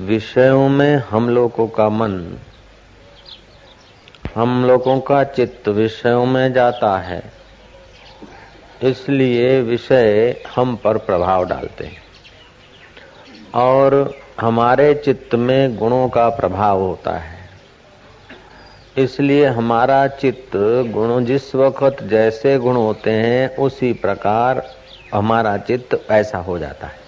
विषयों 0.00 0.68
में 0.68 0.96
हम 0.96 1.28
लोगों 1.28 1.68
का 1.68 1.88
मन। 1.88 2.38
हम 4.34 4.64
लोगों 4.64 5.00
का 5.00 5.24
चित्त 5.24 5.68
विषयों 5.68 6.26
में 6.26 6.52
जाता 6.52 6.98
है। 6.98 7.32
इसलिए 8.82 9.60
विषय 9.60 10.36
हम 10.56 10.76
पर 10.76 10.98
प्रभाव 10.98 11.46
डालते 11.46 11.84
हैं। 11.84 12.02
और 13.54 14.14
हमारे 14.40 14.94
चित्त 14.94 15.34
में 15.34 15.76
गुणों 15.76 16.08
का 16.08 16.28
प्रभाव 16.28 16.80
होता 16.80 17.12
है। 17.12 17.48
इसलिए 18.98 19.46
हमारा 19.46 20.06
चित्त 20.06 20.56
गुण 20.92 21.24
जिस 21.24 21.54
वक्त 21.54 22.02
जैसे 22.02 22.58
गुण 22.58 22.76
होते 22.76 23.10
हैं, 23.10 23.56
उसी 23.56 23.92
प्रकार 23.92 24.74
हमारा 25.14 25.56
चित्त 25.56 26.06
ऐसा 26.10 26.38
हो 26.38 26.58
जाता 26.58 26.86
है। 26.86 27.05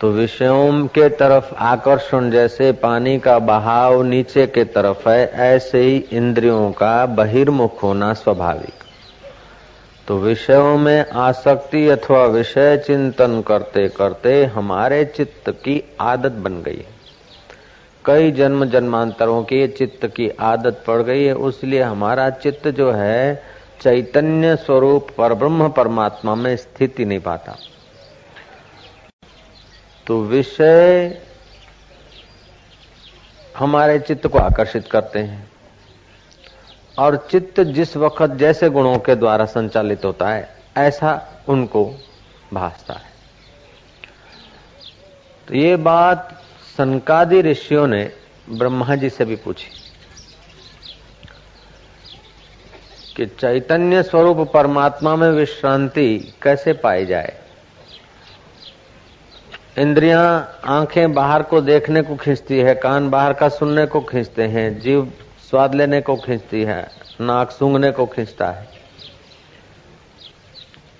तो 0.00 0.10
विषयों 0.10 0.86
के 0.86 1.08
तरफ़ 1.08 1.54
आकर्षण 1.54 2.30
जैसे 2.30 2.72
पानी 2.72 3.18
का 3.18 3.38
बहाव 3.38 4.02
नीचे 4.02 4.46
के 4.46 4.64
तरफ़ 4.64 5.08
है, 5.08 5.30
ऐसे 5.32 5.82
ही 5.82 5.96
इंद्रियों 6.12 6.72
का 6.72 7.06
बहिर्मुख 7.06 7.82
होना 7.82 8.12
स्वाभाविक। 8.12 8.82
तो 10.08 10.18
विषयों 10.18 10.78
में 10.78 11.10
आसक्ति 11.10 11.88
अथवा 11.88 12.24
विषय 12.24 12.76
चिंतन 12.76 13.42
करते 13.48 13.88
करते 13.88 14.44
हमारे 14.44 15.04
चित्त 15.04 15.50
की 15.50 15.94
आदत 16.00 16.32
बन 16.32 16.62
गई 16.62 16.76
है। 16.76 16.94
कई 18.04 18.30
जन्म 18.32 18.64
जन्मांतरों 18.64 19.42
की 19.42 19.68
चित्त 19.68 20.06
की 20.06 20.28
आदत 20.28 20.84
पड़ 20.86 21.02
गई 21.02 21.24
है, 21.24 21.34
उसलिए 21.34 21.82
हमारा 21.82 22.30
चित्त 22.30 22.68
जो 22.68 22.92
है 22.92 23.42
चैतन्य 23.82 24.56
स्वरूप 24.56 25.06
पर 25.18 25.34
ब्रह्म 25.34 25.68
परमात्मा 25.68 26.34
में 26.34 26.56
स्थिति 26.56 27.04
नहीं 27.04 27.20
पाता। 27.20 27.56
तो 30.06 30.22
विषय 30.22 31.22
हमारे 33.58 33.98
चित्त 33.98 34.26
को 34.26 34.38
आकर्षित 34.38 34.86
करते 34.86 35.18
हैं। 35.18 35.50
और 36.98 37.28
चित्त 37.30 37.60
जिस 37.60 37.96
वक्त 37.96 38.26
जैसे 38.26 38.70
गुणों 38.70 38.98
के 38.98 39.14
द्वारा 39.14 39.44
संचालित 39.44 40.04
होता 40.04 40.28
है, 40.28 40.56
ऐसा 40.76 41.42
उनको 41.48 41.94
भासता 42.52 42.94
है। 42.94 43.12
तो 45.48 45.54
ये 45.54 45.76
बात 45.76 46.42
सनकादि 46.76 47.42
ऋषियों 47.42 47.86
ने 47.86 48.12
ब्रह्मा 48.50 48.94
जी 48.96 49.10
से 49.10 49.24
भी 49.24 49.36
पूछी 49.36 49.70
कि 53.16 53.26
चैतन्य 53.26 54.02
स्वरूप 54.02 54.50
परमात्मा 54.52 55.16
में 55.16 55.28
विश्रांति 55.28 56.34
कैसे 56.42 56.72
पाई 56.72 57.06
जाए। 57.06 57.43
इंद्रियाँ 59.78 60.60
आँखें 60.64 61.12
बाहर 61.14 61.42
को 61.42 61.60
देखने 61.60 62.02
को 62.02 62.16
खींचती 62.16 62.58
है, 62.58 62.74
कान 62.74 63.08
बाहर 63.10 63.32
का 63.32 63.48
सुनने 63.48 63.86
को 63.86 64.00
खींचते 64.00 64.42
हैं, 64.42 64.80
जीव 64.80 65.12
स्वाद 65.50 65.74
लेने 65.74 66.00
को 66.00 66.16
खींचती 66.16 66.62
है, 66.62 66.80
नाक 67.20 67.50
सूंघने 67.50 67.90
को 67.90 68.06
खींचता 68.06 68.50
है। 68.50 68.68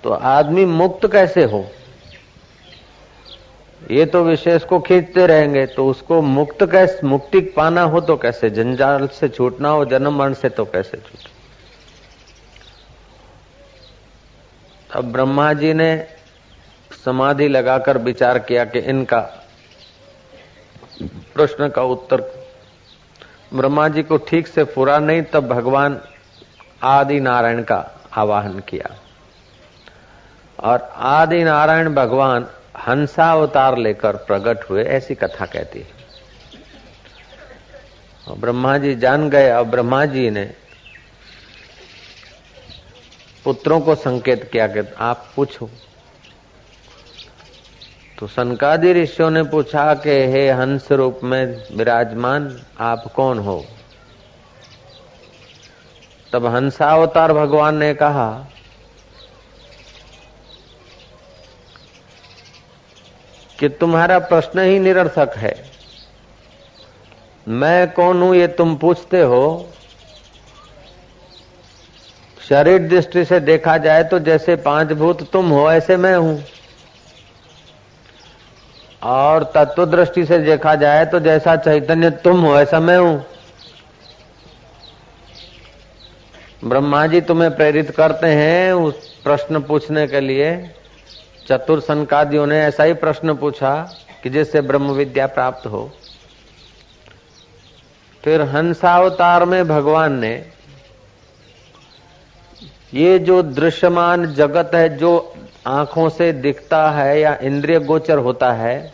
तो 0.05 0.11
आदमी 0.11 0.65
मुक्त 0.65 1.07
कैसे 1.13 1.45
हो? 1.45 1.65
ये 3.91 4.07
तो 4.07 4.23
विशेष 4.25 4.65
को 4.65 4.79
खींचते 4.81 5.27
रहेंगे 5.27 5.65
तो 5.67 5.87
उसको 5.87 6.21
मुक्त 6.23 6.65
कैसे, 6.73 7.07
मुक्ति 7.07 7.41
पाना 7.57 7.83
हो 7.83 8.01
तो 8.01 8.17
कैसे? 8.17 8.51
जंजाल 8.51 9.07
से 9.09 9.29
छूटना 9.29 9.69
हो, 9.69 9.85
जन्म 9.85 10.19
मरण 10.19 10.35
से 10.35 10.49
तो 10.49 10.65
कैसे 10.65 10.97
छूट? 10.97 11.29
अब 14.91 15.13
ब्रह्मा 15.13 15.53
जी 15.53 15.73
ने 15.75 15.95
समाधि 17.05 17.49
लगाकर 17.49 17.99
विचार 17.99 18.39
किया 18.39 18.65
कि 18.65 18.79
इनका 18.79 19.21
प्रश्न 21.35 21.69
का 21.69 21.83
उत्तर 21.83 22.21
ब्रह्मा 23.55 23.89
जी 23.89 24.03
को 24.03 24.17
ठीक 24.17 24.47
से 24.47 24.65
पूरा 24.65 24.99
नहीं, 24.99 25.23
तब 25.23 25.49
भगवान 25.49 26.01
आदि 26.83 27.21
नारायण 27.21 27.63
का 27.63 27.79
आवाहन 28.17 28.59
किया। 28.59 28.91
और 30.61 30.89
आदि 30.97 31.45
नारायण 31.45 31.95
भगवान 31.95 32.47
हंसावतार 32.79 33.79
लेकर 33.79 34.17
प्रकट 34.17 34.71
हुए, 34.71 34.85
ऐसी 34.85 35.15
कथा 35.15 35.47
कहती 35.47 35.79
है। 35.79 35.87
ब्रह्मा 38.41 38.79
जी 38.79 38.95
जान 38.95 39.31
गए, 39.31 39.53
और 39.53 39.65
ब्रह्मा 39.65 40.05
जी 40.05 40.31
ने 40.31 40.45
पुत्रों 43.45 43.81
को 43.81 43.95
संकेत 43.95 44.49
किया 44.53 44.67
कि 44.67 44.81
आप 44.99 45.29
पूछो 45.37 45.71
तो 48.19 48.27
सनकादि 48.27 48.93
ऋषियों 48.93 49.31
ने 49.31 49.43
पूछा 49.43 49.95
कि, 49.95 50.11
हे 50.11 50.51
हंस 50.51 50.93
रूप 50.93 51.21
में 51.25 51.63
विराजमान, 51.73 52.63
आप 52.81 53.13
कौन 53.17 53.39
हो? 53.39 53.67
तब 56.33 56.47
हंसावतार 56.47 57.33
भगवान 57.33 57.77
ने 57.77 57.95
कहा, 57.95 58.47
कि 63.59 63.69
तुम्हारा 63.69 64.19
प्रश्न 64.19 64.59
ही 64.59 64.79
निरर्थक 64.79 65.33
है। 65.37 65.71
मैं 67.49 67.93
कौन 67.93 68.23
हूँ 68.23 68.37
ये 68.37 68.47
तुम 68.47 68.77
पूछते 68.77 69.23
हो? 69.23 69.67
शरीर 72.49 72.89
दृष्टि 72.89 73.25
से 73.25 73.41
देखा 73.41 73.77
जाए 73.79 74.05
तो 74.05 74.19
जैसे 74.19 74.57
पाँच 74.57 74.93
भूत 74.93 75.33
तुम 75.33 75.51
हो, 75.51 75.71
ऐसे 75.73 75.97
मैं 75.97 76.17
हूँ। 76.17 76.45
और 79.05 79.45
तत्व 79.55 79.85
दृष्टि 79.87 80.25
से 80.27 80.39
देखा 80.39 80.75
जाए 80.75 81.05
तो 81.07 81.21
जैसा 81.21 81.57
चैतन्य 81.57 82.11
तुम 82.25 82.41
हो, 82.41 82.57
ऐसा 82.59 82.81
मैं 82.81 82.99
हूँ। 82.99 83.25
ब्रह्मा 86.65 87.07
जी 87.07 87.21
तुम्हें 87.21 87.55
प्रेरित 87.57 87.91
करते 87.91 88.27
हैं 88.27 88.73
उस 88.73 89.09
प्रश्न 89.25 89.61
पूछने 89.63 90.07
के 90.07 90.21
लिए। 90.21 90.57
चतुर 91.47 91.81
संकादियों 91.81 92.47
ने 92.47 92.61
ऐसा 92.61 92.85
ही 92.85 92.93
प्रश्न 92.95 93.35
पूछा 93.35 93.75
कि 94.23 94.31
जिससे 94.31 94.61
ब्रह्म 94.61 94.93
विद्या 94.93 95.27
प्राप्त 95.27 95.67
हो। 95.67 95.91
फिर 98.25 98.43
हंसावतार 98.49 99.45
में 99.45 99.67
भगवान 99.69 100.19
ने 100.19 100.35
ये 102.95 103.19
जो 103.19 103.43
दृश्यमान 103.43 104.27
जगत 104.27 104.71
है, 104.75 104.89
जो 104.97 105.35
आँखों 105.67 106.09
से 106.09 106.33
दिखता 106.33 106.91
है 106.91 107.21
या 107.21 107.37
इंद्रिय 107.43 107.79
गोचर 107.79 108.19
होता 108.19 108.53
है, 108.53 108.93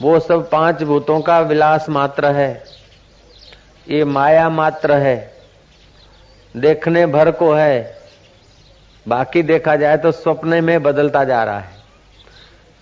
वो 0.00 0.18
सब 0.20 0.48
पाँच 0.50 0.82
भूतों 0.82 1.20
का 1.20 1.38
विलास 1.40 1.88
मात्र 1.88 2.26
है। 2.26 2.64
ये 3.86 4.04
माया 4.04 4.48
मात्र 4.48 4.92
है। 4.92 5.16
देखने 6.54 7.06
भर 7.06 7.30
को 7.30 7.52
है। 7.52 7.98
बाकी 9.06 9.42
देखा 9.42 9.76
जाए 9.76 9.96
तो 9.96 10.12
स्वप्न 10.12 10.64
में 10.64 10.82
बदलता 10.82 11.24
जा 11.24 11.42
रहा 11.44 11.58
है। 11.58 11.76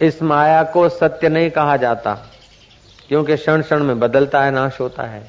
इस 0.00 0.22
माया 0.22 0.62
को 0.62 0.88
सत्य 0.88 1.28
नहीं 1.28 1.50
कहा 1.50 1.76
जाता, 1.76 2.14
क्योंकि 3.08 3.36
क्षण 3.36 3.62
क्षण 3.62 3.84
में 3.84 4.00
बदलता 4.00 4.42
है, 4.42 4.50
नाश 4.50 4.80
होता 4.80 5.02
है। 5.02 5.22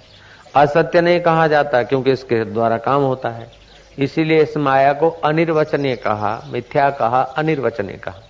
असत्य 0.55 1.01
नहीं 1.01 1.19
कहा 1.19 1.47
जाता, 1.47 1.83
क्योंकि 1.83 2.11
इसके 2.11 2.43
द्वारा 2.45 2.77
काम 2.77 3.01
होता 3.01 3.29
है। 3.29 3.66
इसीलिए 3.99 4.41
इस 4.41 4.57
माया 4.57 4.93
को 4.93 5.09
अनिर्वचनीय 5.09 5.95
कहा, 5.95 6.43
मिथ्या 6.51 6.89
कहा, 6.89 7.21
अनिर्वचनीय 7.21 7.97
कहा। 7.97 8.21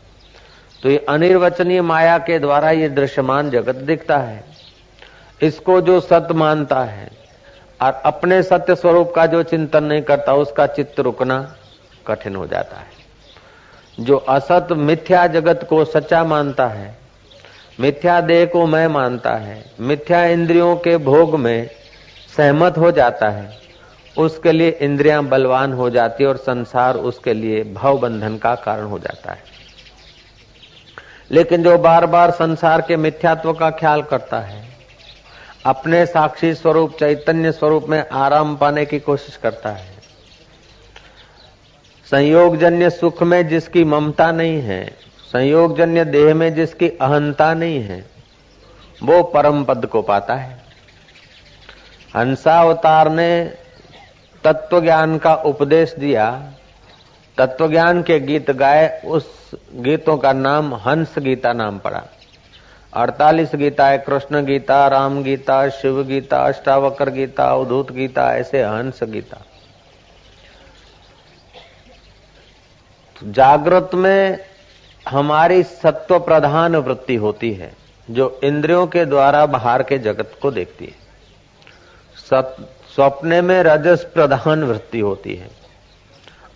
तो 0.84 0.90
ये 0.90 1.06
अनिर्वचनीय 1.10 1.82
माया 1.82 2.18
के 2.18 2.40
द्वारा 2.40 2.72
ये 2.72 2.90
दृश्यमान 2.90 3.50
जगत 3.50 3.76
दिखता 3.76 4.18
है। 4.18 4.44
इसको 5.42 5.82
जो 5.82 6.00
सत्य 6.00 6.34
मानता 6.34 6.84
है, 6.84 7.12
और 7.82 8.02
अपने 8.06 8.44
सत्य 8.44 8.76
स्वरूप 8.76 9.14
का 9.16 9.26
जो 9.26 9.44
चिंतन 9.44 9.84
नहीं 9.84 10.02
करता, 10.02 10.34
उसका 10.34 10.68
चित्त 10.68 11.00
रुकना 11.00 11.56
कठिन 12.08 12.36
हो 12.36 12.48
जाता 12.48 12.78
है। 12.78 12.98
जो 14.00 14.18
असत 14.18 14.68
मिथ्या 14.72 15.28
जगत 15.28 15.68
को 15.70 15.86
सच्चा 15.86 16.24
मानता 16.24 16.68
है, 16.68 16.98
मिथ्या 17.80 18.22
देह 18.22 18.46
को 18.46 18.66
मैं 18.66 18.88
मानता 18.88 19.34
है, 19.34 19.66
मिथ्या 19.80 20.26
इंद्रियों 20.26 20.76
के 20.76 20.98
भोग 20.98 21.40
में 21.40 21.70
सहमत 22.38 22.78
हो 22.78 22.92
जाता 22.92 23.30
है 23.30 23.67
उसके 24.18 24.52
लिए 24.52 24.70
इंद्रियाँ 24.70 25.24
बलवान 25.24 25.74
हो 25.74 25.90
जाती 25.90 26.24
है 26.24 26.30
और 26.30 26.38
संसार 26.38 26.96
उसके 26.96 27.34
लिए 27.34 27.64
भव 27.64 27.98
बंधन 27.98 28.38
का 28.38 28.56
कारण 28.56 28.86
हो 28.86 29.00
जाता 29.00 29.32
है। 29.32 29.44
लेकिन 31.32 31.64
जो 31.64 31.78
बार 31.78 32.06
बार 32.06 32.32
संसार 32.32 32.82
के 32.82 32.98
मिथ्यात्व 32.98 33.54
का 33.54 33.70
ख्याल 33.70 34.02
करता 34.02 34.40
है, 34.40 34.68
अपने 35.66 36.06
साक्षी 36.06 36.54
स्वरूप, 36.54 36.98
चैतन्य 37.00 37.52
स्वरूप 37.52 37.86
में 37.90 38.10
आराम 38.10 38.56
पाने 38.58 38.86
की 38.86 39.00
कोशिश 39.00 39.38
करता 39.38 39.70
है। 39.70 39.98
संयोगजन्य 42.12 42.90
सुख 42.90 43.24
में 43.24 43.48
जिसकी 43.48 43.84
ममता 43.84 44.32
नहीं 44.32 44.62
है, 44.62 44.86
संयोगजन्य 45.34 46.06
देह 46.06 46.34
में 46.36 46.54
जिसकी 46.56 46.90
अहंता 46.90 47.54
नहीं 47.54 47.82
है, 47.82 48.06
वो 49.04 49.24
परम 49.24 49.64
पद 49.64 49.86
को 49.86 50.02
पाता 50.02 50.36
है। 50.36 50.58
हंसावतार 52.16 53.10
ने 53.10 53.54
तत्व 54.48 54.82
ज्ञान 54.82 55.18
का 55.18 55.36
उपदेश 55.36 55.94
दिया। 55.94 56.52
तत्व 57.38 57.70
ज्ञान 57.70 58.04
के 58.04 58.20
गीत 58.20 58.52
गाए, 58.52 59.02
उस 59.06 59.52
गीतों 59.76 60.18
का 60.18 60.34
नाम 60.34 60.76
हंस 60.76 61.16
गीता 61.20 61.54
नाम 61.54 61.80
पड़ा। 61.80 62.04
अड़तालीस 62.94 63.52
गीता 63.56 63.88
है 63.88 63.98
कृष्ण 63.98 64.46
गीता, 64.46 64.88
राम 64.88 65.24
गीता, 65.24 65.70
शिव 65.70 66.04
गीता, 66.04 66.40
अष्टावक्र 66.40 67.10
गीता, 67.10 67.56
उद्धूत 67.56 67.92
गीता, 67.92 68.38
ऐसे 68.38 68.64
हंस 68.64 69.00
गीता। 69.04 69.38
जागृत 73.24 73.90
में 73.94 74.40
हमारी 75.10 75.64
सत्व 75.64 76.20
प्रधान 76.20 76.76
वृत्ति 76.76 77.16
होती 77.16 77.54
है, 77.54 77.74
जो 78.12 78.40
इंद्रियों 78.44 78.88
के 78.88 79.06
द्वारा 79.06 79.46
बाहर 79.46 79.84
के 79.84 79.98
जगत 79.98 80.40
को 80.42 80.52
देखती 80.52 80.86
है। 80.86 81.08
स्वप्ने 82.98 83.42
में 83.42 83.64
रजस 83.64 84.08
प्रधान 84.14 84.64
वृत्ति 84.64 85.00
होती 85.00 85.36
है 85.36 85.50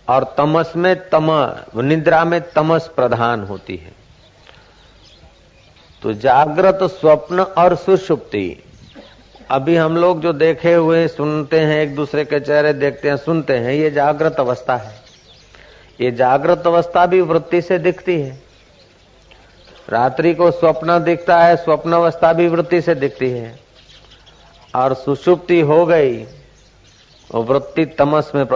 और 0.08 0.34
तमस 0.38 0.72
में 0.76 1.08
तम, 1.08 1.54
निद्रा 1.76 2.24
में 2.24 2.40
तमस 2.52 2.90
प्रधान 2.96 3.42
होती 3.42 3.76
है। 3.76 3.92
तो 6.02 6.12
जागृत 6.12 6.78
स्वप्न 6.82 7.40
और 7.40 7.76
सुषुप्ति। 7.76 8.62
अभी 9.50 9.76
हम 9.76 9.96
लोग 9.96 10.20
जो 10.20 10.32
देखे 10.32 10.74
हुए 10.74 11.08
सुनते 11.08 11.60
हैं, 11.60 11.82
एक 11.82 11.94
दूसरे 11.94 12.24
के 12.24 12.40
चेहरे 12.40 12.72
देखते 12.72 13.08
हैं, 13.08 13.16
सुनते 13.16 13.58
हैं, 13.58 13.72
ये 13.72 13.90
जागृत 13.90 14.36
अवस्था 14.38 14.76
है। 14.76 15.00
ये 16.00 16.10
जागृत 16.10 16.62
अवस्था 16.66 17.06
भी 17.06 17.20
वृत्ति 17.20 17.62
से 17.62 17.78
दिखती 17.78 18.20
है। 18.20 18.42
रात्रि 19.88 20.34
को 20.34 20.50
स्वप्न 20.50 21.04
दिखता 21.04 21.44
है, 21.44 21.56
स्वप्न 21.56 21.92
अवस्था 21.92 22.32
भी 22.32 22.48
वृत्ति 22.48 22.80
से 22.80 22.94
दिखती 22.94 23.30
है। 23.30 23.61
और 24.74 24.94
सुषुप्ति 24.94 25.60
हो 25.60 25.86
गई, 25.86 26.22
वो 27.30 27.42
वृत्ति 27.42 27.84
तमस 27.84 28.32
में 28.34 28.46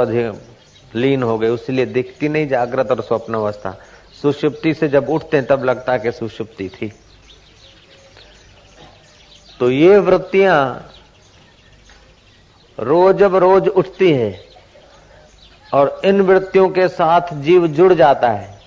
लीन 0.95 1.23
हो 1.23 1.39
गई, 1.39 1.49
उसलिए 1.49 1.87
दिखती 1.87 2.29
नहीं 2.29 2.49
जागृत 2.49 2.91
और 2.91 3.01
स्वप्न 3.01 3.35
अवस्था। 3.35 3.79
सुषुप्ति 4.23 4.75
से 4.75 4.89
जब 4.89 5.11
उठते 5.11 5.37
हैं, 5.37 5.47
तब 5.47 5.65
लगता 5.65 5.93
है 5.93 5.99
कि 5.99 6.13
सुषुप्ति 6.13 6.69
थी। 6.69 6.93
तो 9.61 9.71
ये 9.71 9.99
वृत्तियाँ 9.99 10.91
रोज 12.79 13.23
अब 13.23 13.37
रोज 13.37 13.69
उठती 13.69 14.13
है 14.13 14.45
और 15.75 16.01
इन 16.05 16.21
वृत्तियों 16.21 16.69
के 16.69 16.89
साथ 16.89 17.35
जीव 17.35 17.67
जुड़ 17.67 17.93
जाता 17.95 18.31
है। 18.31 18.61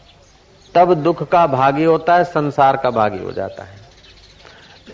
तब 0.75 0.93
दुख 0.93 1.23
का 1.23 1.47
भागी 1.47 1.83
होता 1.83 2.15
है, 2.15 2.23
संसार 2.23 2.77
का 2.77 2.89
भागी 2.89 3.23
हो 3.23 3.31
जाता 3.31 3.63
है। 3.63 3.79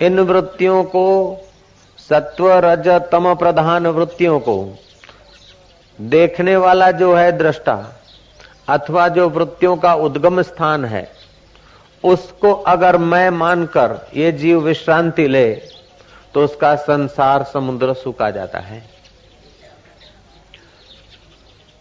इन 0.02 0.20
वृत्तियों 0.20 0.84
को 0.84 1.06
सत्व 2.00 2.52
रज 2.66 2.88
तम 3.12 3.34
प्रधान 3.36 3.88
वृत्तियों 3.90 4.40
को 4.40 4.58
देखने 6.00 6.56
वाला 6.58 6.90
जो 6.92 7.14
है 7.16 7.32
दृष्टा, 7.38 7.76
अथवा 8.70 9.08
जो 9.08 9.30
वृत्तियों 9.30 9.76
का 9.78 9.94
उद्गम 9.96 10.42
स्थान 10.42 10.86
है, 10.86 11.08
उसको 12.04 12.54
अगर 12.68 12.98
मैं 12.98 13.30
मानकर 13.30 13.98
ये 14.16 14.32
जीव 14.32 14.60
विश्रांति 14.62 15.28
ले 15.28 15.54
तो 16.34 16.44
उसका 16.44 16.76
संसार 16.76 17.44
समुद्र 17.44 17.94
सुखा 17.94 18.30
जाता 18.32 18.60
है। 18.60 18.84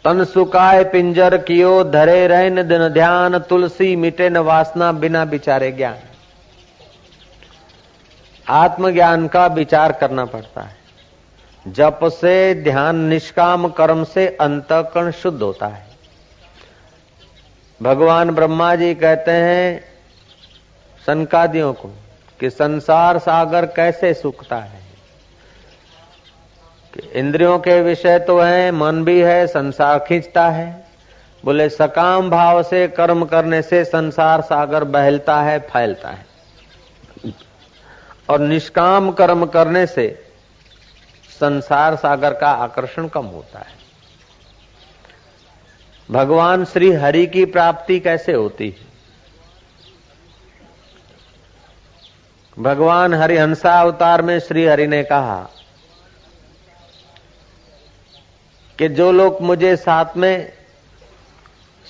तन 0.05 0.25
सुखाए 0.25 0.85
पिंजर 0.85 1.37
कियो, 1.39 1.85
धरे 1.85 2.27
रहन 2.27 2.63
दिन 2.69 2.89
ध्यान, 2.89 3.39
तुलसी 3.39 3.95
मिटे 3.97 4.29
न 4.31 4.39
वासना 4.39 4.91
बिना 4.95 5.25
बिचारे 5.25 5.71
ज्ञान। 5.73 5.97
आत्मज्ञान 8.49 9.29
का 9.29 9.46
विचार 9.46 9.93
करना 9.93 10.25
पड़ता 10.25 10.61
है। 10.61 10.76
जप 11.69 12.00
से, 12.05 12.55
ध्यान, 12.55 12.96
निष्काम 12.96 13.69
कर्म 13.69 14.05
से 14.05 14.29
अंतकरण 14.41 15.11
शुद्ध 15.11 15.43
होता 15.43 15.67
है। 15.67 15.87
भगवान 17.82 18.31
ब्रह्मा 18.31 18.75
जी 18.75 18.94
कहते 18.94 19.31
हैं 19.31 19.85
संकादियों 21.06 21.73
को 21.73 21.88
कि 22.41 22.50
संसार 22.50 23.19
सागर 23.19 23.67
कैसे 23.67 24.14
सूखता 24.14 24.56
है। 24.56 24.81
कि 26.94 27.19
इंद्रियों 27.19 27.58
के 27.58 27.82
विषय 27.82 28.19
तो 28.19 28.41
है, 28.41 28.70
मन 28.70 29.05
भी 29.05 29.20
है, 29.20 29.46
संसार 29.46 29.99
खींचता 29.99 30.49
है। 30.49 30.85
बोले, 31.44 31.69
सकाम 31.69 32.31
भाव 32.31 32.62
से 32.62 32.88
कर्म 32.88 33.25
करने 33.25 33.62
से 33.62 33.85
संसार 33.85 34.41
सागर 34.41 34.85
बहलता 34.85 35.43
है, 35.43 35.58
फैलता 35.58 36.08
है। 36.08 36.34
और 38.29 38.41
निष्काम 38.41 39.12
कर्म 39.12 39.47
करने 39.47 39.87
से 39.87 40.29
संसार 41.41 41.97
सागर 41.97 42.35
का 42.35 42.50
आकर्षण 42.50 43.09
कम 43.09 43.26
होता 43.26 43.59
है। 43.59 43.85
भगवान 46.11 46.65
श्री 46.65 46.93
हरि 46.93 47.26
की 47.26 47.44
प्राप्ति 47.44 48.00
कैसे 48.00 48.32
होती 48.32 48.69
है? 48.69 48.94
भगवान 52.59 53.15
हरिहंसा 53.15 53.81
अवतार 53.81 54.23
में 54.23 54.41
श्री 54.41 54.67
हरि 54.67 54.87
ने 54.87 55.03
कहा 55.03 55.50
कि 58.79 58.88
जो 58.88 59.12
लोग 59.12 59.43
मुझे 59.43 59.77
साथ 59.77 60.17
में, 60.17 60.53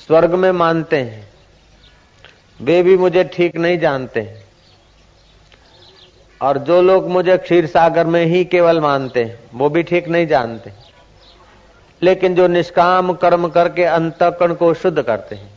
स्वर्ग 0.06 0.34
में 0.34 0.50
मानते 0.50 1.02
हैं, 1.02 1.32
वे 2.60 2.82
भी 2.82 2.96
मुझे 2.96 3.25
ठीक 3.25 3.56
नहीं 3.56 3.78
जानते 3.78 4.20
हैं। 4.20 4.44
और 6.44 6.58
जो 6.58 6.81
लोग 6.82 7.08
मुझे 7.08 7.37
क्षीर 7.38 7.67
सागर 7.67 8.06
में 8.06 8.25
ही 8.26 8.44
केवल 8.44 8.81
मानते 8.81 9.25
हैं, 9.25 9.38
वो 9.55 9.69
भी 9.69 9.82
ठीक 9.82 10.08
नहीं 10.08 10.26
जानते। 10.26 10.73
लेकिन 12.02 12.35
जो 12.35 12.46
निष्काम 12.46 13.12
कर्म 13.12 13.49
करके 13.49 13.85
अंतकण 13.85 14.55
को 14.55 14.73
शुद्ध 14.75 15.02
करते 15.02 15.35
हैं। 15.35 15.52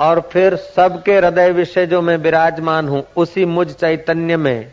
और 0.00 0.20
फिर 0.32 0.56
सबके 0.56 1.16
हृदय 1.16 1.50
विषय 1.50 1.86
जो 1.86 2.00
मैं 2.02 2.16
विराजमान 2.16 2.88
हूँ, 2.88 3.02
उसी 3.16 3.44
मुझ 3.44 3.70
चैतन्य 3.72 4.36
में 4.36 4.72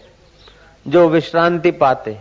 जो 0.86 1.08
विश्रांति 1.10 1.72
पाते 1.72 2.18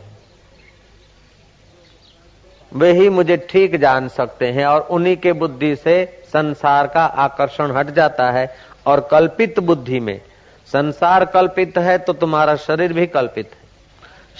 वे 2.72 2.92
ही 2.92 3.08
मुझे 3.08 3.36
ठीक 3.50 3.76
जान 3.76 4.08
सकते 4.08 4.46
हैं 4.46 4.66
और 4.66 4.80
उन्हीं 4.90 5.16
के 5.16 5.32
बुद्धि 5.32 5.74
से 5.76 6.04
संसार 6.26 6.86
का 6.86 7.04
आकर्षण 7.04 7.72
हट 7.72 7.90
जाता 7.90 8.30
है 8.30 8.46
और 8.86 9.08
कल्पित 9.10 9.58
बुद्धि 9.60 10.00
में 10.00 10.20
संसार 10.68 11.24
कल्पित 11.24 11.78
है 11.78 11.96
तो 11.98 12.12
तुम्हारा 12.12 12.56
शरीर 12.56 12.92
भी 12.92 13.06
कल्पित 13.06 13.50
है। 13.52 13.60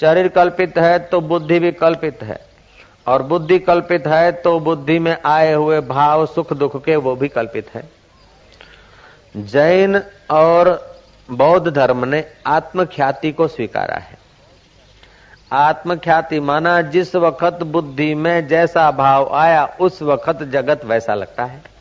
शरीर 0.01 0.29
कल्पित 0.29 0.79
है 0.79 0.99
तो 0.99 1.21
बुद्धि 1.21 1.59
भी 1.59 1.73
कल्पित 1.73 2.23
है। 2.23 2.39
और 3.07 3.23
बुद्धि 3.23 3.59
कल्पित 3.59 4.07
है 4.07 4.31
तो 4.33 4.59
बुद्धि 4.61 4.99
में 4.99 5.17
आए 5.27 5.53
हुए 5.53 5.81
भाव, 5.81 6.27
सुख, 6.27 6.53
दुख 6.53 6.85
के 6.85 6.97
वो 6.97 7.15
भी 7.17 7.29
कल्पित 7.29 7.75
है। 7.75 7.89
जैन 9.37 10.03
और 10.31 10.97
बौद्ध 11.29 11.73
धर्म 11.73 12.05
ने 12.05 12.25
आत्मख्याति 12.47 13.33
को 13.33 13.49
स्वीकारा 13.49 13.97
है। 13.97 14.19
आत्मख्याति 15.53 16.41
माना 16.41 16.81
जिस 16.83 17.15
वक्त 17.17 17.63
बुद्धि 17.63 18.15
में 18.15 18.49
जैसा 18.49 18.91
भाव 18.91 19.35
आया, 19.35 19.65
उस 19.81 20.03
वक्त 20.03 20.43
जगत 20.43 20.85
वैसा 20.85 21.15
लगता 21.15 21.45
है। 21.45 21.72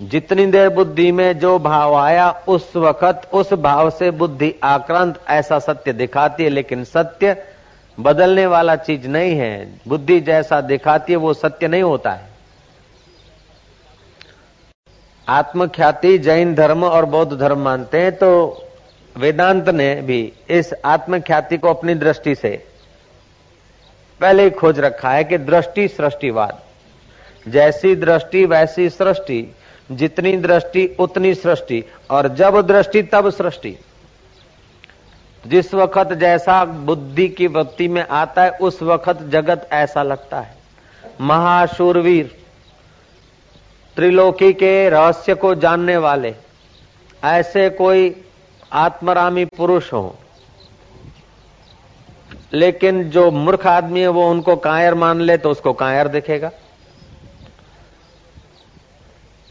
जितनी 0.00 0.46
देर 0.46 0.68
बुद्धि 0.68 1.10
में 1.12 1.38
जो 1.38 1.58
भाव 1.58 1.94
आया, 1.94 2.30
उस 2.48 2.72
वक्त, 2.76 3.28
उस 3.32 3.52
भाव 3.52 3.90
से 3.90 4.10
बुद्धि 4.10 4.54
आक्रांत 4.62 5.18
ऐसा 5.28 5.58
सत्य 5.58 5.92
दिखाती 5.92 6.44
है, 6.44 6.50
लेकिन 6.50 6.84
सत्य 6.84 7.36
बदलने 7.98 8.46
वाला 8.46 8.76
चीज़ 8.76 9.06
नहीं 9.08 9.36
है। 9.36 9.80
बुद्धि 9.88 10.20
जैसा 10.20 10.60
दिखाती 10.60 11.12
है, 11.12 11.16
वो 11.16 11.34
सत्य 11.34 11.68
नहीं 11.68 11.82
होता 11.82 12.10
है। 12.10 12.28
आत्मख्याति 15.28 16.16
जैन 16.18 16.54
धर्म 16.54 16.84
और 16.84 17.04
बौद्ध 17.04 17.38
धर्म 17.38 17.58
मानते 17.58 18.00
हैं 18.00 18.12
तो 18.12 18.30
वेदांत 19.16 19.68
ने 19.68 19.94
भी 20.02 20.32
इस 20.50 20.72
आत्मख्याति 20.84 21.58
को 21.58 21.68
अपनी 21.68 21.94
दृष्टि 21.94 22.34
से 22.34 22.50
पहले 24.20 24.44
ही 24.44 24.50
खोज 24.50 24.80
रखा 24.80 25.10
है 25.10 25.24
कि 25.24 25.38
दृष्टि 25.38 25.86
सृष्टिवाद। 25.88 26.58
जैसी 27.46 27.94
दृष्टि, 27.96 28.44
वैसी 28.44 28.88
सृष्टि 28.90 29.54
जितनी 29.90 30.36
दृष्टि, 30.36 30.96
उतनी 30.98 31.34
सृष्टि। 31.34 31.84
और 32.10 32.28
जब 32.28 32.66
दृष्टि, 32.66 33.02
तब 33.02 33.30
सृष्टि। 33.30 33.78
जिस 35.46 35.74
वक्त 35.74 36.12
जैसा 36.12 36.64
बुद्धि 36.64 37.28
की 37.28 37.46
वृत्ति 37.46 37.88
में 37.88 38.08
आता 38.08 38.42
है, 38.42 38.50
उस 38.50 38.82
वक्त 38.82 39.22
जगत 39.22 39.68
ऐसा 39.72 40.02
लगता 40.02 40.40
है। 40.40 40.56
महाशूरवीर, 41.20 42.36
त्रिलोकी 43.96 44.52
के 44.52 44.88
रहस्य 44.88 45.34
को 45.34 45.54
जानने 45.54 45.96
वाले, 45.96 46.34
ऐसे 47.24 47.70
कोई 47.70 48.24
आत्मरामी 48.72 49.44
पुरुष 49.44 49.92
हो। 49.92 50.18
लेकिन 52.52 53.10
जो 53.10 53.30
मूर्ख 53.30 53.66
आदमी 53.66 54.00
है, 54.00 54.08
वो 54.08 54.30
उनको 54.30 54.56
कायर 54.56 54.94
मान 54.94 55.20
ले 55.20 55.36
तो 55.36 55.50
उसको 55.50 55.72
कायर 55.72 56.08
दिखेगा। 56.08 56.50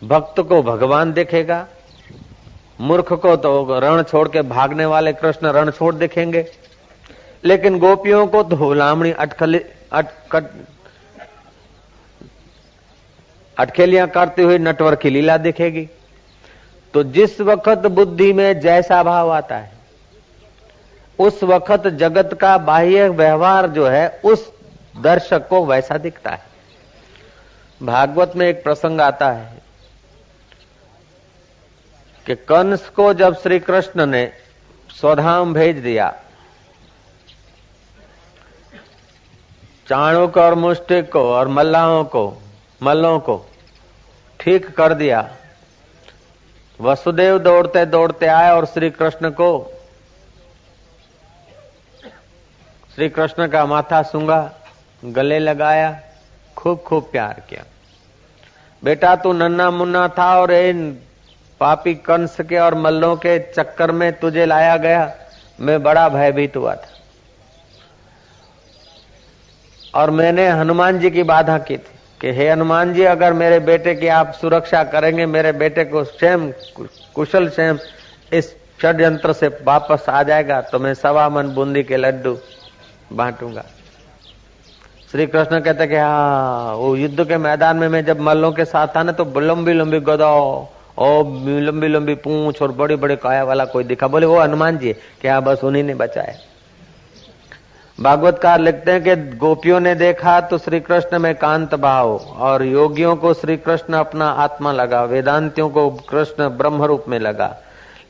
भक्त 0.02 0.40
को 0.40 0.62
भगवान 0.64 1.12
देखेगा, 1.14 1.66
मूर्ख 2.82 3.12
को 3.14 3.36
तो 3.36 3.80
रण 3.80 4.04
छोड़ 4.04 4.28
के 4.28 4.42
भागने 4.42 4.86
वाले 4.86 5.14
कृष्ण 5.14 5.48
रण 5.48 5.72
छोड़ 5.72 5.94
देखेंगे। 5.96 6.46
लेकिन 7.44 7.80
गोपियों 7.80 8.26
को 8.28 8.44
तो 8.44 8.74
लामणी 8.74 9.12
अटखली 9.12 9.60
अटकट 9.94 10.52
अटखेलियाँ 13.58 14.08
करते 14.08 14.44
हुए 14.44 14.58
नटवर 14.58 14.96
की 14.96 15.10
लीला 15.10 15.38
दिखेगी। 15.38 15.88
तो 16.94 17.04
जिस 17.04 17.40
वक्त 17.42 17.88
बुद्धि 17.88 18.32
में 18.34 18.60
जैसा 18.60 19.02
भाव 19.04 19.32
आता 19.32 19.58
है, 19.58 19.72
उस 21.20 21.44
वक्त 21.44 21.88
जगत 21.90 22.38
का 22.42 22.58
बाह्य 22.58 23.10
व्यवहार 23.10 23.68
जो 23.68 23.88
है, 23.88 24.08
उस 24.26 24.52
दर्शक 24.98 25.48
को 25.48 25.66
वैसा 25.66 25.98
दिखता 25.98 26.32
है। 26.32 26.48
भागवत 27.82 28.34
में 28.36 28.48
एक 28.48 28.64
प्रसंग 28.64 29.02
आता 29.02 29.32
है 29.32 29.59
कि 32.26 32.36
कंस 32.36 32.90
को 32.90 33.14
जब 33.14 33.36
श्री 33.42 33.60
कृष्ण 33.60 34.06
ने 34.06 34.32
स्वधाम 34.90 35.54
भेज 35.54 35.78
दिया 35.78 36.10
चाणुक 39.88 40.38
और 40.38 40.56
मुष्टिक 40.56 41.12
को 41.12 41.22
और 41.34 41.48
मल्लाहों 41.48 42.04
को, 42.04 42.42
मल्लों 42.84 43.20
को 43.20 43.50
ठीक 44.40 44.70
कर 44.78 44.94
दिया। 44.94 45.30
वसुदेव 46.80 47.38
दौड़ते 47.40 47.86
दौड़ते 47.86 48.26
आए 48.26 48.52
और 48.52 48.66
श्री 48.66 48.90
कृष्ण 48.90 49.30
को 49.30 49.50
श्री 52.96 53.10
कृष्ण 53.10 53.48
का 53.48 53.66
माथा 53.66 54.02
सूँगा 54.04 54.40
गले 55.06 55.40
लगाया, 55.40 56.00
खूब 56.58 56.78
खूब 56.80 57.10
प्यार 57.12 57.42
किया। 57.50 57.64
बेटा 58.84 59.16
तू 59.16 59.34
नन्ना 59.34 59.70
मुन्ना 59.72 60.08
था 60.08 60.42
और 60.42 60.52
इन 60.52 60.98
पापी 61.60 61.94
कंस 61.96 62.38
के 62.42 62.58
और 62.58 62.76
मल्लों 62.76 63.16
के 63.16 63.40
चक्कर 63.40 63.92
में 63.92 64.20
तुझे 64.20 64.46
लाया 64.46 64.78
गया, 64.78 65.12
मैं 65.60 65.84
बड़ा 65.84 66.10
भयभीत 66.10 66.58
हुआ 66.58 66.76
था। 66.76 66.88
और 69.96 70.12
मैंने 70.12 70.48
हनुमान 70.48 71.00
जी 71.00 71.12
की 71.12 71.24
बाधा 71.24 71.58
की 71.58 71.78
थी 71.78 72.00
कि, 72.22 72.32
हे 72.32 72.50
हनुमान 72.50 72.94
जी, 72.94 73.04
अगर 73.04 73.34
मेरे 73.34 73.60
बेटे 73.60 73.96
की 73.96 74.08
आप 74.08 74.32
सुरक्षा 74.32 74.84
करेंगे, 74.84 75.26
मेरे 75.26 75.52
बेटे 75.52 75.86
को 75.86 76.04
स्वयं 76.04 76.52
कुशल 77.16 77.50
स्वयं 77.50 77.76
इस 78.34 78.56
षड्यंत्र 78.82 79.34
से 79.34 79.48
वापस 79.48 80.06
आ 80.10 80.24
जाएगा 80.24 80.62
तो 80.62 80.80
मैं 80.80 80.94
सवा 80.94 81.30
मन 81.30 81.48
बूंदी 81.48 81.84
के 81.84 81.98
लड्डू 81.98 82.38
बांटूँगा। 83.14 83.64
श्री 85.12 85.28
कृष्ण 85.28 85.60
कहते 85.60 85.88
कि 85.88 85.96
हाँ 85.96 86.76
वो 86.76 86.96
युद्ध 86.96 87.28
के 87.28 87.38
मैदान 87.38 87.78
में 87.78 87.88
मैं 87.88 88.06
जब 88.06 88.20
मल्लों 88.20 88.52
के 88.52 88.66
साथ 88.66 88.88
था 88.88 89.04
ना 89.04 89.12
तो 89.12 89.40
लंबी 89.40 89.74
लंबी 89.74 90.00
गदा 90.00 90.30
और 91.00 91.24
लंबी 91.48 91.88
लंबी 91.88 92.16
पूंछ 92.16 92.62
और 92.62 92.72
बड़े 92.72 92.96
बड़े 92.96 93.16
काया 93.16 93.44
वाला 93.44 93.66
कोई 93.66 93.84
दिखा। 93.84 94.08
बोले, 94.08 94.26
वो 94.26 94.40
हनुमान 94.40 94.78
जी, 94.78 94.94
क्या 94.94 95.40
बस 95.40 95.64
उन्हीं 95.64 95.84
ने 95.84 95.94
बचाया? 95.94 96.36
भागवतकार 98.02 98.60
लिखते 98.60 98.92
हैं 98.92 99.04
कि 99.04 99.38
गोपियों 99.38 99.80
ने 99.80 99.96
देखा 99.96 100.42
तो 100.42 100.58
श्री 100.58 100.80
कृष्ण 100.80 101.20
में 101.20 101.36
कांत 101.36 101.76
भाव 101.76 102.16
और 102.18 102.64
योगियों 102.64 103.16
को 103.16 103.34
श्री 103.34 103.58
कृष्ण 103.58 103.94
अपना 103.94 104.30
आत्मा 104.30 104.72
लगा। 104.72 105.04
वेदांतियों 105.04 105.70
को 105.70 105.90
कृष्ण 105.90 106.50
ब्रह्म 106.50 106.84
रूप 106.84 107.06
में 107.08 107.20
लगा। 107.20 107.58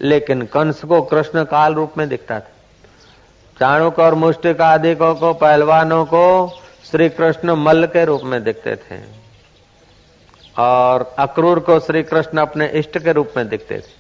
लेकिन 0.02 0.42
कंस 0.42 0.84
को 0.84 1.02
कृष्ण 1.02 1.44
काल 1.44 1.74
रूप 1.74 1.94
में 1.98 2.10
दिखता 2.10 2.36
था। 2.36 2.52
चाणुक 3.60 4.00
और 4.00 4.16
मुष्टिक 4.16 4.62
आदिकों 4.62 5.16
को, 5.16 5.34
पहलवानों 5.34 6.06
को 6.06 6.54
श्री 6.92 7.10
कृष्ण 7.10 7.52
मल्ल 7.52 7.86
के 7.86 8.06
रूप 8.06 8.22
में 8.24 8.44
दिखते 8.44 8.76
थे। 8.76 9.19
और 10.60 11.16
अक्रूर 11.20 11.60
को 11.60 11.80
श्री 11.80 12.04
कृष्ण 12.04 12.38
अपने 12.38 12.68
इष्ट 12.68 13.00
के 13.00 13.12
रूप 13.12 13.34
में 13.38 13.50
दिखते 13.50 13.78
थे। 13.78 14.00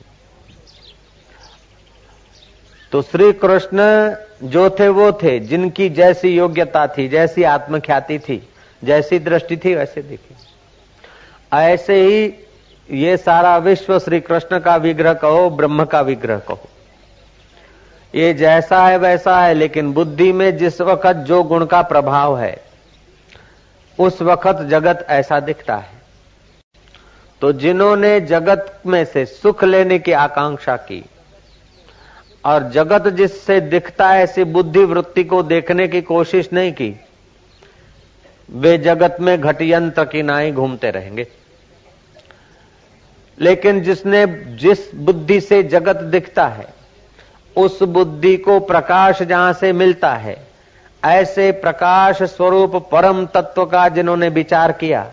तो 2.91 3.01
श्री 3.01 3.33
कृष्ण 3.33 3.79
जो 4.43 4.69
थे, 4.69 4.87
वो 4.87 5.11
थे। 5.11 5.39
जिनकी 5.39 5.89
जैसी 5.89 6.29
योग्यता 6.29 6.87
थी, 6.87 7.07
जैसी 7.07 7.43
आत्मख्याति 7.43 8.19
थी, 8.19 8.49
जैसी 8.83 9.19
दृष्टि 9.19 9.57
थी, 9.57 9.75
वैसे 9.75 10.01
दिखी। 10.01 10.35
ऐसे 11.53 12.01
ही 12.01 12.33
ये 12.91 13.17
सारा 13.17 13.57
विश्व 13.57 13.99
श्री 13.99 14.19
कृष्ण 14.19 14.59
का 14.59 14.75
विग्रह 14.75 15.13
कहो, 15.13 15.49
ब्रह्म 15.49 15.85
का 15.85 16.01
विग्रह 16.01 16.39
कहो। 16.39 16.69
ये 18.15 18.33
जैसा 18.33 18.87
है, 18.87 18.97
वैसा 18.97 19.41
है, 19.41 19.53
लेकिन 19.53 19.93
बुद्धि 19.93 20.31
में 20.31 20.57
जिस 20.57 20.81
वक्त 20.81 21.13
जो 21.13 21.43
गुण 21.43 21.65
का 21.65 21.81
प्रभाव 21.81 22.39
है, 22.39 22.63
उस 23.99 24.21
वक्त 24.21 24.61
जगत 24.61 25.05
ऐसा 25.09 25.39
दिखता 25.39 25.77
है। 25.77 25.98
तो 27.41 27.51
जिन्होंने 27.53 28.19
जगत 28.21 28.81
में 28.85 29.05
से 29.05 29.25
सुख 29.25 29.63
लेने 29.63 29.99
की 29.99 30.11
आकांक्षा 30.11 30.75
की, 30.75 31.03
और 32.45 32.69
जगत 32.69 33.07
जिससे 33.07 33.59
दिखता 33.61 34.09
है 34.09 34.23
ऐसी 34.23 34.43
बुद्धि 34.43 34.83
वृत्ति 34.83 35.23
को 35.23 35.43
देखने 35.43 35.87
की 35.87 36.01
कोशिश 36.01 36.49
नहीं 36.53 36.71
की, 36.71 36.99
वे 38.49 38.77
जगत 38.77 39.17
में 39.21 39.41
घटियंत्र 39.41 40.05
की 40.05 40.21
नाई 40.21 40.51
घूमते 40.51 40.91
रहेंगे। 40.91 41.27
लेकिन 43.37 43.81
जिसने 43.81 44.25
जिस 44.57 44.95
बुद्धि 44.95 45.41
से 45.41 45.63
जगत 45.63 45.95
दिखता 45.95 46.47
है, 46.47 46.67
उस 47.55 47.83
बुद्धि 47.83 48.37
को 48.37 48.59
प्रकाश 48.59 49.21
जहाँ 49.23 49.53
से 49.53 49.73
मिलता 49.73 50.13
है, 50.13 50.47
ऐसे 51.05 51.51
प्रकाश 51.51 52.23
स्वरूप 52.23 52.75
परम 52.91 53.25
तत्व 53.25 53.65
का 53.65 53.87
जिन्होंने 53.89 54.29
विचार 54.29 54.71
किया 54.71 55.11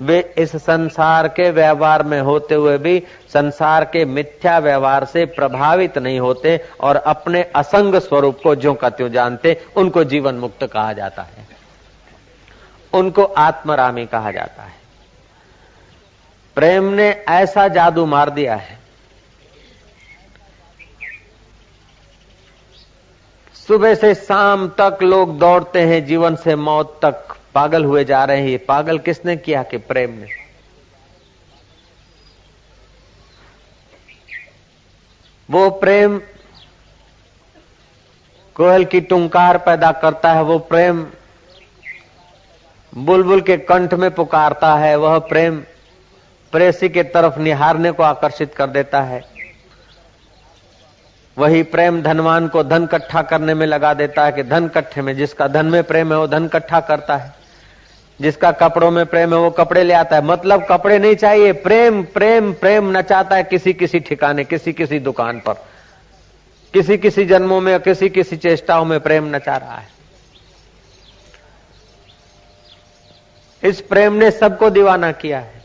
वे 0.00 0.34
इस 0.38 0.56
संसार 0.56 1.28
के 1.28 1.50
व्यवहार 1.50 2.02
में 2.02 2.20
होते 2.20 2.54
हुए 2.54 2.78
भी 2.78 3.02
संसार 3.32 3.84
के 3.84 4.04
मिथ्या 4.04 4.58
व्यवहार 4.58 5.04
से 5.04 5.24
प्रभावित 5.24 5.98
नहीं 5.98 6.20
होते 6.20 6.60
और 6.80 6.96
अपने 6.96 7.42
असंग 7.42 7.94
स्वरूप 7.94 8.40
को 8.42 8.54
जो 8.54 8.74
का 8.74 8.90
त्यों 8.90 9.10
जानते, 9.10 9.66
उनको 9.76 10.04
जीवन 10.04 10.34
मुक्त 10.34 10.66
कहा 10.66 10.92
जाता 10.92 11.22
है। 11.22 11.46
उनको 12.92 13.24
आत्मरामी 13.24 14.06
कहा 14.06 14.30
जाता 14.30 14.62
है। 14.62 14.80
प्रेम 16.54 16.84
ने 16.84 17.24
ऐसा 17.28 17.68
जादू 17.68 18.06
मार 18.06 18.30
दिया 18.30 18.54
है। 18.54 18.78
सुबह 23.66 23.94
से 23.94 24.14
शाम 24.14 24.68
तक 24.68 24.98
लोग 25.02 25.38
दौड़ते 25.38 25.80
हैं, 25.80 26.06
जीवन 26.06 26.36
से 26.36 26.56
मौत 26.56 26.98
तक 27.02 27.36
पागल 27.54 27.84
हुए 27.84 28.04
जा 28.04 28.24
रहे 28.24 28.40
हैं 28.40 28.48
ये 28.48 28.56
पागल 28.58 28.98
किसने 28.98 29.36
किया 29.36 29.62
कि 29.62 29.76
प्रेम 29.76 30.10
ने 30.10 30.26
वो 35.50 35.70
प्रेम 35.70 36.20
कोयल 38.56 38.84
की 38.84 39.00
टुंकार 39.00 39.58
पैदा 39.58 39.92
करता 39.92 40.32
है, 40.32 40.42
वो 40.42 40.58
प्रेम 40.58 41.06
बुलबुल 42.94 43.40
के 43.40 43.56
कंठ 43.56 43.94
में 43.94 44.10
पुकारता 44.10 44.74
है, 44.74 44.96
वह 44.96 45.18
प्रेम 45.18 45.62
प्रेसी 46.52 46.88
के 46.88 47.02
तरफ़ 47.02 47.38
निहारने 47.38 47.90
को 47.90 48.02
आकर्षित 48.02 48.54
कर 48.54 48.66
देता 48.66 49.02
है। 49.02 49.24
वही 51.36 51.62
प्रेम 51.62 52.02
धनवान 52.02 52.48
को 52.48 52.62
धन 52.62 52.86
कट्ठा 52.86 53.22
करने 53.22 53.54
में 53.54 53.66
लगा 53.66 53.94
देता 53.94 54.24
है 54.24 54.32
कि 54.32 54.42
धन 54.42 54.68
कट्ठे 54.68 55.02
में, 55.02 55.16
जिसका 55.16 55.48
धन 55.48 55.66
में 55.66 55.84
प्रेम 55.84 56.12
है, 56.12 56.18
वो 56.18 56.26
धन 56.26 56.48
कट्ठा 56.48 56.80
करता 56.80 57.16
है। 57.16 57.39
जिसका 58.20 58.50
कपड़ों 58.52 58.90
में 58.90 59.06
प्रेम 59.06 59.34
है, 59.34 59.40
वो 59.40 59.50
कपड़े 59.50 59.82
ले 59.82 59.94
आता 59.94 60.16
है। 60.16 60.24
मतलब 60.24 60.66
कपड़े 60.68 60.98
नहीं 60.98 61.14
चाहिए, 61.14 61.52
प्रेम 61.52 62.02
प्रेम 62.02 62.52
प्रेम 62.52 62.98
नचाता 62.98 63.36
है 63.36 63.44
किसी 63.44 63.72
किसी 63.72 64.00
ठिकाने 64.00 64.44
किसी 64.44 64.72
किसी 64.72 64.98
दुकान 64.98 65.40
पर। 65.40 65.52
किसी 66.72 66.98
किसी 66.98 67.24
जन्मों 67.24 67.60
में 67.60 67.80
किसी 67.80 68.08
किसी 68.08 68.36
चेष्टाओं 68.36 68.84
में 68.84 69.00
प्रेम 69.00 69.36
नचा 69.36 69.56
रहा 69.56 69.76
है। 69.76 69.88
इस 73.62 73.80
प्रेम 73.80 74.12
ने 74.12 74.30
सबको 74.30 74.70
दीवाना 74.70 75.12
किया 75.12 75.40
है। 75.40 75.62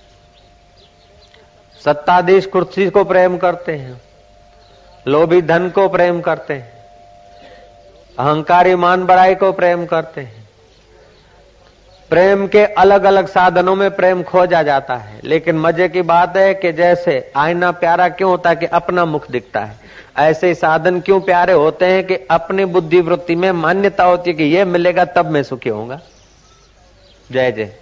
सत्ताधीश 1.86 2.46
कुर्सी 2.46 2.90
को 2.90 3.04
प्रेम 3.04 3.38
करते 3.38 3.72
हैं। 3.72 4.02
लोभी 5.08 5.42
धन 5.42 5.70
को 5.70 5.90
प्रेम 5.90 6.22
करते 6.22 6.54
हैं। 6.54 6.72
अहंकारी 8.20 8.76
मान 8.76 9.06
बड़ाई 9.06 9.36
को 9.36 9.52
प्रेम 9.52 9.86
करते 9.86 10.22
हैं। 10.22 10.45
प्रेम 12.10 12.48
के 12.48 12.66
अलग 12.66 13.04
अलग 13.04 13.28
साधनों 13.28 13.76
में 13.76 13.96
प्रेम 13.96 14.24
खोजा 14.24 14.64
जाता 14.64 14.96
है। 14.96 15.22
लेकिन 15.24 15.58
मज़े 15.58 15.90
की 15.90 16.02
बात 16.02 16.38
है 16.38 16.54
कि 16.54 16.72
जैसे 16.72 17.32
आईना 17.36 17.72
प्यारा 17.72 18.10
क्यों 18.10 18.30
होता 18.32 18.50
है 18.50 18.56
कि 18.56 18.66
अपना 18.66 19.06
मुख 19.06 19.32
दिखता 19.32 19.60
है? 19.60 19.80
ऐसे 20.18 20.56
साधन 20.56 21.00
क्यों 21.00 21.22
प्यारे 21.22 21.54
होते 21.54 21.86
हैं 21.86 22.04
कि 22.08 22.16
अपनी 22.16 22.66
बुद्धि 22.66 23.02
वृत्ति 23.02 23.36
में 23.36 23.52
मान्यता 23.52 24.04
होती 24.04 24.30
है 24.30 24.38
कि 24.38 24.44
ये 24.44 24.66
मिलेगा 24.66 25.06
तब 25.06 25.26
मैं 25.26 25.44
सुखी 25.44 25.70
होऊँगा? 25.70 26.00
जय 27.32 27.52
जय। 27.52 27.76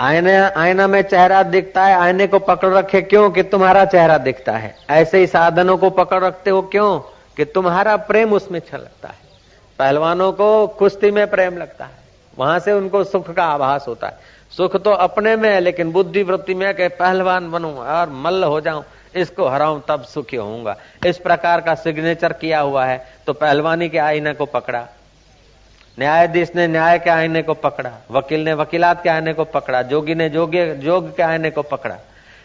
आईने, 0.00 0.36
आईना 0.36 0.86
में 0.86 1.02
चेहरा 1.02 1.42
दिखता 1.42 1.84
है, 1.84 1.94
आईने 1.94 2.26
को 2.26 2.38
पकड़ 2.38 2.74
रखे 2.74 3.02
क्यों 3.02 3.30
कि 3.30 3.42
तुम्हारा 3.42 3.84
चेहरा 3.84 4.18
दिखता 4.18 4.52
है? 4.52 4.76
ऐसे 4.90 5.18
ही 5.18 5.26
साधनों 5.26 5.76
को 5.76 5.90
पकड़ 5.90 6.24
रखते 6.24 6.50
हो 6.50 6.62
क्यों 6.62 6.98
कि 7.36 7.44
तुम्हारा 7.44 7.96
प्रेम 7.96 8.32
उसमें 8.32 8.60
छलकता 8.60 9.08
है? 9.08 9.25
पहलवानों 9.78 10.32
को 10.32 10.66
कुश्ती 10.68 11.10
में 11.10 11.26
प्रेम 11.26 11.56
लगता 11.58 11.84
है। 11.84 12.04
वहाँ 12.38 12.58
से 12.58 12.72
उनको 12.72 13.04
सुख 13.04 13.30
का 13.30 13.44
आभास 13.44 13.84
होता 13.88 14.06
है। 14.06 14.18
सुख 14.52 14.76
तो 14.76 14.90
अपने 14.92 15.36
में 15.36 15.48
है, 15.50 15.60
लेकिन 15.60 15.90
बुद्धि 15.92 16.22
वृत्ति 16.22 16.54
में 16.54 16.74
कि 16.74 16.88
पहलवान 16.90 17.50
बनू 17.50 17.72
और 17.72 18.10
मल्ल 18.10 18.44
हो 18.44 18.60
जाऊँ, 18.60 18.84
इसको 19.14 19.48
हराऊं, 19.48 19.80
तब 19.88 20.02
सुखी 20.04 20.36
होऊँगा। 20.36 20.76
इस 21.06 21.18
प्रकार 21.18 21.60
का 21.60 21.74
सिग्नेचर 21.74 22.32
किया 22.32 22.60
हुआ 22.60 22.84
है 22.84 23.04
तो 23.26 23.32
पहलवानी 23.32 23.88
के 23.88 23.98
आईने 23.98 24.32
को 24.32 24.46
पकड़ा। 24.46 24.86
न्यायाधीश 25.98 26.50
ने 26.56 26.66
न्याय 26.66 26.98
के 26.98 27.10
आईने 27.10 27.42
को 27.42 27.54
पकड़ा। 27.54 27.90
वकील 28.10 28.44
ने 28.44 28.54
वकीलात 28.54 29.02
के 29.02 29.08
आईने 29.08 29.32
को 29.32 29.44
पकड़ा। 29.44 29.82
जोगी 29.82 30.14
ने 30.14 30.28
जोगी, 30.28 30.64
जोग 30.74 31.16
के 31.16 31.22
आईने 31.22 31.50
को 31.50 31.62
पकड़ा। 31.62 31.96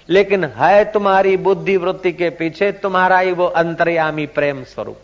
लेकिन 0.10 0.46
है 0.46 0.84
तुम्हारी 0.92 1.36
बुद्धि 1.38 1.78
वृत्ति 1.78 2.12
के 2.12 2.30
पीछे 2.30 2.72
तुम्हारा 2.72 3.18
ही 3.20 3.32
वो 3.32 3.46
अंतर्यामी 3.46 4.26
प्रेम 4.28 4.64
स्वरूप। 4.64 5.00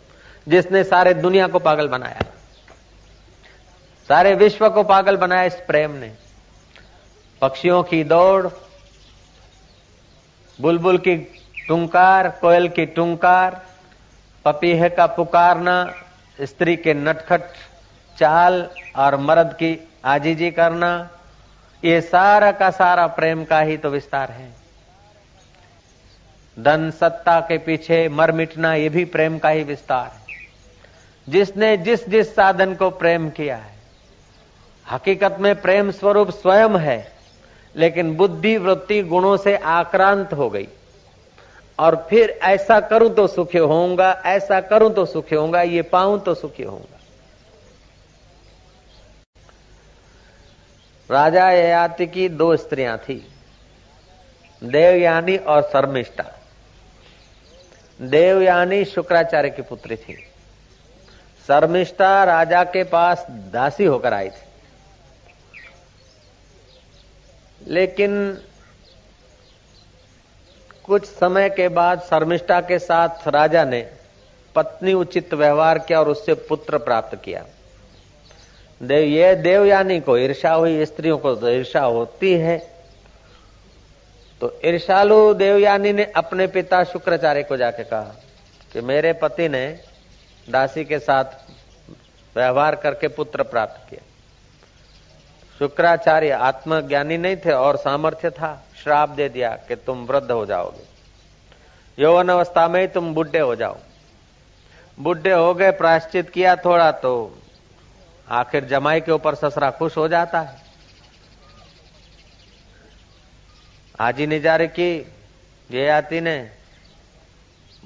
जिसने 0.48 0.82
सारे 0.84 1.14
दुनिया 1.14 1.46
को 1.46 1.58
पागल 1.58 1.88
बनाया 1.88 2.20
सारे 4.08 4.34
विश्व 4.34 4.68
को 4.68 4.82
पागल 4.82 5.16
बनाया 5.16 5.42
इस 5.42 5.54
प्रेम 5.66 5.90
ने। 5.90 6.12
पक्षियों 7.42 7.82
की 7.82 8.02
दौड़, 8.04 8.46
बुलबुल 10.58 10.98
की 10.98 11.16
टुंकार, 11.68 12.28
कोयल 12.40 12.68
की 12.68 12.86
टुंकार, 12.86 13.60
पपीहे 14.44 14.88
का 14.88 15.06
पुकारना, 15.06 15.94
स्त्री 16.38 16.76
के 16.76 16.94
नटखट, 16.94 17.42
चाल 18.16 18.70
और 18.96 19.16
मर्द 19.16 19.52
की 19.52 19.88
आजीजी 20.04 20.50
करना, 20.50 21.08
ये 21.82 22.00
सारा 22.00 22.50
का 22.52 22.70
सारा 22.70 23.06
प्रेम 23.06 23.44
का 23.44 23.60
ही 23.60 23.76
तो 23.76 23.90
विस्तार 23.90 24.30
है। 24.30 24.50
धन 26.56 26.90
सत्ता 26.90 27.40
के 27.40 27.58
पीछे 27.58 28.08
मर 28.08 28.32
मिटना 28.32 28.74
ये 28.74 28.88
भी 28.88 29.04
प्रेम 29.04 29.38
का 29.38 29.48
ही 29.48 29.62
विस्तार 29.64 30.06
है। 30.06 30.27
जिसने 31.28 31.76
जिस 31.76 32.08
जिस 32.08 32.34
साधन 32.34 32.74
को 32.74 32.90
प्रेम 32.90 33.28
किया 33.30 33.56
है। 33.56 33.76
हकीकत 34.86 35.36
में 35.40 35.54
प्रेम 35.62 35.90
स्वरूप 35.90 36.30
स्वयं 36.30 36.78
है, 36.78 37.12
लेकिन 37.74 38.14
बुद्धि 38.16 38.56
वृत्ति 38.56 39.02
गुणों 39.02 39.36
से 39.36 39.56
आक्रांत 39.56 40.32
हो 40.32 40.50
गई। 40.50 40.68
और 41.78 41.96
फिर 42.10 42.30
ऐसा 42.30 42.78
करूँ 42.80 43.14
तो 43.14 43.26
सुखी 43.26 43.58
होऊँगा, 43.58 44.10
ऐसा 44.26 44.60
करूँ 44.60 44.92
तो 44.94 45.04
सुखी 45.06 45.34
होऊँगा, 45.34 45.62
ये 45.62 45.82
पाऊँ 45.82 46.20
तो 46.20 46.34
सुखी 46.34 46.62
होऊँगा। 46.62 46.96
राजा 51.10 51.50
ययाति 51.50 52.06
की 52.06 52.28
दो 52.28 52.56
स्त्रियाँ 52.56 52.96
थी, 52.98 53.14
देवयानी 54.62 55.36
और 55.36 55.62
शर्मिष्ठा। 55.62 56.24
देवयानी 58.00 58.84
शुक्राचार्य 58.84 59.50
की 59.50 59.62
पुत्री 59.62 59.96
थी। 59.96 60.24
शर्मिष्ठा 61.48 62.24
राजा 62.24 62.64
के 62.64 62.82
पास 62.84 63.26
दासी 63.30 63.84
होकर 63.84 64.12
आई 64.14 64.28
थी। 64.28 64.46
लेकिन 67.66 68.38
कुछ 70.84 71.04
समय 71.04 71.48
के 71.50 71.68
बाद 71.68 72.00
शर्मिष्ठा 72.00 72.60
के 72.60 72.78
साथ 72.78 73.28
राजा 73.28 73.64
ने 73.64 73.80
पत्नी 74.54 74.92
उचित 74.92 75.34
व्यवहार 75.34 75.78
किया 75.78 76.00
और 76.00 76.08
उससे 76.08 76.34
पुत्र 76.34 76.78
प्राप्त 76.78 77.16
किया। 77.24 77.44
देव, 78.82 79.02
ये 79.02 79.34
देवयानी 79.34 80.00
को 80.00 80.18
ईर्षा 80.18 80.52
हुई 80.52 80.84
स्त्रियों 80.84 81.18
को 81.18 81.34
तो 81.34 81.48
ईर्षा 81.48 81.80
होती 81.80 82.32
है। 82.32 82.58
तो 84.40 84.60
ईर्षालु 84.64 85.34
देवयानी 85.34 85.92
ने 85.92 86.12
अपने 86.16 86.46
पिता 86.46 86.84
शुक्राचार्य 86.84 87.42
को 87.42 87.56
जाके 87.56 87.84
कहा 87.84 88.14
कि 88.72 88.80
मेरे 88.80 89.12
पति 89.12 89.48
ने 89.48 89.87
दासी 90.48 90.84
के 90.84 90.98
साथ 90.98 91.24
व्यवहार 92.36 92.74
करके 92.74 93.08
पुत्र 93.08 93.42
प्राप्त 93.42 93.88
किया। 93.90 94.04
शुक्राचार्य 95.58 96.30
आत्मज्ञानी 96.30 97.16
नहीं 97.18 97.36
थे 97.36 97.52
और 97.52 97.76
सामर्थ्य 97.76 98.30
था। 98.30 98.64
श्राप 98.82 99.08
दे 99.08 99.28
दिया 99.28 99.50
कि 99.68 99.76
तुम 99.76 100.04
वृद्ध 100.06 100.30
हो 100.30 100.46
जाओगे। 100.46 100.86
यौवन 101.98 102.28
अवस्था 102.28 102.68
में 102.68 102.80
ही 102.80 102.86
तुम 102.86 103.14
बुढ़े 103.14 103.38
हो 103.38 103.54
जाओ। 103.56 103.76
बुढ़े 104.98 105.32
हो 105.32 105.54
गए, 105.54 105.70
प्रायश्चित 105.70 106.30
किया 106.30 106.56
थोड़ा 106.56 106.90
तो 106.92 107.38
आखिर 108.28 108.64
जमाई 108.64 109.00
के 109.00 109.12
ऊपर 109.12 109.34
ससरा 109.34 109.70
खुश 109.70 109.96
हो 109.96 110.08
जाता 110.08 110.40
है। 110.40 110.56
हाजी 114.00 114.26
निजारे 114.26 114.66
की 114.68 114.90
ये 115.70 115.88
आती 115.88 116.20
ने 116.20 116.57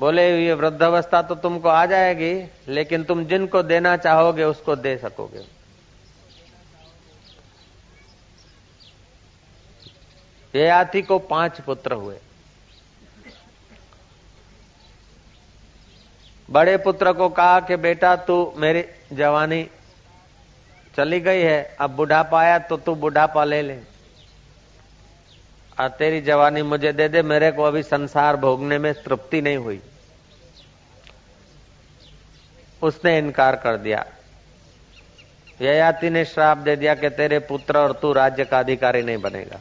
बोले, 0.02 0.46
ये 0.46 0.52
वृद्धावस्था 0.52 1.22
तो 1.22 1.34
तुमको 1.34 1.68
आ 1.68 1.86
जाएगी, 1.86 2.50
लेकिन 2.68 3.04
तुम 3.04 3.24
जिनको 3.24 3.62
देना 3.62 3.96
चाहोगे, 3.96 4.44
उसको 4.44 4.76
दे 4.76 4.98
सकोगे। 4.98 5.42
ययाति 10.58 11.02
को 11.02 11.18
पाँच 11.18 11.60
पुत्र 11.60 11.92
हुए। 11.92 12.18
बड़े 16.50 16.76
पुत्र 16.76 17.12
को 17.12 17.28
कहा 17.28 17.60
कि, 17.60 17.76
बेटा, 17.76 18.16
तू 18.16 18.54
मेरी 18.56 18.84
जवानी 19.12 19.68
चली 20.96 21.20
गई 21.20 21.40
है, 21.40 21.76
अब 21.80 21.90
बुढ़ापा 21.90 22.40
आया 22.40 22.58
तो 22.58 22.76
तू 22.76 22.94
बुढ़ापा 22.94 23.44
ले 23.44 23.62
ले। 23.62 23.78
और 25.80 25.88
तेरी 25.88 26.20
जवानी 26.20 26.62
मुझे 26.62 26.92
दे 26.92 27.08
दे, 27.08 27.22
मेरे 27.22 27.52
को 27.52 27.62
अभी 27.62 27.82
संसार 27.82 28.36
भोगने 28.36 28.78
में 28.78 28.94
तृप्ति 28.94 29.40
नहीं 29.40 29.56
हुई। 29.56 29.82
उसने 32.82 33.18
इनकार 33.18 33.56
कर 33.56 33.76
दिया। 33.76 34.04
ययाति 35.60 36.10
ने 36.10 36.24
श्राप 36.24 36.58
दे 36.58 36.76
दिया 36.76 36.94
कि 36.94 37.08
तेरे 37.10 37.38
पुत्र 37.38 37.78
और 37.78 37.92
तू 37.92 38.12
राज्य 38.12 38.44
का 38.44 38.58
अधिकारी 38.58 39.02
नहीं 39.02 39.18
बनेगा। 39.18 39.60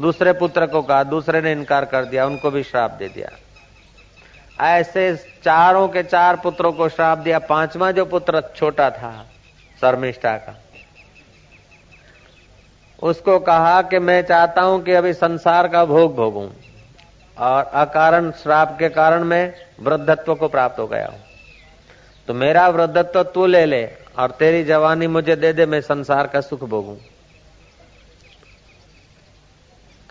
दूसरे 0.00 0.32
पुत्र 0.32 0.66
को 0.66 0.82
कहा, 0.82 1.02
दूसरे 1.04 1.40
ने 1.40 1.52
इनकार 1.52 1.84
कर 1.84 2.04
दिया, 2.04 2.26
उनको 2.26 2.50
भी 2.50 2.62
श्राप 2.62 2.90
दे 2.90 3.08
दिया। 3.08 3.28
ऐसे 4.60 5.14
चारों 5.44 5.88
के 5.88 6.02
चार 6.02 6.36
पुत्रों 6.36 6.72
को 6.72 6.88
श्राप 6.88 7.18
दिया। 7.18 7.38
पांचवा 7.38 7.90
जो 7.90 8.04
पुत्र 8.04 8.42
छोटा 8.56 8.90
था, 8.90 9.26
शर्मिष्ठा 9.80 10.36
का, 10.36 10.58
उसको 13.02 13.38
कहा 13.38 13.80
कि 13.82 13.98
मैं 13.98 14.22
चाहता 14.22 14.62
हूँ 14.62 14.82
कि 14.82 14.92
अभी 14.92 15.12
संसार 15.12 15.68
का 15.68 15.84
भोग 15.84 16.14
भोगूं। 16.16 16.48
और 17.36 17.64
अकारण, 17.64 18.30
श्राप 18.32 18.76
के 18.78 18.88
कारण 18.88 19.24
मैं 19.24 19.52
वृद्धत्व 19.80 20.34
को 20.34 20.48
प्राप्त 20.48 20.78
हो 20.78 20.86
गया 20.86 21.06
हूँ। 21.06 21.20
तो 22.28 22.34
मेरा 22.34 22.68
वृद्धत्व 22.68 23.22
तू 23.24 23.46
ले 23.46 23.64
ले 23.66 23.84
और 24.18 24.30
तेरी 24.30 24.64
जवानी 24.64 25.06
मुझे 25.06 25.36
दे 25.36 25.52
दे, 25.52 25.66
मैं 25.66 25.80
संसार 25.80 26.26
का 26.26 26.40
सुख 26.40 26.64
भोगू। 26.64 26.96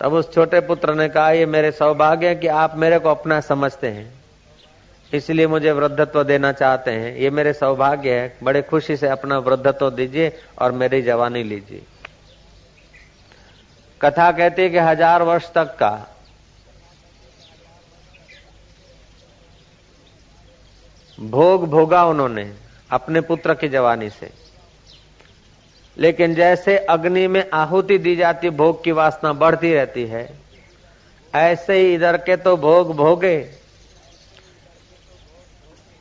तब 0.00 0.12
उस 0.12 0.32
छोटे 0.34 0.60
पुत्र 0.60 0.94
ने 0.94 1.08
कहा, 1.08 1.30
ये 1.30 1.46
मेरे 1.46 1.70
सौभाग्य 1.72 2.28
है 2.28 2.34
कि 2.34 2.46
आप 2.46 2.76
मेरे 2.76 2.98
को 2.98 3.08
अपना 3.08 3.40
समझते 3.40 3.88
हैं। 3.88 4.12
इसलिए 5.12 5.46
मुझे 5.46 5.72
वृद्धत्व 5.72 6.22
देना 6.24 6.52
चाहते 6.52 6.90
हैं। 6.90 7.16
ये 7.16 7.30
मेरे 7.30 7.52
सौभाग्य 7.52 8.14
है। 8.14 8.36
बड़े 8.42 8.62
खुशी 8.62 8.96
से 8.96 9.08
अपना 9.08 9.38
वृद्धत्व 9.38 9.90
दीजिए 9.90 10.32
और 10.58 10.72
मेरी 10.72 11.02
जवानी 11.02 11.42
लीजिए। 11.42 11.82
कथा 14.00 14.30
कहती 14.32 14.62
है 14.62 14.70
कि 14.70 14.78
हज़ार 14.78 15.22
वर्ष 15.22 15.52
तक 15.52 15.76
का 15.78 16.11
भोग 21.22 21.68
भोगा 21.68 22.04
उन्होंने 22.04 22.54
अपने 22.90 23.20
पुत्र 23.20 23.54
की 23.54 23.68
जवानी 23.68 24.10
से। 24.10 24.30
लेकिन 25.98 26.34
जैसे 26.34 26.78
अग्नि 26.78 27.28
में 27.28 27.50
आहुति 27.54 27.98
दी 27.98 28.16
जाती, 28.16 28.50
भोग 28.50 28.84
की 28.84 28.92
वासना 28.92 29.32
बढ़ती 29.32 29.74
रहती 29.74 30.06
है, 30.06 30.38
ऐसे 31.34 31.74
ही 31.74 31.94
इधर 31.94 32.16
के 32.16 32.36
तो 32.36 32.56
भोग 32.56 32.96
भोगे। 32.96 33.50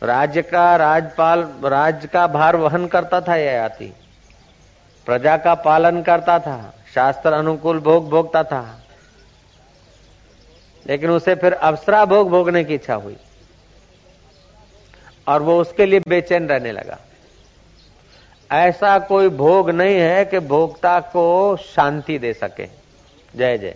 राज्य 0.04 0.42
का 0.42 0.76
राजपाल 0.76 1.54
राज्य 1.66 2.08
का 2.08 2.28
भार 2.28 2.56
वहन 2.56 2.88
करता 2.88 3.22
था 3.22 3.36
यह 3.36 3.64
आती 3.64 3.94
प्रजा 5.06 5.38
का 5.38 5.56
पालन 5.56 6.02
करता 6.02 6.40
था, 6.40 6.74
शास्त्र 6.96 7.34
अनुकूल 7.34 7.80
भोग 7.80 8.10
भोगता 8.10 8.44
था। 8.44 8.84
लेकिन 10.88 11.10
उसे 11.10 11.36
फिर 11.36 11.54
अवसरा 11.54 12.06
भोग 12.06 12.30
भोगने 12.30 12.64
की 12.64 12.76
इच्छा 12.76 12.96
हुई। 12.96 13.18
और 15.28 15.42
वो 15.42 15.62
उसके 15.62 15.86
लिए 15.86 16.00
बेचैन 16.08 16.48
रहने 16.48 16.72
लगा। 16.72 17.00
ऐसा 18.52 19.00
कोई 19.00 19.30
भोग 19.30 19.70
नहीं 19.70 19.98
है 19.98 20.26
कि 20.26 20.40
भोक्ता 20.40 21.00
को 21.00 21.58
शांति 21.58 22.20
दे 22.20 22.34
सके। 22.34 22.66
जय 23.36 23.58
जय। 23.58 23.76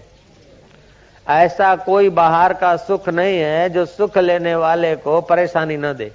ऐसा 1.29 1.75
कोई 1.75 2.09
बाहर 2.09 2.53
का 2.53 2.77
सुख 2.77 3.09
नहीं 3.09 3.37
है 3.39 3.69
जो 3.69 3.85
सुख 3.85 4.17
लेने 4.17 4.55
वाले 4.55 4.95
को 4.95 5.21
परेशानी 5.21 5.77
न 5.77 5.93
दे। 5.93 6.11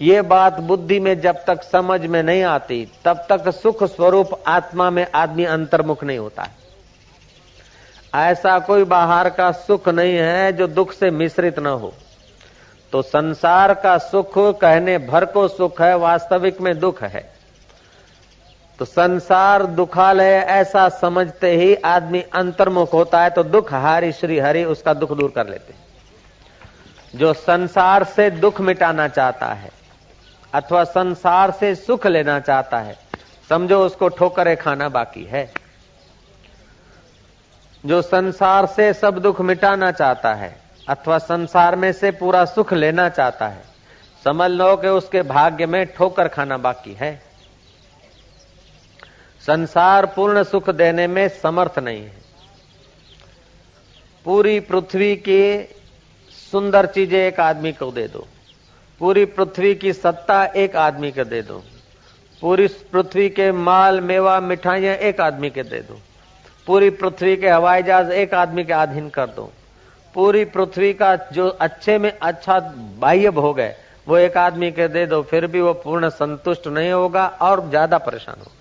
ये 0.00 0.22
बात 0.22 0.60
बुद्धि 0.60 1.00
में 1.00 1.20
जब 1.20 1.44
तक 1.44 1.62
समझ 1.62 2.00
में 2.00 2.22
नहीं 2.22 2.42
आती, 2.42 2.92
तब 3.04 3.26
तक 3.28 3.48
सुख 3.48 3.84
स्वरूप 3.84 4.44
आत्मा 4.46 4.90
में 4.90 5.06
आदमी 5.14 5.44
अंतर्मुख 5.44 6.04
नहीं 6.04 6.18
होता 6.18 6.42
है। 6.42 6.50
ऐसा 8.14 8.58
कोई 8.58 8.84
बाहर 8.84 9.30
का 9.30 9.52
सुख 9.52 9.88
नहीं 9.88 10.16
है 10.16 10.52
जो 10.52 10.66
दुख 10.66 10.92
से 10.92 11.10
मिश्रित 11.10 11.58
न 11.58 11.66
हो। 11.66 11.94
तो 12.92 13.02
संसार 13.02 13.74
का 13.74 13.96
सुख 14.00 14.32
कहने 14.60 14.98
भर 14.98 15.24
को 15.24 15.46
सुख 15.48 15.80
है, 15.80 15.96
वास्तविक 15.96 16.60
में 16.60 16.78
दुख 16.80 17.02
है। 17.02 17.28
तो 18.78 18.84
संसार 18.84 19.64
दुखालय 19.66 20.32
ऐसा 20.48 20.88
समझते 20.90 21.50
ही 21.52 21.74
आदमी 21.76 22.20
अंतर्मुख 22.34 22.92
होता 22.92 23.22
है 23.22 23.30
तो 23.30 23.42
दुख 23.44 23.72
हारी 23.72 24.12
श्री 24.12 24.38
हरि 24.38 24.64
उसका 24.64 24.94
दुख 24.94 25.12
दूर 25.12 25.30
कर 25.30 25.48
लेते 25.48 25.74
जो 27.14 27.32
संसार 27.32 28.04
से 28.06 28.30
दुख 28.30 28.60
मिटाना 28.60 29.08
चाहता 29.08 29.46
है, 29.46 29.70
अथवा 30.52 30.84
संसार 30.84 31.50
से 31.50 31.74
सुख 31.74 32.06
लेना 32.06 32.38
चाहता 32.40 32.78
है, 32.78 32.96
समझो 33.50 33.80
उसको 33.86 34.08
ठोकरे 34.08 34.54
खाना 34.56 34.88
बाकी 34.88 35.24
है। 35.24 35.50
जो 37.84 38.00
संसार 38.02 38.66
से 38.66 38.92
सब 38.92 39.18
दुख 39.18 39.40
मिटाना 39.40 39.90
चाहता 39.92 40.34
है 40.34 40.56
अथवा 40.88 41.18
संसार 41.18 41.76
में 41.76 41.92
से 41.92 42.10
पूरा 42.10 42.44
सुख 42.44 42.72
लेना 42.72 43.08
चाहता 43.08 43.48
है, 43.48 43.62
समझ 44.24 44.50
लो 44.50 44.76
कि 44.76 44.88
उसके 44.88 45.22
भाग्य 45.22 45.66
में 45.66 45.84
ठोकर 45.86 46.28
खाना 46.28 46.56
बाकी 46.58 46.92
है। 46.92 47.10
संसार 49.42 50.06
पूर्ण 50.06 50.42
सुख 50.42 50.70
देने 50.70 51.06
में 51.06 51.28
समर्थ 51.28 51.78
नहीं 51.78 52.02
है। 52.02 52.16
पूरी 54.26 54.58
पृथ्वी 54.60 55.14
की 55.16 55.74
सुंदर 56.52 56.86
चीज़ें 56.86 57.18
एक 57.18 57.40
आदमी 57.40 57.72
को 57.72 57.90
दे 57.90 58.06
दो। 58.08 58.26
पूरी 59.00 59.24
पृथ्वी 59.24 59.74
की 59.74 59.92
सत्ता 59.92 60.44
एक 60.56 60.76
आदमी 60.76 61.10
को 61.12 61.24
दे 61.24 61.42
दो। 61.42 61.62
पूरी 62.42 62.66
पृथ्वी 62.92 63.28
के 63.28 63.50
माल, 63.52 64.00
मेवा, 64.00 64.40
मिठाइयाँ 64.40 64.94
एक 64.94 65.20
आदमी 65.20 65.50
के 65.50 65.62
दे 65.62 65.80
दो। 65.80 66.00
पूरी 66.66 66.90
पृथ्वी 66.90 67.36
के 67.36 67.48
हवाई 67.48 67.82
जहाज़ 67.82 68.12
एक 68.12 68.34
आदमी 68.34 68.64
के 68.64 68.72
अधीन 68.72 69.08
कर 69.08 69.26
दो। 69.26 69.50
पूरी 70.18 70.44
पृथ्वी 70.44 70.92
का 70.92 71.14
जो 71.32 71.48
अच्छे 71.60 71.96
में 71.98 72.12
अच्छा 72.12 72.58
बाह्य 73.00 73.30
भोग 73.30 73.60
है, 73.60 73.76
वो 74.06 74.16
एक 74.18 74.36
आदमी 74.36 74.70
के 74.70 74.88
दे 74.88 75.04
दो, 75.06 75.22
फिर 75.22 75.46
भी 75.46 75.60
वो 75.60 75.72
पूर्ण 75.74 76.08
संतुष्ट 76.10 76.66
नहीं 76.68 76.90
होगा 76.92 77.26
और 77.42 77.68
ज़्यादा 77.68 77.98
परेशान 77.98 78.36
होगा। 78.38 78.56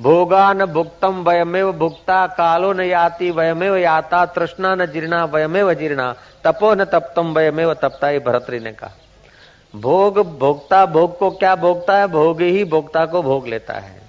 भोगा 0.00 0.52
न 0.52 0.66
भुक्तम 0.66 1.22
वयमेव 1.24 1.72
भुक्ता, 1.72 2.26
कालो 2.28 2.72
न 2.72 2.80
याति 2.80 3.30
वयमेव 3.30 3.76
याता, 3.76 4.24
तृष्णा 4.28 4.74
न 4.74 4.86
जीर्णा 4.86 5.24
वयमेव 5.24 5.72
जीर्णा, 5.74 6.14
तपो 6.44 6.72
न 6.74 6.84
तप्तम 6.84 7.34
वयमेव 7.34 7.74
तपता 7.74 8.08
ही 8.08 8.18
भरतरी 8.20 8.60
ने 8.60 8.72
कहा। 8.72 8.94
भोग 9.74 10.18
भोगता 10.38 10.86
भोग 10.86 11.18
को 11.18 11.30
क्या 11.32 11.54
भोगता 11.56 11.98
है? 11.98 12.06
भोग 12.08 12.40
ही 12.42 12.64
भोगता 12.64 13.06
को 13.06 13.22
भोग 13.22 13.48
लेता 13.48 13.74
है। 13.74 14.00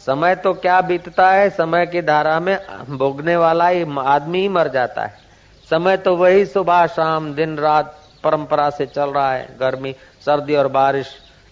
समय 0.00 0.34
तो 0.34 0.54
क्या 0.56 0.80
बीतता 0.80 1.30
है? 1.30 1.48
समय 1.50 1.86
की 1.86 2.02
धारा 2.02 2.40
में 2.40 2.58
भोगने 2.88 3.36
वाला 3.36 3.68
ही 3.68 3.86
आदमी 3.98 4.40
ही 4.40 4.48
मर 4.48 4.68
जाता 4.68 5.02
है। 5.02 5.27
समय 5.70 5.96
तो 5.96 6.16
वही 6.16 6.46
सुबह 6.46 6.86
शाम 6.86 7.32
दिन 7.34 7.56
रात 7.58 7.94
परंपरा 8.24 8.70
से 8.70 8.86
चल 8.86 9.10
रहा 9.10 9.32
है, 9.32 9.48
गर्मी, 9.60 9.94
सर्दी 10.26 10.54
और 10.54 10.68
बारिश, 10.68 11.06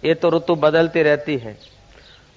ये 0.04 0.14
तो 0.14 0.30
ऋतु 0.30 0.54
बदलती 0.54 1.02
रहती 1.02 1.36
है। 1.36 1.56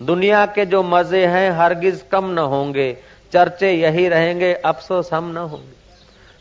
दुनिया 0.01 0.45
के 0.45 0.65
जो 0.65 0.83
मज़े 0.83 1.25
हैं 1.25 1.51
हरगिज 1.51 2.03
कम 2.11 2.25
न 2.25 2.37
होंगे, 2.37 2.97
चर्चे 3.33 3.71
यही 3.71 4.07
रहेंगे, 4.07 4.53
अफसोस 4.53 5.13
हम 5.13 5.31
न 5.31 5.37
होंगे। 5.37 5.77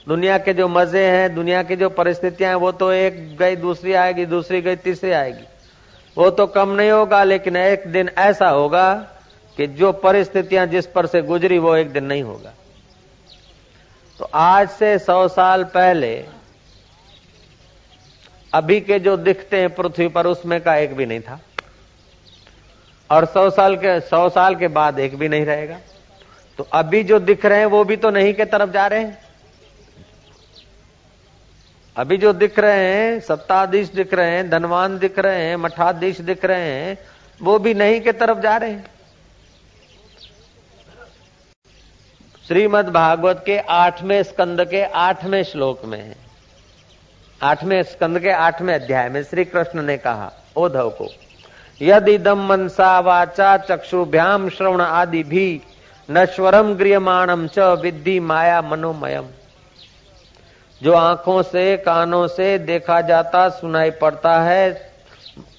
दुनिया 0.07 0.39
के 0.39 0.53
जो 0.55 0.69
मज़े 0.69 1.07
हैं, 1.07 1.35
दुनिया 1.35 1.63
की 1.63 1.77
जो 1.77 1.89
परिस्थितियाँ 1.89 2.51
हैं, 2.51 2.57
वो 2.57 2.73
तो 2.73 2.93
एक 2.93 3.37
गई, 3.39 3.57
दूसरी 3.57 3.93
आएगी, 3.93 4.27
दूसरी 4.27 4.61
गई, 4.63 4.77
तीसरी 4.77 5.11
आएगी। 5.11 5.47
वो 6.17 6.31
तो 6.31 6.47
कम 6.47 6.69
नहीं 6.69 6.91
होगा, 6.91 7.25
लेकिन 7.25 7.57
एक 7.57 7.87
दिन 7.87 8.11
ऐसा 8.19 8.49
होगा 8.49 8.95
कि 9.57 9.67
जो 9.67 9.93
परिस्थितियाँ 9.93 10.67
जिस 10.67 10.87
पर 10.87 11.07
से 11.07 11.23
गुजरी, 11.23 11.59
वो 11.59 11.77
एक 11.77 11.93
दिन 11.93 12.05
नहीं 12.05 12.23
होगा। 12.23 12.53
तो 14.19 14.31
आज 14.35 14.69
से 14.69 14.99
सौ 14.99 15.29
साल 15.29 15.65
पहले, 15.65 16.27
अभी 18.55 18.81
के 18.81 18.99
जो 18.99 19.17
दिखते 19.17 19.61
हैं 19.61 19.75
पृथ्वी 19.75 20.09
पर, 20.09 20.27
उसमें 20.27 20.61
का 20.61 20.77
एक 20.77 20.97
भी 20.97 21.07
नहीं 21.07 21.21
था। 21.21 21.41
और 23.11 23.25
सौ 23.25 23.51
साल 23.51 23.77
के, 23.77 24.01
सौ 24.01 24.29
साल 24.29 24.55
के 24.55 24.69
बाद 24.69 24.99
एक 24.99 25.19
भी 25.19 25.29
नहीं 25.29 25.45
रहेगा। 25.45 25.79
तो 26.59 26.69
अभी 26.73 27.05
जो 27.05 27.19
दिख 27.19 27.47
रहे 27.47 27.59
हैं, 27.59 27.67
वो 27.67 27.85
भी 27.85 27.97
तो 27.97 28.11
नहीं 28.11 28.35
के 28.35 28.45
तरफ़ 28.45 28.71
जा 28.71 28.87
रहे 28.87 29.01
हैं। 29.01 29.19
अभी 31.97 32.17
जो 32.17 32.33
दिख 32.33 32.59
रहे 32.59 32.95
हैं, 32.95 33.21
सत्ताधीश 33.21 33.89
दिख 33.89 34.15
रहे 34.15 34.31
हैं, 34.31 34.51
धनवान 34.51 34.99
दिख 34.99 35.19
रहे 35.19 35.43
हैं, 35.43 35.57
मठाधीश 35.57 36.21
दिख 36.21 36.45
रहे 36.45 36.71
हैं, 36.71 36.99
वो 37.43 37.59
भी 37.59 37.75
नहीं 37.75 38.01
के 38.01 38.13
तरफ़ 38.13 38.39
जा 38.39 38.57
रहे 38.57 38.71
हैं। 38.71 38.98
श्रीमद 42.49 42.89
भागवत 42.89 43.43
के 43.47 43.59
आठवें 43.59 44.23
स्कंद 44.23 44.65
के 44.65 44.83
आठवें 44.83 45.43
श्लोक 45.45 45.85
में 45.85 45.99
है। 45.99 46.15
आठवें 47.41 47.83
स्कंद 47.83 48.19
के 48.21 48.31
आठवें 48.31 48.75
अध्याय 48.75 49.09
में 49.09 49.23
श्री 49.23 49.45
कृष्ण 49.45 49.83
ने 49.83 49.97
कहा 49.97 50.31
ओधव 50.57 50.89
को 50.91 51.09
यदि 51.81 52.17
दम 52.19 52.47
मनसा 52.47 52.99
वाचा 53.01 53.57
चक्षुभ्याम 53.59 54.49
श्रवण 54.49 54.81
आदि 54.81 55.23
भी 55.25 55.61
नश्वरम 56.09 56.75
गृहमाणम 56.75 57.47
च 57.49 57.59
विद्धि 57.83 58.19
माया 58.21 58.63
मनोमयम 58.63 59.27
जो 60.81 60.95
आँखों 60.95 61.43
से, 61.43 61.77
कानों 61.77 62.27
से 62.29 62.59
देखा 62.59 63.01
जाता, 63.01 63.49
सुनाई 63.49 63.91
पड़ता 63.91 64.41
है 64.41 64.93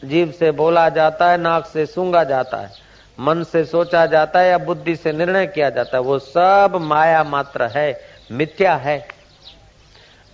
जीव 0.03 0.31
से 0.31 0.51
बोला 0.51 0.89
जाता 0.89 1.31
है, 1.31 1.37
नाक 1.37 1.65
से 1.65 1.85
सूँगा 1.85 2.23
जाता 2.23 2.57
है। 2.57 2.88
मन 3.19 3.43
से 3.43 3.63
सोचा 3.65 4.05
जाता 4.05 4.39
है 4.39 4.49
या 4.49 4.57
बुद्धि 4.57 4.95
से 4.95 5.11
निर्णय 5.11 5.47
किया 5.47 5.69
जाता 5.69 5.97
है, 5.97 6.03
वो 6.03 6.19
सब 6.19 6.77
माया 6.81 7.23
मात्र 7.23 7.67
है, 7.67 8.01
मिथ्या 8.31 8.75
है। 8.75 9.07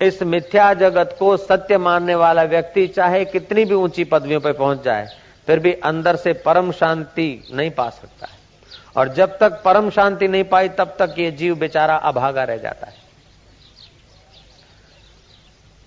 इस 0.01 0.21
मिथ्या 0.23 0.73
जगत 0.73 1.15
को 1.19 1.37
सत्य 1.37 1.77
मानने 1.77 2.15
वाला 2.15 2.43
व्यक्ति 2.43 2.87
चाहे 2.87 3.23
कितनी 3.25 3.65
भी 3.65 3.73
ऊँची 3.73 4.03
पदवियों 4.03 4.41
पर 4.41 4.53
पहुँच 4.53 4.83
जाए, 4.83 5.07
फिर 5.47 5.59
भी 5.59 5.73
अंदर 5.73 6.15
से 6.15 6.33
परम 6.33 6.71
शांति 6.71 7.47
नहीं 7.53 7.71
पा 7.71 7.89
सकता 7.89 8.27
है। 8.27 8.33
और 8.97 9.09
जब 9.09 9.37
तक 9.37 9.61
परम 9.63 9.89
शांति 9.89 10.27
नहीं 10.27 10.43
पाई, 10.43 10.69
तब 10.69 10.95
तक 10.99 11.15
ये 11.17 11.31
जीव 11.31 11.55
बेचारा 11.55 11.95
अभागा 11.95 12.43
रह 12.43 12.57
जाता 12.57 12.87
है। 12.87 13.03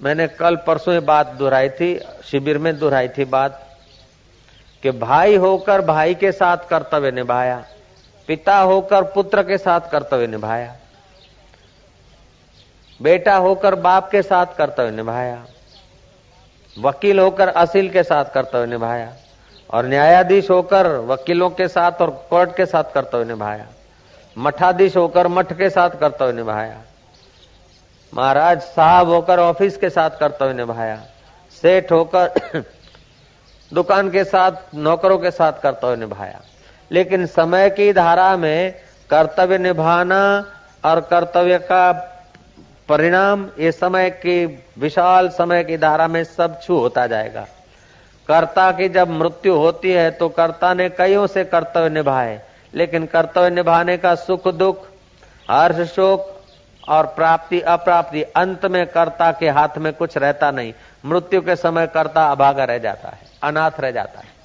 मैंने 0.01 0.27
कल 0.29 0.57
परसों 0.57 1.05
बात 1.05 1.27
दोहराई 1.27 1.69
थी, 1.69 2.01
शिविर 2.25 2.59
में 2.59 2.79
दोहराई 2.79 3.09
थी 3.09 3.25
बात। 3.25 3.68
कि 4.83 4.91
भाई 4.91 5.37
होकर 5.37 5.81
भाई 5.81 6.15
के 6.15 6.33
साथ 6.33 6.69
कर्तव्य 6.71 7.11
निभाया, 7.11 7.65
पिता 8.29 8.59
होकर 8.59 9.03
पुत्र 9.13 9.43
के 9.43 9.59
साथ 9.59 9.91
कर्तव्य 9.91 10.27
निभाया, 10.27 10.75
बेटा 13.01 13.37
होकर 13.37 13.75
बाप 13.77 14.11
के 14.11 14.23
साथ 14.23 14.57
कर्तव्य 14.59 14.91
निभाया, 14.91 15.45
वकील 16.77 17.19
होकर 17.19 17.49
असील 17.49 17.91
के 17.91 18.03
साथ 18.03 18.25
कर्तव्य 18.25 18.67
निभाया, 18.67 19.13
और 19.71 19.87
न्यायाधीश 19.87 20.51
होकर 20.51 20.87
वकीलों 21.07 21.51
के 21.51 21.69
साथ 21.69 22.01
और 22.03 22.11
कोर्ट 22.31 22.57
के 22.57 22.67
साथ 22.67 22.93
कर्तव्य 22.95 23.25
निभाया, 23.25 23.67
मठाधीश 24.37 24.97
होकर 24.97 25.29
मठ 25.29 25.53
के 25.53 25.71
साथ 25.71 25.91
कर्तव्य 25.91 26.33
निभाया, 26.33 26.81
महाराज 28.13 28.61
साहब 28.63 29.09
होकर 29.09 29.41
ऑफ़िस 29.41 29.77
के 29.77 29.91
साथ 29.91 30.11
कर्तव्य 30.11 30.53
निभाया, 30.55 31.01
सेठ 31.63 31.93
होकर 31.93 32.65
दुकान 33.75 34.11
के 34.11 34.25
साथ, 34.25 34.53
नौकरों 34.75 35.19
के 35.19 35.31
साथ 35.31 35.53
कर्तव्य 35.53 35.97
निभाया। 35.97 36.41
लेकिन 36.93 37.27
समय 37.27 37.71
की 37.71 37.93
धारा 37.93 38.37
में 38.37 38.75
कर्तव्य 39.11 39.59
निभाना 39.59 40.47
और 40.85 41.01
कर्तव्य 41.01 41.59
का 41.59 41.93
परिणाम 42.89 43.49
ये 43.59 43.73
समय 43.73 44.11
की, 44.11 44.65
विशाल 44.79 45.29
समय 45.29 45.65
की 45.65 45.77
धारा 45.77 46.09
में 46.09 46.25
सब 46.25 46.61
छू 46.63 46.79
होता 46.79 47.07
जाएगा। 47.07 47.47
कर्ता 48.29 48.73
की 48.73 48.89
जब 48.89 49.11
मृत्यु 49.11 49.55
होती 49.55 49.91
है 49.91 50.11
तो 50.11 50.29
कर्ता 50.29 50.75
ने 50.75 50.89
कईयों 50.89 51.27
से 51.27 51.45
कर्तव्य 51.45 51.89
निभाए। 51.89 52.41
लेकिन 52.75 53.07
कर्तव्य 53.07 53.51
निभाने 53.51 53.97
का 53.97 54.15
सुख, 54.15 54.49
दुख, 54.49 54.87
हर्ष, 55.51 55.95
शोक 55.95 56.41
और 56.89 57.07
प्राप्ति, 57.07 57.61
अप्राप्ति 57.61 58.23
अंत 58.23 58.67
में 58.67 58.87
कर्ता 58.87 59.33
के 59.33 59.49
हाथ 59.49 59.79
में 59.79 59.93
कुछ 59.93 60.17
रहता 60.17 60.51
नहीं। 60.51 60.73
मृत्यु 61.05 61.41
के 61.41 61.57
समय 61.57 61.87
कर्ता 61.87 62.27
अभागा 62.27 62.65
रह 62.65 62.79
जाता 62.79 63.09
है, 63.09 63.19
अनाथ 63.43 63.81
रह 63.81 63.91
जाता 63.91 64.21
है। 64.21 64.37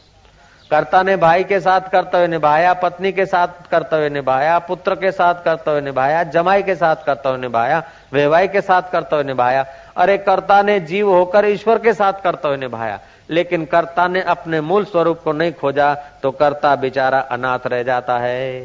कर्ता 0.71 1.01
ने 1.03 1.15
भाई 1.15 1.43
के 1.43 1.59
साथ 1.59 1.89
कर्तव्य 1.91 2.27
निभाया, 2.27 2.73
पत्नी 2.73 3.11
के 3.11 3.25
साथ 3.25 3.47
कर्तव्य 3.71 4.09
निभाया, 4.09 4.57
पुत्र 4.59 4.95
के 4.95 5.11
साथ 5.11 5.43
कर्तव्य 5.45 5.81
निभाया, 5.81 6.23
जमाई 6.25 6.63
के 6.63 6.75
साथ 6.75 7.03
कर्तव्य 7.05 7.37
निभाया 7.37 7.81
वेवाई 8.13 8.47
के 8.47 8.61
साथ 8.61 8.91
कर्तव्य 8.91 9.23
निभाया। 9.23 9.65
एक 10.09 10.25
कर्ता 10.25 10.61
ने 10.61 10.79
जीव 10.81 11.09
होकर 11.09 11.45
ईश्वर 11.45 11.79
के 11.79 11.93
साथ 11.93 12.21
कर्तव्य 12.23 12.57
निभाया, 12.57 12.99
लेकिन 13.29 13.65
कर्ता 13.65 14.07
ने 14.07 14.21
अपने 14.23 14.61
मूल 14.61 14.85
स्वरूप 14.85 15.21
को 15.23 15.31
नहीं 15.31 15.53
खोजा 15.53 15.93
तो 16.23 16.31
कर्ता 16.31 16.75
बेचारा 16.75 17.19
अनाथ 17.21 17.67
रह 17.67 17.83
जाता 17.83 18.17
है। 18.17 18.61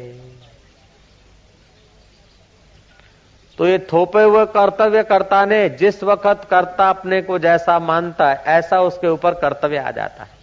तो 3.59 3.67
ये 3.67 3.77
थोपे 3.91 4.21
हुए 4.23 4.45
कर्तव्य 4.45 5.01
कर्ता 5.03 5.43
ने 5.45 5.57
जिस 5.69 6.03
वक्त 6.03 6.43
कर्ता 6.49 6.89
अपने 6.89 7.21
को 7.21 7.39
जैसा 7.39 7.77
मानता 7.79 8.29
है, 8.29 8.43
ऐसा 8.47 8.79
उसके 8.81 9.07
ऊपर 9.07 9.33
कर्तव्य 9.33 9.77
आ 9.77 9.91
जाता 9.91 10.23
है। 10.23 10.37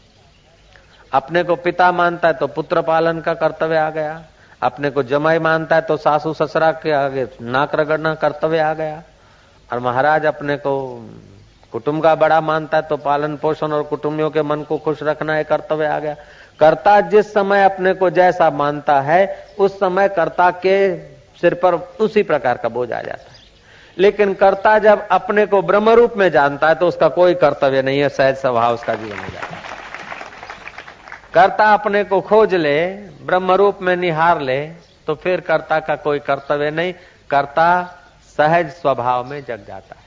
अपने 1.13 1.43
को 1.43 1.57
पिता 1.57 1.91
मानता 1.93 2.29
है 2.29 2.35
तो 2.35 2.47
पुत्र 2.47 2.83
पालन 2.83 3.21
का 3.21 3.35
कर्तव्य 3.35 3.77
आ 3.77 3.89
गया। 3.91 4.23
अपने 4.63 4.91
को 4.91 5.03
जमाई 5.03 5.39
मानता 5.39 5.77
है 5.77 5.83
तो 5.83 5.97
सासू 5.97 6.35
ससुरा 6.35 6.71
के 6.73 6.93
आगे 6.93 7.27
नाक 7.43 7.75
रगड़ना 7.75 8.15
कर्तव्य 8.17 8.59
आ 8.59 8.73
गया। 8.75 9.03
और 9.71 9.79
महाराज 9.79 10.27
अपने 10.27 10.57
को 10.57 10.77
कुटुंब 11.73 12.03
का 12.03 12.15
बड़ा 12.15 12.41
मानता 12.41 12.77
है 12.77 12.83
तो 12.83 12.97
पालन 12.99 13.37
पोषण 13.37 13.73
और 13.73 13.83
कुटुंबियों 13.83 14.31
के 14.31 14.43
मन 14.43 14.63
को 14.63 14.79
खुश 14.79 15.03
रखना 15.03 15.39
एक 15.39 15.49
कर्तव्य 15.49 15.87
आ 15.87 15.99
गया। 15.99 16.17
कर्ता 16.61 17.01
जिस 17.01 17.33
समय 17.35 17.65
अपने 17.65 17.95
को 17.95 18.11
जैसा 18.13 18.51
मानता 18.53 19.01
है, 19.01 19.47
उस 19.59 19.81
समय 19.81 20.09
कर्ता 20.09 20.51
के 20.51 21.16
सिर 21.41 21.55
पर 21.55 21.75
उसी 22.01 22.23
प्रकार 22.23 22.57
का 22.57 22.69
बोझ 22.69 22.91
आ 22.93 23.01
जाता 23.01 23.31
है। 23.31 23.45
लेकिन 23.99 24.35
कर्ता 24.35 24.79
जब 24.79 25.07
अपने 25.09 25.47
को 25.47 25.61
ब्रह्म 25.63 25.91
रूप 25.91 26.17
में 26.17 26.31
जानता 26.31 26.69
है 26.69 26.75
तो 26.75 26.89
उसका 26.89 27.09
कोई 27.09 27.35
कर्तव्य 27.35 27.83
नहीं 27.83 28.01
है, 28.01 28.09
सहज 28.09 28.37
स्वभाव 28.37 28.75
उसका 28.75 28.95
जीवन 28.95 29.19
हो 29.19 29.29
जाता 29.29 29.47
है। 29.47 29.63
कर्ता 31.35 31.73
अपने 31.75 32.03
को 32.05 32.21
खोज 32.21 32.55
ले, 32.55 32.87
ब्रह्म 33.23 33.53
रूप 33.53 33.79
में 33.83 33.95
निहार 33.97 34.41
ले 34.41 34.67
तो 35.07 35.15
फिर 35.15 35.41
कर्ता 35.41 35.79
का 35.81 35.97
कोई 35.97 36.19
कर्तव्य 36.19 36.71
नहीं। 36.71 36.93
कर्ता 37.31 37.69
सहज 38.39 38.71
स्वभाव 38.71 39.25
में 39.25 39.41
जग 39.41 39.65
जाता 39.69 39.95
है। 39.95 40.05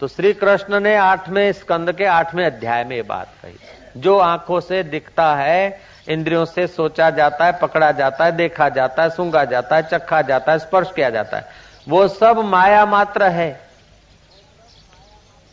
तो 0.00 0.08
श्री 0.08 0.32
कृष्ण 0.32 0.80
ने 0.80 0.94
आठवें 0.96 1.52
स्कंद 1.52 1.92
के 1.92 2.04
आठवें 2.04 2.44
अध्याय 2.46 2.84
में 2.84 2.96
ये 2.96 3.02
बात 3.02 3.28
कही। 3.42 4.00
जो 4.00 4.18
आँखों 4.18 4.60
से 4.60 4.82
दिखता 4.82 5.34
है 5.36 5.80
इंद्रियों 6.08 6.44
से 6.44 6.66
सोचा 6.66 7.10
जाता 7.10 7.46
है, 7.46 7.58
पकड़ा 7.58 7.92
जाता 7.92 8.24
है, 8.24 8.32
देखा 8.32 8.68
जाता 8.68 9.02
है 9.02 9.10
सूँगा 9.10 9.44
जाता 9.44 9.76
है, 9.76 9.82
चखा 9.82 10.22
जाता 10.22 10.52
है, 10.52 10.58
स्पर्श 10.58 10.92
किया 10.96 11.10
जाता 11.10 11.36
है। 11.36 11.48
वो 11.88 12.08
सब 12.08 12.38
माया 12.38 12.86
मात्र 12.86 13.22
है। 13.22 13.60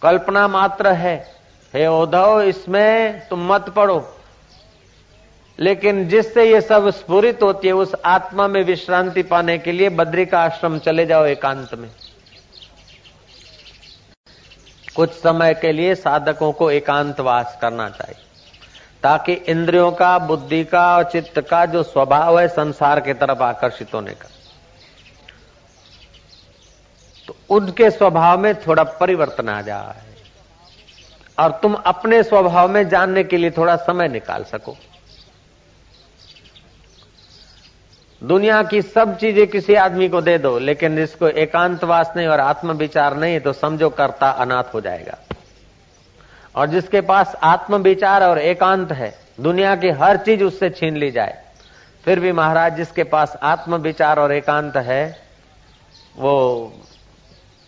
कल्पना 0.01 0.47
मात्र 0.47 0.91
है। 0.91 1.35
हे 1.73 1.87
उद्धव, 1.87 2.41
इसमें 2.41 3.27
तुम 3.27 3.53
मत 3.53 3.69
पड़ो। 3.69 4.11
लेकिन 5.59 6.07
जिससे 6.07 6.51
ये 6.51 6.61
सब 6.61 6.89
स्फुरित 6.89 7.43
होती 7.43 7.67
है, 7.67 7.73
उस 7.73 7.95
आत्मा 8.05 8.47
में 8.47 8.63
विश्रांति 8.63 9.23
पाने 9.23 9.57
के 9.57 9.71
लिए 9.71 9.89
बद्री 9.89 10.25
का 10.25 10.39
आश्रम 10.39 10.79
चले 10.79 11.05
जाओ 11.05 11.25
एकांत 11.25 11.73
में। 11.73 11.89
कुछ 14.95 15.11
समय 15.11 15.53
के 15.53 15.71
लिए 15.71 15.95
साधकों 15.95 16.51
को 16.51 16.71
एकांतवास 16.71 17.57
करना 17.61 17.89
चाहिए। 17.89 18.24
ताकि 19.05 19.33
इंद्रियों 19.33 19.91
का, 19.91 20.17
बुद्धि 20.19 20.63
का 20.63 20.85
और 20.95 21.03
चित्त 21.03 21.39
का 21.41 21.65
जो 21.65 21.81
स्वभाव 21.83 22.39
है 22.39 22.47
संसार 22.47 22.99
के 22.99 23.13
तरफ़ 23.13 23.43
आकर्षित 23.43 23.93
होने 23.93 24.11
का। 24.11 24.29
तो 27.27 27.35
उनके 27.49 27.89
स्वभाव 27.91 28.39
में 28.39 28.53
थोड़ा 28.61 28.83
परिवर्तन 28.83 29.49
आ 29.49 29.61
जाए 29.61 30.03
और 31.37 31.51
तुम 31.61 31.73
अपने 31.85 32.23
स्वभाव 32.23 32.71
में 32.71 32.87
जानने 32.89 33.23
के 33.23 33.37
लिए 33.37 33.51
थोड़ा 33.51 33.75
समय 33.75 34.07
निकाल 34.07 34.43
सको। 34.43 34.75
दुनिया 38.21 38.61
की 38.63 38.81
सब 38.81 39.17
चीज़ें 39.17 39.47
किसी 39.47 39.75
आदमी 39.75 40.09
को 40.09 40.21
दे 40.21 40.37
दो, 40.37 40.57
लेकिन 40.59 40.95
जिसको 40.95 41.27
एकांतवास 41.27 42.13
नहीं 42.17 42.27
और 42.27 42.39
आत्म 42.39 42.73
विचार 42.73 43.17
नहीं 43.17 43.39
तो 43.39 43.53
समझो 43.53 43.89
करता 43.91 44.29
अनाथ 44.31 44.73
हो 44.73 44.81
जाएगा। 44.81 45.17
और 46.55 46.67
जिसके 46.67 47.01
पास 47.01 47.35
आत्म 47.43 47.75
विचार 47.75 48.23
और 48.23 48.39
एकांत 48.39 48.91
है, 48.91 49.19
दुनिया 49.39 49.75
की 49.75 49.89
हर 49.89 50.17
चीज़ 50.17 50.43
उससे 50.43 50.69
छीन 50.69 50.97
ली 50.97 51.11
जाए। 51.11 51.43
फिर 52.05 52.19
भी 52.19 52.31
महाराज, 52.31 52.75
जिसके 52.75 53.03
पास 53.03 53.37
आत्म 53.43 53.75
विचार 53.75 54.19
और 54.19 54.31
एकांत 54.31 54.77
है, 54.77 55.21
वो 56.17 56.73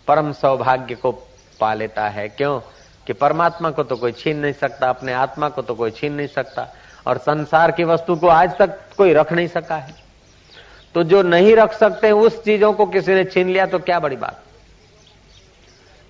परम 0.07 0.31
सौभाग्य 0.31 0.95
को 0.95 1.11
पा 1.59 1.73
लेता 1.73 2.09
है। 2.09 2.29
क्यों? 2.29 2.59
कि 3.07 3.13
परमात्मा 3.13 3.71
को 3.71 3.83
तो 3.83 3.95
कोई 3.95 4.11
छीन 4.11 4.37
नहीं 4.37 4.53
सकता, 4.53 4.89
अपने 4.89 5.13
आत्मा 5.13 5.49
को 5.49 5.61
तो 5.61 5.75
कोई 5.75 5.91
छीन 5.91 6.13
नहीं 6.13 6.27
सकता, 6.27 6.67
और 7.07 7.17
संसार 7.17 7.71
की 7.71 7.83
वस्तु 7.83 8.15
को 8.15 8.27
आज 8.27 8.57
तक 8.57 8.79
कोई 8.97 9.13
रख 9.13 9.33
नहीं 9.33 9.47
सका 9.47 9.75
है। 9.75 9.95
तो 10.95 11.03
जो 11.03 11.21
नहीं 11.21 11.55
रख 11.55 11.73
सकते 11.73 12.11
उस 12.11 12.43
चीज़ों 12.43 12.73
को 12.73 12.85
किसी 12.85 13.13
ने 13.13 13.25
छीन 13.25 13.49
लिया 13.49 13.65
तो 13.65 13.79
क्या 13.79 13.99
बड़ी 13.99 14.15
बात? 14.15 14.41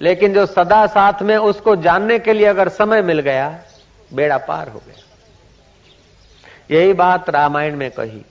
लेकिन 0.02 0.34
जो 0.34 0.46
सदा 0.46 0.88
साथ 0.88 1.22
में 1.22 1.38
उसको 1.38 1.76
जानने 1.76 2.20
के 2.20 2.34
लिए 2.34 2.46
अगर 2.46 2.70
समय 2.70 3.02
मिल 3.02 3.20
गया, 3.20 3.60
बेड़ा 4.14 4.38
पार 4.38 4.70
हो 4.70 4.82
गया। 4.88 5.04
यही 6.72 6.94
बात 6.94 7.30
रामायण 7.30 7.76
में 7.76 7.92
कही। 7.92 8.26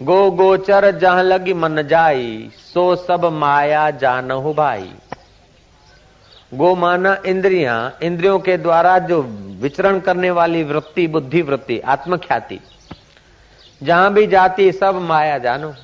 गो 0.00 0.30
गोचर 0.30 0.90
जहाँ 0.90 1.22
लगी 1.22 1.54
मन 1.54 1.82
जाई, 1.82 2.50
सो 2.74 2.96
सब 2.96 3.24
माया 3.24 3.90
जानहु 3.90 4.54
भाई। 4.54 4.92
गो 6.54 6.74
माना 6.74 7.22
इंद्रिया, 7.26 7.92
इंद्रियों 8.02 8.38
के 8.38 8.56
द्वारा 8.56 8.98
जो 8.98 9.22
विचरण 9.60 10.00
करने 10.00 10.30
वाली 10.30 10.62
वृत्ति, 10.62 11.06
बुद्धि 11.06 11.42
वृत्ति, 11.42 11.78
आत्मख्याति। 11.80 12.60
जहाँ 13.82 14.12
भी 14.12 14.26
जाती 14.26 14.72
सब 14.72 14.94
माया 14.94 15.38
जानो 15.38 15.74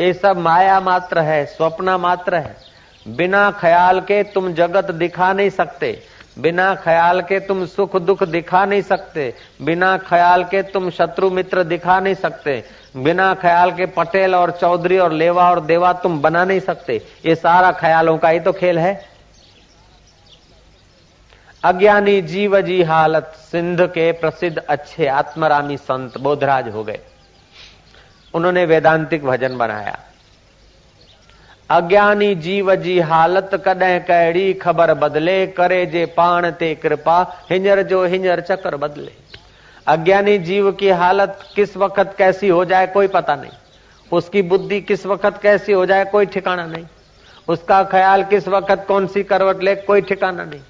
ये 0.00 0.12
सब 0.12 0.38
माया 0.38 0.80
मात्र 0.80 1.18
है, 1.18 1.44
स्वप्न 1.46 1.90
मात्र 1.90 2.34
है। 2.34 2.56
बिना 3.06 3.50
ख्याल 3.50 4.00
के 4.00 4.22
तुम 4.22 4.52
जगत 4.52 4.90
दिखा 4.90 5.32
नहीं 5.32 5.50
सकते। 5.50 6.02
बिना 6.38 6.74
ख्याल 6.74 7.20
के 7.20 7.40
तुम 7.40 7.66
सुख 7.66 7.96
दुख 7.96 8.22
दिखा 8.22 8.64
नहीं 8.64 8.82
सकते। 8.82 9.34
बिना 9.62 9.96
ख्याल 9.98 10.44
के 10.44 10.62
तुम 10.62 10.90
शत्रु 10.90 11.30
मित्र 11.30 11.64
दिखा 11.64 12.00
नहीं 12.00 12.14
सकते। 12.14 12.64
बिना 12.96 13.34
ख्याल 13.34 13.72
के 13.72 13.86
पटेल 13.86 14.34
और 14.34 14.50
चौधरी 14.50 14.98
और 14.98 15.12
लेवा 15.12 15.50
और 15.50 15.60
देवा 15.60 15.92
तुम 15.92 16.20
बना 16.22 16.44
नहीं 16.44 16.60
सकते। 16.60 17.02
ये 17.26 17.34
सारा 17.34 17.72
ख्यालों 17.72 18.18
का 18.18 18.28
ही 18.28 18.40
तो 18.40 18.52
खेल 18.52 18.78
है। 18.78 19.04
अज्ञानी 21.64 22.20
जीव 22.22 22.60
जी 22.60 22.82
हालत, 22.82 23.32
सिंध 23.52 23.86
के 23.86 24.10
प्रसिद्ध 24.12 24.58
अच्छे 24.58 25.06
आत्मरामी 25.06 25.76
संत 25.76 26.18
बोधराज 26.18 26.68
हो 26.68 26.84
गए। 26.84 27.00
उन्होंने 28.34 28.64
वेदांतिक 28.64 29.24
भजन 29.24 29.56
बनाया। 29.58 29.98
अज्ञानी 31.70 32.34
जीव 32.34 32.74
जी 32.74 32.98
हालत 33.00 33.50
कॾहिं 33.64 34.00
कहिड़ी 34.00 34.52
ख़बर 34.54 34.94
बदले, 34.94 35.46
करे 35.46 35.86
जे 35.86 36.04
पाण 36.06 36.50
ते 36.50 36.74
कृपा 36.74 37.20
हिंजर 37.50 37.82
जो 37.82 38.04
हिंजर 38.04 38.40
चक्कर 38.40 38.76
बदले। 38.76 39.12
अज्ञानी 39.86 40.38
जीव 40.38 40.72
की 40.72 40.88
हालत 40.90 41.38
किस 41.54 41.76
वक्त 41.76 42.14
कैसी 42.18 42.48
हो 42.48 42.64
जाए 42.64 42.86
कोई 42.86 43.08
पता 43.08 43.36
नहीं। 43.36 43.50
उसकी 44.12 44.42
बुद्धि 44.42 44.80
किस 44.80 45.06
वक्त 45.06 45.40
कैसी 45.42 45.72
हो 45.72 45.86
जाए 45.86 46.04
कोई 46.04 46.26
ठिकाना 46.26 46.66
नहीं। 46.66 46.86
उसका 47.48 47.82
ख्याल 47.84 48.24
किस 48.24 48.48
वक्त 48.48 48.84
कौन 48.88 49.06
सी 49.06 49.22
करवट 49.22 49.62
ले 49.62 49.74
कोई 49.74 50.00
ठिकाना 50.00 50.44
नहीं। 50.44 50.60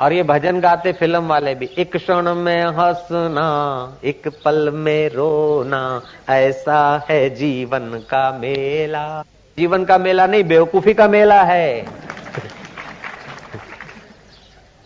और 0.00 0.12
ये 0.12 0.22
भजन 0.22 0.60
गाते 0.60 0.92
फ़िल्म 0.92 1.26
वाले 1.26 1.54
भी, 1.54 1.70
एक 1.78 1.96
क्षण 1.96 2.34
में 2.34 2.64
हंसना, 2.64 3.98
एक 4.04 4.28
पल 4.44 4.70
में 4.70 5.08
रोना, 5.08 6.02
ऐसा 6.28 7.06
है 7.10 7.30
जीवन 7.30 7.80
का 7.80 8.38
मेला। 8.38 9.24
जीवन 9.58 9.84
का 9.84 9.98
मेला 9.98 10.26
नहीं, 10.26 10.44
बेवकूफ़ी 10.44 10.94
का 10.94 11.08
मेला 11.08 11.42
है। 11.42 11.86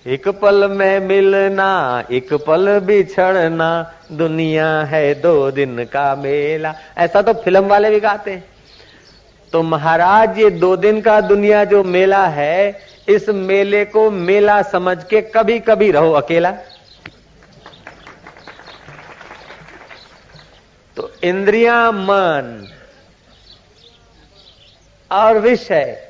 एक 0.06 0.28
पल 0.28 0.68
में 0.70 1.00
मिलना, 1.00 2.04
एक 2.10 2.32
पल 2.34 2.80
बिछड़ना, 2.80 3.94
दुनिया 4.12 4.82
है 4.82 5.14
दो 5.14 5.50
दिन 5.50 5.84
का 5.84 6.14
मेला। 6.16 6.74
ऐसा 6.98 7.22
तो 7.22 7.32
फ़िल्म 7.32 7.66
वाले 7.66 7.90
भी 7.90 8.00
गाते 8.00 8.30
हैं। 8.30 8.44
तो 9.52 9.62
महाराज 9.62 10.38
ये 10.38 10.50
दो 10.50 10.76
दिन 10.76 11.00
का 11.00 11.20
दुनिया 11.20 11.64
जो 11.64 11.84
मेला 11.84 12.26
है 12.26 12.93
इस 13.08 13.28
मेले 13.28 13.84
को 13.84 14.10
मेला 14.10 14.60
समझ 14.62 14.96
के 15.04 15.20
कभी 15.30 15.58
कभी 15.60 15.90
रहो 15.90 16.12
अकेला। 16.12 16.50
तो 20.96 21.10
इंद्रिया 21.24 21.90
मन 21.92 22.66
और 25.10 25.38
विषय, 25.38 26.00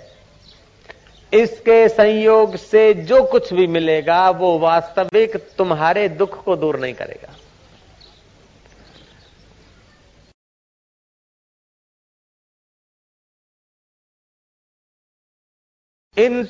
इसके 1.32 1.88
संयोग 1.88 2.56
से 2.56 2.92
जो 2.94 3.22
कुछ 3.24 3.52
भी 3.52 3.66
मिलेगा, 3.66 4.28
वो 4.30 4.58
वास्तविक 4.58 5.36
तुम्हारे 5.58 6.08
दुख 6.10 6.42
को 6.44 6.56
दूर 6.56 6.78
नहीं 6.80 6.94
करेगा। 6.94 7.32
इन 16.16 16.44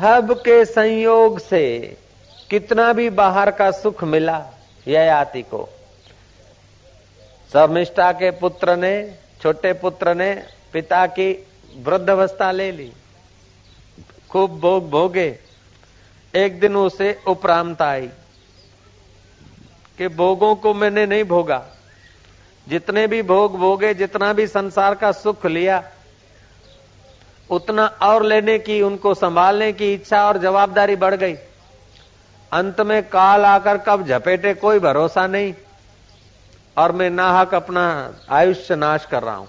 सब 0.00 0.40
के 0.40 0.64
संयोग 0.64 1.38
से 1.38 1.96
कितना 2.50 2.92
भी 2.92 3.10
बाहर 3.10 3.50
का 3.50 3.70
सुख 3.70 4.04
मिला 4.04 4.46
ययाति 4.88 5.42
को। 5.42 5.68
शर्मिष्ठा 7.52 8.12
के 8.12 8.30
पुत्र 8.30 8.76
ने, 8.76 9.14
छोटे 9.42 9.72
पुत्र 9.72 10.14
ने, 10.14 10.42
पिता 10.72 11.06
की 11.06 11.46
वृद्ध 11.76 12.10
अवस्था 12.10 12.52
ले 12.52 12.72
ली। 12.72 12.92
खूब 14.30 14.60
भोग 14.60 14.90
भोगे। 14.90 15.38
एक 16.34 16.60
दिन 16.60 16.76
उसे 16.76 17.22
उपरामता 17.26 17.84
आई 17.84 18.10
कि 19.98 20.08
भोगों 20.08 20.54
को 20.54 20.74
मैंने 20.74 21.06
नहीं 21.06 21.24
भोगा। 21.24 21.66
जितने 22.68 23.06
भी 23.06 23.22
भोग 23.22 23.58
भोगे, 23.58 23.94
जितना 23.94 24.32
भी 24.32 24.46
संसार 24.46 24.94
का 24.94 25.12
सुख 25.12 25.46
लिया 25.46 25.90
उतना 27.50 27.86
और 27.86 28.22
लेने 28.22 28.58
की, 28.58 28.82
उनको 28.82 29.14
संभालने 29.14 29.72
की 29.72 29.94
इच्छा 29.94 30.26
और 30.28 30.38
जवाबदारी 30.38 30.96
बढ़ 30.96 31.14
गई। 31.14 31.34
अंत 32.52 32.80
में 32.80 33.08
काल 33.08 33.44
आकर 33.44 33.78
कब 33.78 34.06
झपेटे, 34.06 34.54
कोई 34.54 34.78
भरोसा 34.78 35.26
नहीं। 35.26 35.54
और 36.78 36.92
मैं 36.92 37.10
नाहक 37.10 37.54
अपना 37.54 38.14
आयुष्य 38.30 38.76
नाश 38.76 39.06
कर 39.06 39.22
रहा 39.22 39.34
हूँ। 39.34 39.48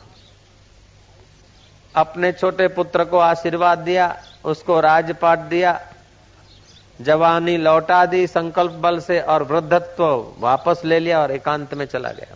अपने 1.96 2.32
छोटे 2.32 2.68
पुत्र 2.68 3.06
को 3.06 3.18
आशीर्वाद 3.18 3.78
दिया, 3.78 4.24
उसको 4.46 4.80
राजपाट 4.80 5.40
दिया, 5.40 5.82
जवानी 7.02 7.58
लौटा 7.58 8.06
दी, 8.06 8.28
संकल्प 8.28 8.72
बल 8.72 9.00
से 9.00 9.22
और 9.22 9.44
वृद्धत्व 9.44 10.34
वापस 10.40 10.82
ले 10.86 11.00
लिया 11.00 11.22
और 11.22 11.32
एकांत 11.32 11.74
में 11.74 11.86
चला 11.86 12.10
गया। 12.10 12.36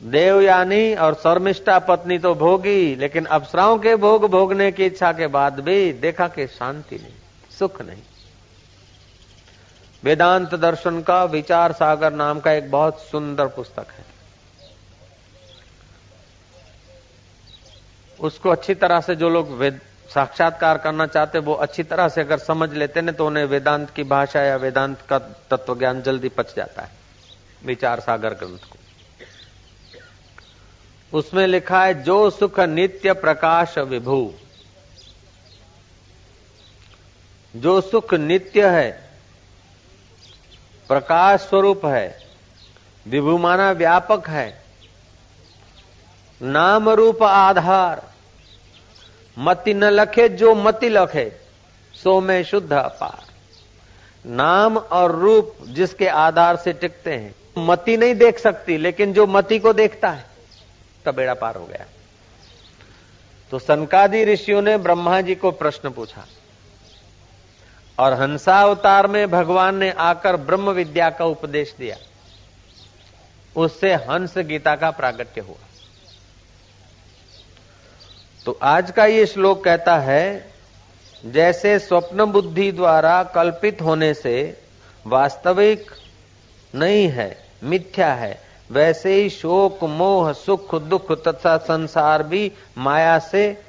देवयानी 0.00 0.94
और 0.96 1.14
शर्मिष्ठा 1.14 1.78
पत्नी 1.78 2.18
तो 2.18 2.34
भोगी, 2.34 2.94
लेकिन 2.96 3.24
अप्सराओं 3.26 3.78
के 3.78 3.94
भोग 3.96 4.24
भोगने 4.30 4.70
की 4.72 4.84
इच्छा 4.86 5.12
के 5.12 5.26
बाद 5.28 5.60
भी 5.60 5.92
देखा 5.94 6.28
कि 6.28 6.46
शांति 6.48 6.96
नहीं, 6.96 7.12
सुख 7.58 7.80
नहीं। 7.82 8.02
वेदांत 10.02 10.54
दर्शन 10.54 11.00
का 11.02 11.22
विचार 11.26 11.72
सागर 11.72 12.12
नाम 12.12 12.40
का 12.40 12.52
एक 12.52 12.70
बहुत 12.70 13.00
सुंदर 13.00 13.46
पुस्तक 13.48 13.86
है। 13.88 14.04
उसको 18.18 18.50
अच्छी 18.50 18.74
तरह 18.76 19.00
से 19.00 19.16
जो 19.16 19.28
लोग 19.28 19.62
साक्षात्कार 20.10 20.78
करना 20.78 21.06
चाहते 21.06 21.38
वो 21.38 21.54
अच्छी 21.56 21.82
तरह 21.82 22.08
से 22.08 22.20
अगर 22.20 22.38
समझ 22.38 22.72
लेते 22.74 23.00
ना 23.00 23.12
तो 23.12 23.26
उन्हें 23.26 23.44
वेदांत 23.44 23.90
की 23.90 24.04
भाषा 24.06 24.42
या 24.42 24.56
वेदांत 24.56 24.98
का 25.08 25.18
तत्व 25.50 25.78
ज्ञान 25.78 26.02
जल्दी 26.02 26.28
पच 26.30 26.54
जाता 26.56 26.82
है। 26.82 26.90
विचार 27.64 28.00
सागर 28.00 28.34
ग्रंथ 28.34 28.70
को। 28.70 28.79
उसमें 31.12 31.46
लिखा 31.46 31.84
है, 31.84 32.02
जो 32.02 32.30
सुख 32.30 32.60
नित्य 32.60 33.12
प्रकाश 33.12 33.78
विभू। 33.78 34.32
जो 37.56 37.80
सुख 37.80 38.14
नित्य 38.14 38.68
है, 38.68 39.10
प्रकाश 40.88 41.40
स्वरूप 41.40 41.86
है, 41.86 42.18
विभू 43.08 43.38
माना 43.38 43.70
व्यापक 43.72 44.28
है, 44.28 44.64
नाम 46.42 46.88
रूप 46.88 47.22
आधार, 47.22 48.02
मति 49.38 49.74
न 49.74 49.84
लखे 49.84 50.28
जो 50.28 50.54
मति 50.54 50.88
लखे, 50.88 51.32
सो 51.94 52.20
में 52.20 52.44
शुद्ध 52.44 52.72
अपार। 52.72 53.24
नाम 54.26 54.76
और 54.76 55.16
रूप 55.16 55.56
जिसके 55.68 56.06
आधार 56.06 56.56
से 56.56 56.72
टिकते 56.72 57.14
हैं, 57.14 57.34
मति 57.58 57.96
नहीं 57.96 58.14
देख 58.14 58.38
सकती, 58.38 58.78
लेकिन 58.78 59.12
जो 59.12 59.26
मति 59.26 59.58
को 59.58 59.72
देखता 59.72 60.10
है 60.10 60.29
तब 61.04 61.14
बेड़ा 61.14 61.34
पार 61.34 61.56
हो 61.56 61.66
गया। 61.66 61.86
तो 63.52 63.58
सनकादि 63.58 64.24
ऋषियों 64.24 64.60
ने 64.62 64.76
ब्रह्मा 64.78 65.20
जी 65.20 65.34
को 65.34 65.50
प्रश्न 65.52 65.90
पूछा, 65.90 66.26
और 67.98 68.12
हंसावतार 68.12 69.06
में 69.06 69.30
भगवान 69.30 69.76
ने 69.76 69.90
आकर 70.00 70.36
ब्रह्म 70.38 70.70
विद्या 70.70 71.08
का 71.10 71.24
उपदेश 71.26 71.74
दिया। 71.78 71.96
उससे 73.56 73.94
हंस 73.94 74.38
गीता 74.38 74.74
का 74.76 74.90
प्रागट्य 74.90 75.40
हुआ। 75.40 75.56
तो 78.46 78.58
आज 78.62 78.90
का 78.90 79.04
ये 79.06 79.24
श्लोक 79.26 79.64
कहता 79.64 79.96
है, 79.98 80.52
जैसे 81.24 81.78
स्वप्न 81.78 82.24
बुद्धि 82.26 82.70
द्वारा 82.72 83.22
कल्पित 83.24 83.82
होने 83.82 84.12
से 84.14 84.62
वास्तविक 85.06 85.90
नहीं 86.74 87.08
है, 87.08 87.36
मिथ्या 87.62 88.12
है 88.14 88.32
वैसे 88.70 89.14
ही 89.14 89.30
शोक, 89.30 89.84
मोह, 89.84 90.32
सुख, 90.32 90.74
दुख 90.74 91.12
तथा 91.28 91.56
संसार 91.56 92.22
भी 92.22 92.52
माया 92.78 93.18
से, 93.18 93.62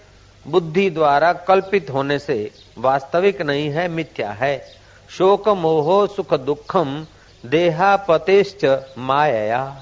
बुद्धि 0.48 0.90
द्वारा 0.90 1.34
कल्पित 1.34 1.90
होने 1.90 2.20
से 2.20 2.52
वास्तविक 2.78 3.42
नहीं 3.42 3.70
है, 3.70 3.88
मिथ्या 3.88 4.32
है। 4.32 4.66
शोक, 5.10 5.50
मोह, 5.50 6.08
सुख, 6.08 6.34
दुखम, 6.34 7.06
देहापतेश्च 7.46 8.66
माया 8.98 9.82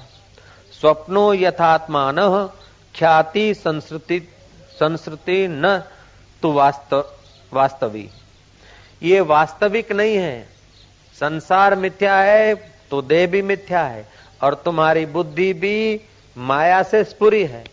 स्वप्नो 0.80 1.32
यथात्मान, 1.34 2.16
ख्याति 2.94 3.54
संस्कृति 3.54 4.20
संस्कृति 4.80 5.46
न 5.50 5.82
तो 6.42 6.52
वास्तव। 6.52 7.04
वास्तविक 7.52 8.10
ये 9.02 9.20
वास्तविक 9.20 9.92
नहीं 9.92 10.16
है। 10.16 10.48
संसार 11.20 11.74
मिथ्या 11.74 12.16
है 12.16 12.54
तो 12.90 13.02
देह 13.02 13.26
भी 13.26 13.42
मिथ्या 13.42 13.82
है। 13.84 14.08
और 14.42 14.54
तुम्हारी 14.54 15.06
बुद्धि 15.06 15.52
भी 15.52 16.00
माया 16.38 16.82
से 16.82 17.04
स्पुरी 17.04 17.44
है। 17.44 17.64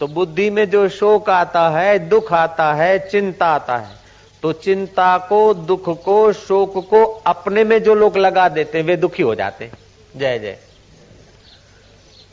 तो 0.00 0.06
बुद्धि 0.06 0.50
में 0.50 0.70
जो 0.70 0.88
शोक 0.88 1.30
आता 1.30 1.68
है, 1.68 1.98
दुख 1.98 2.32
आता 2.32 2.72
है, 2.74 2.98
चिंता 3.08 3.46
आता 3.46 3.76
है 3.76 4.04
तो 4.42 4.52
चिंता 4.52 5.18
को, 5.18 5.54
दुख 5.54 6.04
को, 6.04 6.32
शोक 6.32 6.72
को 6.90 7.04
अपने 7.26 7.64
में 7.64 7.82
जो 7.82 7.94
लोग 7.94 8.16
लगा 8.16 8.48
देते 8.48 8.78
हैं, 8.78 8.84
वे 8.84 8.96
दुखी 8.96 9.22
हो 9.22 9.34
जाते 9.34 9.70
जय 10.16 10.38
जय। 10.38 10.56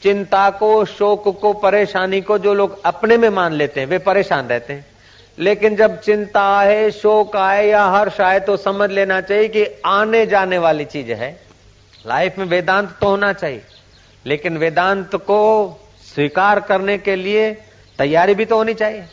चिंता 0.04 0.50
को, 0.50 0.86
शोक 0.86 1.40
को, 1.42 1.54
परेशानी 1.54 2.22
को 2.22 2.38
जो 2.38 2.54
लोग 2.54 2.82
अपने 2.86 3.18
में 3.18 3.30
मान 3.30 3.54
लेते 3.54 3.80
हैं, 3.80 3.88
वे 3.88 3.98
परेशान 3.98 4.48
रहते 4.48 4.74
हैं। 4.74 4.86
लेकिन 5.40 5.76
जब 5.76 6.00
चिंता 6.02 6.58
आए, 6.58 6.92
शोक 6.92 7.36
आए 7.36 7.68
या 7.68 7.86
हर्ष 7.86 8.22
आए 8.22 8.40
तो 8.40 8.58
समझ 8.58 8.90
लेना 8.90 9.22
चाहिए 9.22 9.48
कि 9.48 9.66
आने 9.86 10.26
जाने 10.26 10.58
वाली 10.58 10.86
चीज़ 10.86 11.12
है। 11.12 11.40
लाइफ 12.08 12.38
में 12.38 12.46
वेदांत 12.46 12.98
तो 13.02 13.08
होना 13.08 13.34
चाहिए। 13.34 13.62
लेकिन 14.26 14.58
वेदांत 14.58 15.16
को 15.16 15.40
स्वीकार 16.06 16.60
करने 16.60 16.98
के 16.98 17.16
लिए 17.16 17.52
तैयारी 18.00 18.36
भी 18.36 18.46
तो 18.46 18.58
होनी 18.58 18.74
चाहिए। 18.74 19.06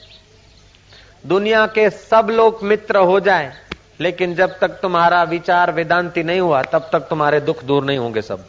दुनिया 1.27 1.67
के 1.69 1.89
सब 1.91 2.29
लोग 2.31 2.63
मित्र 2.63 2.99
हो 2.99 3.19
जाए, 3.21 3.53
लेकिन 4.01 4.35
जब 4.35 4.59
तक 4.59 4.79
तुम्हारा 4.83 5.23
विचार 5.25 5.73
वेदांति 5.73 6.23
नहीं 6.23 6.41
हुआ, 6.41 6.63
तब 6.63 6.89
तक 6.93 7.01
तुम्हारे 7.01 7.41
दुख 7.41 7.63
दूर 7.65 7.85
नहीं 7.85 7.99
होंगे 7.99 8.23
सब। 8.23 8.47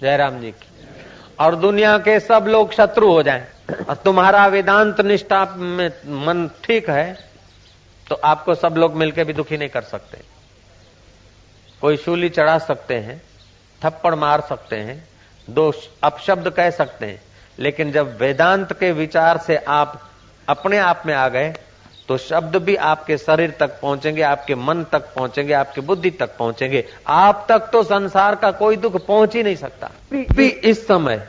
जयराम 0.00 0.40
जी 0.40 0.50
की। 0.52 0.68
और 1.38 1.54
दुनिया 1.56 1.96
के 1.98 2.18
सब 2.20 2.46
लोग 2.48 2.72
शत्रु 2.72 3.12
हो 3.12 3.22
जाएँ, 3.22 3.46
और 3.88 3.94
तुम्हारा 3.96 4.46
वेदांत 4.46 5.00
निष्ठा 5.00 5.44
में 5.56 5.88
मन 6.18 6.48
ठीक 6.64 6.90
है 6.90 7.26
तो 8.06 8.14
आपको 8.24 8.54
सब 8.54 8.74
लोग 8.76 8.94
मिलकर 8.94 9.24
भी 9.24 9.32
दुखी 9.32 9.56
नहीं 9.56 9.68
कर 9.68 9.82
सकते। 9.84 10.18
कोई 11.82 11.96
शूली 11.96 12.28
चढ़ा 12.28 12.58
सकते 12.60 12.94
हैं, 12.96 13.20
थप्पड़ 13.80 14.14
मार 14.14 14.40
सकते 14.40 14.76
हैं 14.78 14.96
दो 15.48 15.72
अपशब्द 16.04 16.48
कह 16.50 16.70
सकते 16.72 17.06
हैं। 17.06 17.20
लेकिन 17.58 17.92
जब 17.92 18.16
वेदांत 18.20 18.72
के 18.72 18.90
विचार 18.94 19.38
से 19.38 19.56
आप 19.56 20.00
अपने 20.48 20.78
आप 20.78 21.02
में 21.06 21.14
आ 21.14 21.28
गए 21.28 21.54
तो 22.08 22.16
शब्द 22.18 22.56
भी 22.56 22.74
आपके 22.86 23.16
शरीर 23.18 23.54
तक 23.60 23.78
पहुँचेंगे 23.80 24.22
आपके 24.22 24.54
मन 24.56 24.84
तक 24.92 25.14
पहुँचेंगे 25.14 25.52
आपकी 25.54 25.80
बुद्धि 25.82 26.10
तक 26.10 26.36
पहुँचेंगे। 26.38 26.84
आप 27.08 27.46
तक 27.48 27.68
तो 27.72 27.82
संसार 27.84 28.34
का 28.34 28.50
कोई 28.52 28.76
दुख 28.76 28.96
पहुँच 29.06 29.34
ही 29.36 29.42
नहीं 29.42 29.56
सकता। 29.56 29.90
भी 30.12 30.46
इस 30.46 30.86
समय 30.86 31.26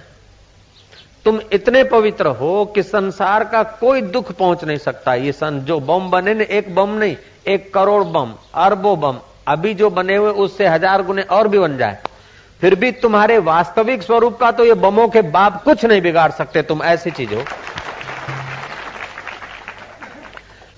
तुम 1.25 1.39
इतने 1.53 1.83
पवित्र 1.85 2.27
हो 2.35 2.65
कि 2.75 2.83
संसार 2.83 3.43
का 3.43 3.63
कोई 3.79 4.01
दुख 4.03 4.31
पहुँच 4.31 4.63
नहीं 4.63 4.77
सकता। 4.79 5.13
ये 5.15 5.31
सन 5.31 5.59
जो 5.61 5.79
बम 5.81 6.09
बने 6.09 6.33
ने 6.33 6.43
एक 6.51 6.73
बम 6.75 6.89
नहीं 6.89 7.15
एक 7.47 7.73
करोड़ 7.73 8.03
बम 8.05 8.33
अरबों 8.55 8.99
बम 8.99 9.19
अभी 9.47 9.73
जो 9.73 9.89
बने 9.89 10.15
हुए 10.15 10.31
उससे 10.37 10.67
हज़ार 10.67 11.03
गुने 11.03 11.21
और 11.23 11.47
भी 11.47 11.59
बन 11.59 11.77
जाए। 11.77 11.99
फिर 12.61 12.75
भी 12.75 12.91
तुम्हारे 12.93 13.37
वास्तविक 13.39 14.03
स्वरूप 14.03 14.37
का 14.39 14.51
तो 14.51 14.65
ये 14.65 14.73
बमों 14.75 15.07
के 15.09 15.21
बाप 15.23 15.63
कुछ 15.63 15.85
नहीं 15.85 16.01
बिगाड़ 16.01 16.31
सकते, 16.31 16.61
तुम 16.61 16.83
ऐसी 16.83 17.11
चीज़ 17.11 17.33
हो। 17.33 17.43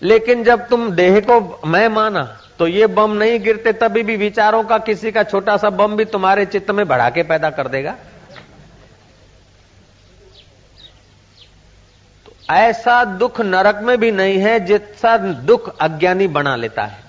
लेकिन 0.01 0.43
जब 0.43 0.67
तुम 0.67 0.89
देह 0.91 1.19
को 1.21 1.67
मैं 1.67 1.87
माना 1.89 2.23
तो 2.59 2.67
ये 2.67 2.87
बम 2.89 3.11
नहीं 3.11 3.39
गिरते, 3.39 3.71
तभी 3.73 4.03
भी 4.03 4.15
विचारों 4.17 4.63
का 4.63 4.77
किसी 4.77 5.11
का 5.11 5.23
छोटा 5.23 5.55
सा 5.57 5.69
बम 5.71 5.95
भी 5.95 6.05
तुम्हारे 6.05 6.45
चित्त 6.45 6.71
में 6.71 6.87
बढ़ा 6.87 7.09
के 7.09 7.23
पैदा 7.23 7.49
कर 7.49 7.67
देगा। 7.67 7.91
तो 12.25 12.53
ऐसा 12.53 13.03
दुख 13.05 13.41
नरक 13.41 13.79
में 13.83 13.97
भी 13.97 14.11
नहीं 14.11 14.37
है 14.37 14.59
जितना 14.59 15.17
दुख 15.17 15.75
अज्ञानी 15.77 16.27
बना 16.29 16.55
लेता 16.55 16.83
है। 16.83 17.08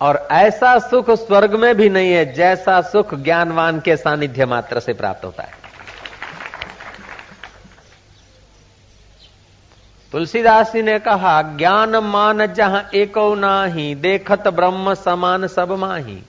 और 0.00 0.28
ऐसा 0.30 0.78
सुख 0.78 1.10
स्वर्ग 1.10 1.54
में 1.54 1.74
भी 1.74 1.88
नहीं 1.88 2.12
है, 2.12 2.32
जैसा 2.32 2.80
सुख 2.80 3.14
ज्ञानवान 3.14 3.80
के 3.80 3.96
सानिध्य 3.96 4.46
मात्र 4.46 4.80
से 4.80 4.92
प्राप्त 4.92 5.24
होता 5.24 5.42
है। 5.42 5.66
तुलसीदास 10.12 10.72
जी 10.72 10.82
ने 10.82 10.98
कहा, 10.98 11.42
ज्ञान 11.42 11.96
मान 11.96 12.46
जहाँ 12.46 12.90
एक 12.94 13.12
नाही, 13.18 13.94
देखत 13.94 14.48
ब्रह्म 14.48 14.94
समान 14.94 15.46
सब 15.46 15.72
माही। 15.72 16.22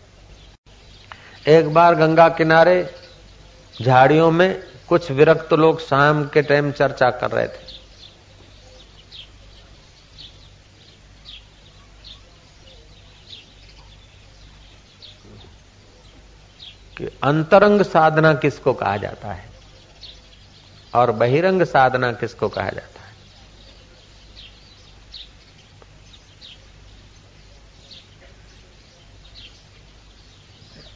एक 1.47 1.73
बार 1.73 1.95
गंगा 1.95 2.30
किनारे, 2.30 2.93
झाड़ियों 3.82 4.32
में 4.32 4.63
कुछ 4.89 5.12
विरक्त 5.12 5.53
लोग 5.53 5.80
शाम 5.80 6.25
के 6.25 6.41
टाइम 6.41 6.71
चर्चा 6.71 7.10
कर 7.10 7.32
रहे 7.32 7.47
थे। 7.47 7.66
कि 16.98 17.06
अंतरंग 17.06 17.81
साधना 17.81 18.33
किसको 18.33 18.73
कहा 18.73 18.98
जाता 18.98 19.33
है? 19.33 19.50
और 20.95 21.12
बहिरंग 21.12 21.62
साधना 21.63 22.12
किसको 22.12 22.50
कहा 22.50 22.69
जाता 22.69 23.02
है? 23.02 23.08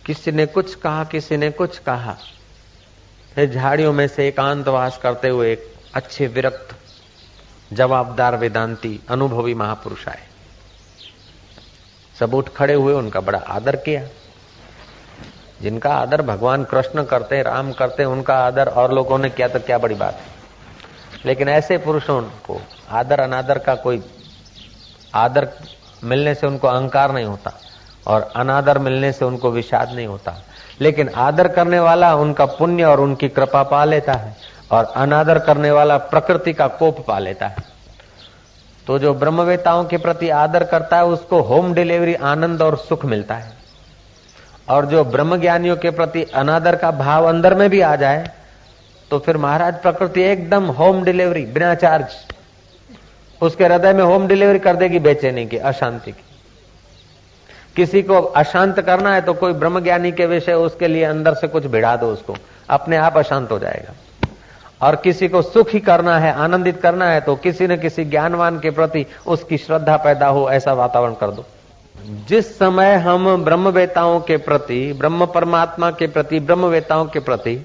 किसी 0.06 0.32
ने 0.32 0.46
कुछ 0.46 0.76
कहा, 0.76 1.04
किसी 1.04 1.38
ने 1.38 1.52
कुछ 1.52 1.78
कहा। 1.78 2.18
झाड़ियों 3.46 3.94
में 3.94 4.08
से 4.08 4.28
एकांतवास 4.28 4.98
करते 4.98 5.28
हुए 5.30 5.54
एक 5.54 5.74
अच्छे 5.94 6.28
विरक्त, 6.28 6.76
जवाबदार 7.74 8.38
वेदांती, 8.38 9.00
अनुभवी 9.10 9.54
महापुरुष 9.54 10.08
आए। 10.08 10.28
सब 12.20 12.34
उठ 12.34 12.50
खड़े 12.50 12.74
हुए, 12.74 12.94
उनका 12.94 13.20
बड़ा 13.20 13.40
आदर 13.40 13.76
किया। 13.76 14.08
जिनका 15.62 15.94
आदर 15.94 16.22
भगवान 16.22 16.64
कृष्ण 16.64 17.04
करते, 17.04 17.42
राम 17.42 17.72
करते, 17.72 18.06
उनका 18.06 18.36
आदर 18.36 18.68
और 18.68 18.94
लोगों 18.94 19.18
ने 19.18 19.30
किया 19.30 19.48
तो 19.48 19.60
क्या 19.60 19.78
बड़ी 19.78 19.96
बात 19.96 20.14
है? 20.14 20.32
लेकिन 21.26 21.50
ऐसे 21.50 21.78
पुरुषों 21.78 22.22
को 22.22 22.62
आदर 22.90 23.20
अनादर 23.20 23.58
का 23.58 23.76
कोई 23.76 24.04
आदर 25.16 25.50
मिलने 26.04 26.36
से 26.36 26.48
उनको 26.48 26.68
अहंकार 26.68 27.12
नहीं 27.12 27.26
होता 27.26 27.54
और 28.08 28.34
अनादर 28.36 28.78
मिलने 28.78 29.12
से 29.12 29.26
उनको 29.26 29.52
विषाद 29.52 29.90
नहीं 29.90 30.08
होता। 30.08 30.36
लेकिन 30.82 31.10
आदर 31.10 31.48
करने 31.48 31.80
वाला 31.80 32.16
उनका 32.16 32.46
पुण्य 32.46 32.84
और 32.84 33.00
उनकी 33.00 33.30
कृपा 33.30 33.64
पा 33.64 33.86
लेता 33.86 34.14
है 34.14 34.38
और 34.72 34.94
अनादर 34.96 35.40
करने 35.40 35.72
वाला 35.72 35.98
प्रकृति 35.98 36.54
का 36.54 36.68
कोप 36.68 37.06
पा 37.08 37.20
लेता 37.20 37.48
है। 37.48 37.58
तो 38.88 39.00
जो 39.00 39.14
ब्रह्मवेताओं 39.14 39.86
के 39.86 39.98
प्रति 39.98 40.30
आदर 40.30 40.64
करता 40.64 40.98
है, 40.98 41.06
उसको 41.06 41.42
होम 41.42 41.74
डिलीवरी 41.74 42.14
आनंद 42.14 42.62
और 42.62 42.78
सुख 42.78 43.06
मिलता 43.06 43.36
है। 43.36 43.61
और 44.72 44.86
जो 44.86 45.04
ब्रह्म 45.06 45.38
ज्ञानियों 45.38 45.76
के 45.78 45.90
प्रति 45.92 46.24
अनादर 46.36 46.76
का 46.76 46.92
भाव 46.98 47.28
अंदर 47.30 47.56
में 47.56 47.70
भी 47.70 47.82
आ 47.82 47.96
जाए 47.96 48.30
तो 49.12 49.20
फिर 49.20 49.38
महाराज 49.38 49.82
प्रकृति 49.82 50.22
एकदम 50.24 50.66
होम 50.72 51.04
डिलीवरी 51.04 51.46
बिना 51.46 51.74
चार्ज 51.76 52.06
उसके 53.42 53.66
हृदय 53.66 53.94
में 53.94 54.04
होम 54.04 54.28
डिलीवरी 54.28 54.60
कर 54.60 54.76
देगी 54.76 55.00
बेचैनी 55.00 55.46
की, 55.46 55.58
अशांति 55.58 56.12
की। 56.12 56.24
किसी 57.76 58.02
को 58.04 58.20
अशांत 58.20 58.80
करना 58.80 59.14
है 59.14 59.22
तो 59.22 59.34
कोई 59.34 59.54
ब्रह्म 59.54 59.80
ज्ञानी 59.80 60.12
के 60.12 60.26
विषय 60.26 60.54
उसके 60.54 60.88
लिए 60.88 61.04
अंदर 61.04 61.34
से 61.34 61.48
कुछ 61.48 61.66
भिड़ा 61.66 61.96
दो 61.96 62.08
उसको, 62.08 62.36
अपने 62.70 62.98
आप 62.98 63.18
अशांत 63.18 63.52
हो 63.52 63.60
जाएगा। 63.60 63.94
और 64.82 64.96
किसी 64.96 65.28
को 65.28 65.42
सुखी 65.42 65.80
करना 65.80 66.18
है, 66.20 66.34
आनंदित 66.34 66.82
करना 66.82 67.10
है 67.10 67.22
तो 67.22 67.36
किसी 67.36 67.68
न 67.68 67.78
किसी 67.78 68.06
ज्ञानवान 68.06 68.60
के 68.60 68.70
प्रति 68.72 69.06
उसकी 69.28 69.58
श्रद्धा 69.58 69.98
पैदा 69.98 70.28
हो, 70.28 70.50
ऐसा 70.50 70.74
वातावरण 70.74 71.14
कर 71.14 71.32
दो। 71.32 71.46
जिस 72.28 72.58
समय 72.58 72.94
हम 72.96 73.44
ब्रह्मवेताओं 73.44 74.20
के 74.20 74.38
प्रति, 74.38 74.94
ब्रह्म 74.94 75.26
परमात्मा 75.26 75.90
के 75.92 76.08
प्रति, 76.08 76.40
ब्रह्मवेताओं 76.40 77.06
के 77.06 77.20
प्रति 77.20 77.58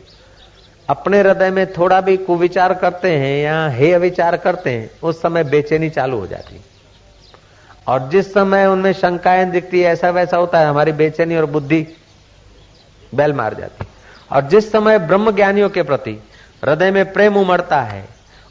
अपने 0.89 1.19
हृदय 1.21 1.51
में 1.51 1.67
थोड़ा 1.73 2.01
भी 2.01 2.17
कुविचार 2.17 2.75
करते 2.75 3.11
हैं 3.17 3.37
या 3.43 3.69
हे 3.69 3.97
विचार 3.99 4.37
करते 4.37 4.71
हैं, 4.71 4.91
उस 5.03 5.21
समय 5.23 5.45
बेचैनी 5.45 5.91
चालू 5.91 6.19
हो 6.19 6.27
जाती 6.27 6.61
और 7.87 8.09
जिस 8.09 8.33
समय 8.35 8.67
उनमें 8.67 8.93
शंकाएँ 8.93 9.45
दिखती 9.51 9.81
है, 9.81 9.93
ऐसा 9.93 10.11
वैसा 10.11 10.37
होता 10.37 10.59
है, 10.59 10.67
हमारी 10.67 10.93
बेचैनी 10.93 11.37
और 11.37 11.47
बुद्धि 11.47 11.87
बैल 13.15 13.33
मार 13.33 13.55
जाती 13.55 13.87
और 14.33 14.49
जिस 14.49 14.71
समय 14.73 14.99
ब्रह्म 14.99 15.31
ज्ञानियों 15.31 15.69
के 15.71 15.83
प्रति 15.83 16.19
हृदय 16.65 16.91
में 16.91 17.13
प्रेम 17.13 17.37
उमड़ता 17.37 17.81
है, 17.83 18.05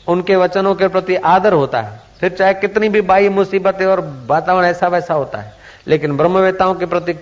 उनके 0.08 0.36
वचनों 0.36 0.74
के 0.76 0.88
प्रति 0.88 1.16
आदर 1.16 1.54
होता 1.54 1.82
है, 1.82 2.00
फिर 2.20 2.32
चाहे 2.32 2.54
कितनी 2.54 2.90
भी 2.90 3.02
बाई 3.02 3.30
मुसीबतें 3.30 3.86
और 3.86 4.00
वातावरण 4.28 4.66
ऐसा 4.66 4.88
वैसा 4.88 5.14
होता 5.14 5.38
है 5.38 5.55
लेकिन 5.88 6.18
ब्रह्मवेताओं 6.18 6.76
के 6.76 6.86
प्रति 6.86 7.14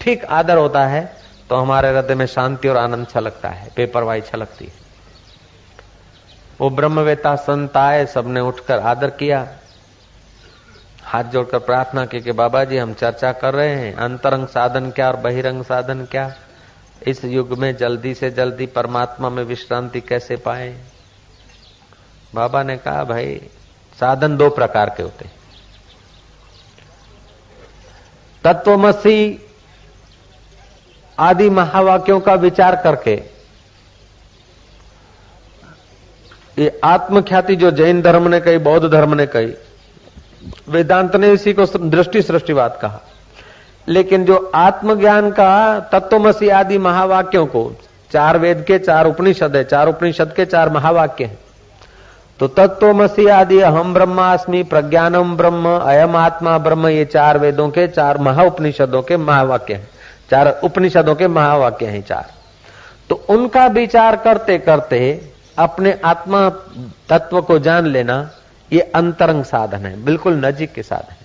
ठीक 0.00 0.24
आदर 0.24 0.56
होता 0.56 0.86
है 0.86 1.16
तो 1.50 1.56
हमारे 1.56 1.88
हृदय 1.88 2.14
में 2.14 2.26
शांति 2.26 2.68
और 2.68 2.76
आनंद 2.76 3.08
छलकता 3.08 3.48
है, 3.48 3.70
बेपरवाही 3.76 4.20
छलकती 4.20 4.64
है। 4.64 4.72
वो 6.60 6.70
ब्रह्मवेता 6.70 7.36
संत 7.36 7.76
आए, 7.76 8.06
सबने 8.06 8.40
उठकर 8.40 8.78
आदर 8.78 9.10
किया। 9.10 9.48
हाथ 11.02 11.24
जोड़कर 11.24 11.58
प्रार्थना 11.58 12.06
की 12.06 12.20
कि 12.20 12.32
बाबा 12.32 12.64
जी 12.64 12.78
हम 12.78 12.94
चर्चा 12.94 13.32
कर 13.32 13.54
रहे 13.54 13.74
हैं, 13.74 13.94
अंतरंग 13.94 14.46
साधन 14.46 14.90
क्या 14.90 15.08
और 15.08 15.16
बहिरंग 15.16 15.64
साधन 15.64 16.04
क्या? 16.04 16.34
इस 17.06 17.24
युग 17.24 17.58
में 17.58 17.76
जल्दी 17.76 18.14
से 18.14 18.30
जल्दी 18.30 18.66
परमात्मा 18.66 19.30
में 19.30 19.44
विश्रांति 19.44 20.00
कैसे 20.00 20.36
पाए? 20.36 20.80
बाबा 22.34 22.62
ने 22.62 22.76
कहा, 22.76 23.04
भाई, 23.04 23.40
साधन 24.00 24.36
दो 24.36 24.50
प्रकार 24.50 24.90
के 24.90 25.02
होते 25.02 25.24
तत्वमसी 28.46 29.48
आदि 31.18 31.50
महावाक्यों 31.50 32.20
का 32.20 32.34
विचार 32.34 32.76
करके 32.76 33.14
ये 36.58 36.80
आत्मख्याति 36.84 37.56
जो 37.56 37.70
जैन 37.70 38.02
धर्म 38.02 38.28
ने 38.28 38.40
कही, 38.40 38.58
बौद्ध 38.58 38.88
धर्म 38.88 39.14
ने 39.14 39.26
कही, 39.26 39.54
वेदांत 40.68 41.16
ने 41.16 41.32
इसी 41.32 41.52
को 41.52 41.66
दृष्टि 41.78 42.22
सृष्टिवाद 42.22 42.78
कहा। 42.82 43.00
लेकिन 43.88 44.24
जो 44.24 44.52
आत्मज्ञान 44.54 45.30
का 45.30 45.80
तत्वमसी 45.80 46.48
आदि 46.48 46.78
महावाक्यों 46.78 47.46
को, 47.46 47.72
चार 48.12 48.38
वेद 48.38 48.64
के 48.64 48.78
चार 48.78 49.06
उपनिषद 49.06 49.56
है, 49.56 49.64
चार 49.64 49.88
उपनिषद 49.88 50.32
के 50.36 50.44
चार 50.44 50.68
महावाक्य 50.70 51.24
हैं 51.24 51.38
तो 52.40 52.46
तत्वमसी 52.48 53.26
आदि 53.26 53.60
हम 53.60 53.92
ब्रह्मास्मि 53.94 54.62
प्रज्ञानम 54.62 55.36
ब्रह्म 55.36 55.68
अयम 55.68 56.16
आत्मा 56.16 56.56
ब्रह्म, 56.58 56.88
ये 56.88 57.04
चार 57.04 57.38
वेदों 57.38 57.68
के, 57.70 57.86
चार 57.88 58.18
महा 58.18 58.42
उपनिषदों 58.42 59.02
के 59.02 59.16
महावाक्य 59.16 59.74
हैं। 59.74 59.88
चार 60.30 60.48
उपनिषदों 60.64 61.14
के 61.14 61.28
महावाक्य 61.28 61.86
हैं 61.86 62.02
चार। 62.02 62.30
तो 63.10 63.14
उनका 63.28 63.66
विचार 63.66 64.16
करते 64.16 64.58
करते 64.58 64.98
अपने 65.58 65.92
आत्मा 66.04 66.48
तत्व 67.08 67.40
को 67.42 67.58
जान 67.58 67.86
लेना, 67.86 68.30
ये 68.70 68.80
अंतरंग 68.80 69.44
साधन 69.44 69.86
है, 69.86 70.04
बिल्कुल 70.04 70.34
नजीक 70.44 70.72
के 70.72 70.82
साधन 70.82 71.10
है। 71.10 71.24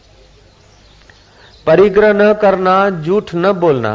परिग्रह 1.67 2.13
न 2.13 2.33
करना, 2.33 2.89
झूठ 2.89 3.35
न 3.35 3.51
बोलना 3.51 3.93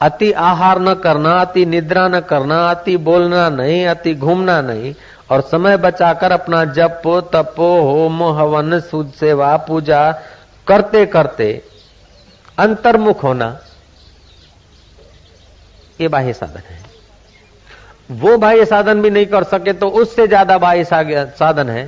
अति 0.00 0.30
आहार 0.32 0.78
न 0.80 0.94
करना, 0.94 1.32
अति 1.40 1.64
निद्रा 1.66 2.06
न 2.08 2.20
करना, 2.22 2.58
अति 2.70 2.96
बोलना 2.98 3.48
नहीं, 3.50 3.84
अति 3.86 4.14
घूमना 4.14 4.60
नहीं, 4.62 4.94
और 5.30 5.40
समय 5.42 5.76
बचाकर 5.76 6.32
अपना 6.32 6.64
जप, 6.66 7.02
तपो, 7.34 7.70
होम, 7.82 8.22
हवन, 8.38 8.78
सुद 8.80 9.12
सेवा, 9.20 9.56
पूजा 9.58 10.10
करते 10.66 11.04
करते 11.06 11.52
अंतर्मुख 12.58 13.22
होना, 13.24 13.58
ये 16.00 16.08
बाह्य 16.08 16.32
साधन 16.32 16.62
है। 16.70 16.78
वो 18.10 18.36
बाह्य 18.38 18.64
साधन 18.64 19.02
भी 19.02 19.10
नहीं 19.10 19.26
कर 19.26 19.44
सके 19.44 19.72
तो 19.72 19.88
उससे 20.00 20.26
ज़्यादा 20.26 20.56
बाह्य 20.58 20.84
साधन 20.84 21.68
है। 21.68 21.84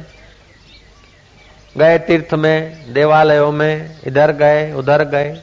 गए 1.77 1.99
तीर्थ 1.99 2.35
में, 2.35 2.93
देवालयों 2.93 3.51
में, 3.53 3.99
इधर 4.07 4.33
गए, 4.35 4.73
उधर 4.73 5.05
गए 5.07 5.41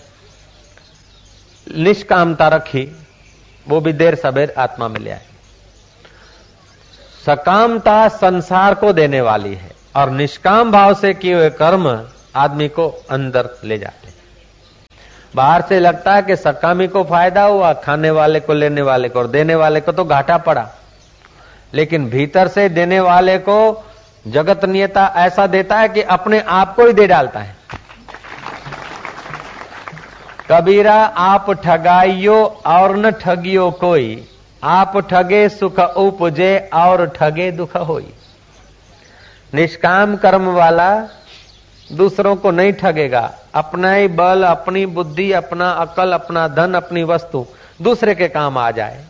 निष्कामता 1.76 2.48
रखी, 2.48 2.98
वो 3.68 3.82
भी 3.82 3.94
देर 3.94 4.16
सबेर 4.16 4.54
आत्मा 4.58 4.88
में 4.88 5.00
ले 5.00 5.12
आए। 5.12 5.22
सकामता 7.26 8.08
संसार 8.08 8.74
को 8.74 8.94
देने 8.94 9.22
वाली 9.22 9.54
है 9.54 9.72
और 9.96 10.12
निष्काम 10.12 10.72
भाव 10.72 10.94
से 10.94 11.14
किए 11.14 11.34
हुए 11.34 11.50
कर्म 11.50 12.08
आदमी 12.36 12.68
को 12.68 12.88
अंदर 13.10 13.50
ले 13.64 13.78
जाते 13.78 14.08
हैं। 14.08 14.16
बाहर 15.36 15.62
से 15.62 15.80
लगता 15.80 16.16
है 16.16 16.22
कि 16.22 16.36
सकामी 16.36 16.88
को 16.88 17.04
फ़ायदा 17.04 17.44
हुआ, 17.44 17.74
खाने 17.74 18.12
वाले 18.12 18.40
को, 18.40 18.54
लेने 18.54 18.82
वाले 18.82 19.10
को 19.10 19.20
और 19.20 19.28
देने 19.28 19.56
वाले 19.56 19.82
को 19.82 19.92
तो 19.92 20.06
घाटा 20.06 20.38
पड़ा। 20.38 20.70
लेकिन 21.74 22.10
भीतर 22.10 22.48
से 22.48 22.70
देने 22.70 23.00
वाले 23.00 23.38
को 23.38 23.86
जगत 24.28 24.66
नियता 24.66 25.14
ऐसा 25.16 25.48
देता 25.48 25.78
है 25.78 25.90
कि 25.90 26.02
अपने 26.02 26.40
आप 26.40 26.76
को 26.76 26.86
ही 26.86 26.94
दे 26.94 27.08
डालता 27.08 27.40
है। 27.40 27.56
कबीरा, 30.52 30.96
आप 31.06 31.52
ठगाइयो 31.52 32.62
और 32.66 32.98
न 32.98 33.12
ठगियो 33.12 33.72
कोई। 33.72 34.28
आप 34.64 34.98
ठगे 34.98 35.50
सुख 35.50 35.80
उपजे 35.80 36.70
और 36.74 37.06
ठगे 37.08 37.52
दुख 37.52 37.76
होई। 37.76 38.14
निष्काम 39.54 40.16
कर्म 40.16 40.46
वाला 40.46 41.08
दूसरों 41.92 42.36
को 42.36 42.52
नहीं 42.52 42.74
ठगेगा। 42.74 43.34
अपना 43.56 43.94
ही 43.94 44.08
बल, 44.08 44.44
अपनी 44.44 44.86
बुद्धि, 44.86 45.32
अपना 45.32 45.72
अकल, 45.72 46.12
अपना 46.12 46.48
धन, 46.48 46.74
अपनी 46.74 47.04
वस्तु 47.04 47.46
दूसरे 47.82 48.16
के 48.16 48.28
काम 48.28 48.58
आ 48.58 48.72
जाए। 48.72 49.06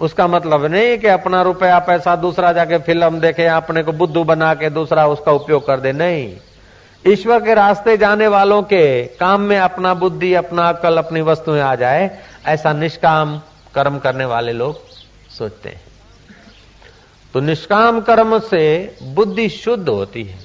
उसका 0.00 0.26
मतलब 0.26 0.64
नहीं 0.64 0.98
कि 0.98 1.06
अपना 1.06 1.42
रुपया 1.42 1.78
पैसा 1.78 2.16
दूसरा 2.16 2.52
जाके 2.52 2.78
फ़िल्म 2.78 3.20
देखे, 3.20 3.46
अपने 3.46 3.82
को 3.82 3.92
बुद्धू 3.92 4.24
बना 4.24 4.54
के 4.54 4.70
दूसरा 4.70 5.06
उसका 5.06 5.32
उपयोग 5.32 5.66
कर 5.66 5.80
दे। 5.80 5.92
नहीं। 5.92 6.36
ईश्वर 7.06 7.40
के 7.40 7.54
रास्ते 7.54 7.96
जाने 7.96 8.26
वालों 8.26 8.62
के 8.62 9.06
काम 9.06 9.40
में 9.40 9.58
अपना 9.58 9.94
बुद्धि, 9.94 10.34
अपना 10.34 10.68
अकल 10.68 10.98
अपनी 10.98 11.20
वस्तुएँ 11.20 11.60
आ 11.60 11.74
जाए, 11.74 12.18
ऐसा 12.46 12.72
निष्काम 12.72 13.40
कर्म 13.74 13.98
करने 13.98 14.24
वाले 14.24 14.52
लोग 14.52 14.80
सोचते 15.38 15.68
हैं। 15.68 15.82
तो 17.34 17.40
निष्काम 17.40 18.00
कर्म 18.00 18.38
से 18.38 18.96
बुद्धि 19.02 19.48
शुद्ध 19.48 19.88
होती 19.88 20.24
है 20.24 20.38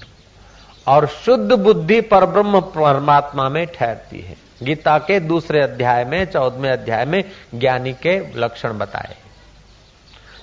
और 0.87 1.07
शुद्ध 1.07 1.53
बुद्धि 1.53 2.01
पर 2.01 2.25
ब्रह्म 2.25 2.59
परमात्मा 2.59 3.49
में 3.49 3.65
ठहरती 3.65 4.19
है। 4.19 4.35
गीता 4.63 4.97
के 4.97 5.19
दूसरे 5.19 5.61
अध्याय 5.61 6.05
में, 6.05 6.25
चौदहवें 6.25 6.71
अध्याय 6.71 7.05
में 7.05 7.23
ज्ञानी 7.55 7.93
के 7.93 8.39
लक्षण 8.39 8.77
बताए 8.77 9.15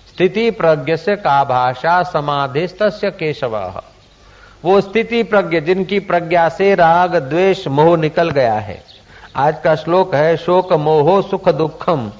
स्थिति 0.08 0.50
प्रज्ञ 0.50 0.96
से 0.96 1.16
का 1.16 1.44
भाषा 1.44 2.02
समाधिस्त 2.02 2.78
केशव। 3.04 3.82
वो 4.64 4.80
स्थिति 4.80 5.22
प्रज्ञ, 5.22 5.60
जिनकी 5.60 5.98
प्रज्ञा 5.98 6.48
से 6.48 6.74
राग, 6.74 7.16
द्वेष, 7.16 7.68
मोह 7.68 7.96
निकल 7.96 8.30
गया 8.30 8.54
है। 8.54 8.82
आज 9.36 9.56
का 9.64 9.74
श्लोक 9.74 10.14
है, 10.14 10.36
शोक, 10.36 10.72
मोहो, 10.72 11.22
सुख, 11.22 11.48
दुखम। 11.48 12.12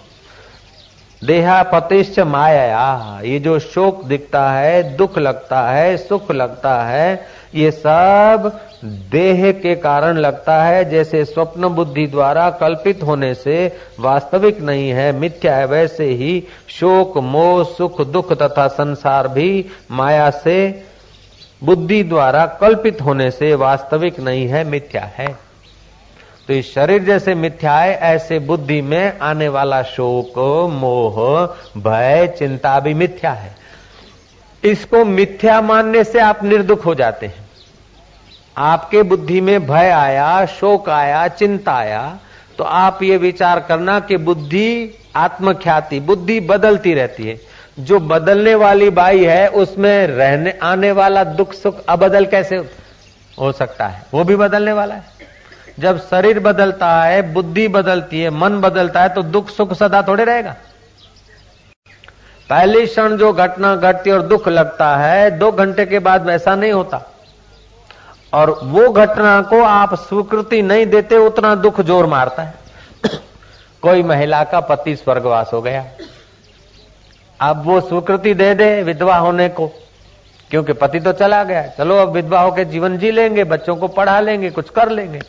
देहा 1.25 1.63
पतिश्च 1.63 2.19
माया। 2.21 3.21
ये 3.25 3.39
जो 3.39 3.59
शोक 3.59 4.05
दिखता 4.05 4.51
है, 4.51 4.97
दुख 4.97 5.19
लगता 5.19 5.71
है, 5.71 5.97
सुख 5.97 6.33
लगता 6.33 6.85
है, 6.85 7.27
ये 7.55 7.71
सब 7.71 8.61
देह 8.85 9.53
के 9.53 9.75
कारण 9.75 10.17
लगता 10.17 10.65
है, 10.65 10.91
जैसे 10.91 11.25
स्वप्न 11.25 11.69
बुद्धि 11.69 12.07
द्वारा 12.07 12.51
कल्पित 12.51 13.03
होने 13.03 13.35
से 13.35 13.77
वास्तविक 14.01 14.61
नहीं 14.61 14.91
है, 14.91 15.13
मिथ्या 15.13 15.57
है, 15.57 15.67
वैसे 15.67 16.05
ही 16.05 16.45
शोक, 16.69 17.19
मोह, 17.19 17.65
सुख, 17.65 18.01
दुख 18.01 18.33
तथा 18.33 18.69
संसार 18.69 19.29
भी 19.29 19.67
माया 19.91 20.31
से 20.31 20.85
बुद्धि 21.65 22.03
द्वारा 22.03 22.45
कल्पित 22.61 23.01
होने 23.01 23.31
से 23.31 23.55
वास्तविक 23.55 24.21
नहीं 24.21 24.47
है, 24.49 24.65
मिथ्या 24.65 25.05
है। 25.15 25.27
तो 26.49 26.55
इस 26.55 26.75
शरीर 26.75 27.03
जैसे 27.03 27.35
मिथ्या 27.35 27.79
है, 27.79 27.95
ऐसे 27.95 28.39
बुद्धि 28.39 28.81
में 28.83 29.19
आने 29.19 29.49
वाला 29.49 29.83
शोक, 29.83 30.39
मोह, 30.73 31.47
भय, 31.81 32.27
चिंता 32.39 32.79
भी 32.81 32.95
मिथ्या 32.95 33.33
है। 33.33 33.55
इसको 34.65 35.05
मिथ्या 35.05 35.61
मानने 35.61 36.05
से 36.05 36.19
आप 36.19 36.45
निर्दुख 36.45 36.85
हो 36.87 36.95
जाते 36.95 37.27
हैं। 37.27 37.45
आपके 38.59 39.03
बुद्धि 39.03 39.41
में 39.41 39.67
भय 39.67 39.91
आया, 39.91 40.45
शोक 40.47 40.89
आया, 40.91 41.27
चिंता 41.29 41.73
आया 41.73 42.19
तो 42.59 42.65
आप 42.65 43.03
ये 43.03 43.17
विचार 43.17 43.61
करना 43.61 43.99
कि 44.01 44.17
बुद्धि 44.17 44.99
आत्मख्याति, 45.17 46.01
बुद्धि 46.01 46.41
बदलती 46.41 46.95
रहती 46.95 47.29
है। 47.29 47.54
जो 47.79 48.01
बदलने 48.01 48.55
वाली 48.55 48.91
बाई 48.91 49.25
है, 49.25 49.49
उसमें 49.49 50.07
रहने, 50.07 50.59
आने 50.63 50.93
वाला 50.93 51.25
दुख, 51.25 51.53
सुख, 51.53 51.85
अबदल 51.89 52.27
कैसे 52.27 52.57
हो 53.41 53.53
सकता 53.53 53.87
है? 53.87 54.07
वो 54.15 54.25
भी 54.25 54.37
बदलने 54.37 54.73
वाला 54.73 54.95
है। 54.95 55.03
जब 55.79 55.99
शरीर 55.99 56.41
बदलता 56.41 57.03
है, 57.03 57.33
बुद्धि 57.33 57.69
बदलती 57.69 58.21
है, 58.21 58.31
मन 58.31 58.61
बदलता 58.61 59.01
है 59.01 59.09
तो 59.09 59.23
दुख, 59.23 59.49
सुख 59.49 59.73
सदा 59.73 60.03
थोड़े 60.03 60.25
रहेगा। 60.25 60.57
पहली 62.51 62.87
क्षण 62.87 63.17
जो 63.17 63.33
घटना 63.33 63.77
घटती 63.77 64.11
और 64.11 64.23
दुख 64.23 64.49
लगता 64.49 64.97
है, 64.97 65.31
दो 65.31 65.53
घंटे 65.53 65.87
के 65.87 65.99
बाद 65.99 66.27
वैसा 66.27 66.55
नहीं 66.55 66.73
होता। 66.73 67.13
और 68.33 68.61
वो 68.63 68.89
घटना 68.89 69.43
को 69.43 69.63
आप 69.63 69.95
स्वीकृति 69.95 70.63
नहीं 70.63 70.87
देते, 70.87 71.17
उतना 71.17 71.55
दुख 71.55 71.81
ज़ोर 71.81 72.07
मारता 72.07 72.43
है। 72.43 72.55
कोई 73.83 74.03
महिला 74.03 74.45
का 74.45 74.61
पति 74.61 74.97
स्वर्गवास 74.97 75.51
हो 75.53 75.63
गया। 75.63 75.85
अब 77.41 77.65
वो 77.65 77.81
स्वीकृति 77.81 78.35
दे 78.35 78.55
दे 78.55 78.83
विधवा 78.83 79.17
होने 79.17 79.49
को। 79.49 79.67
क्योंकि 80.51 80.73
पति 80.73 81.01
तो 81.01 81.13
चला 81.13 81.43
गया 81.45 81.67
चलो, 81.69 81.97
अब 81.97 82.09
विधवा 82.09 82.41
होकर 82.41 82.65
जीवन 82.65 82.99
जी 82.99 83.11
लेंगे, 83.11 83.45
बच्चों 83.45 83.77
को 83.77 83.89
पढ़ा 83.89 84.21
लेंगे, 84.21 84.51
कुछ 84.51 84.71
कर 84.71 84.89
लेंगे 84.89 85.21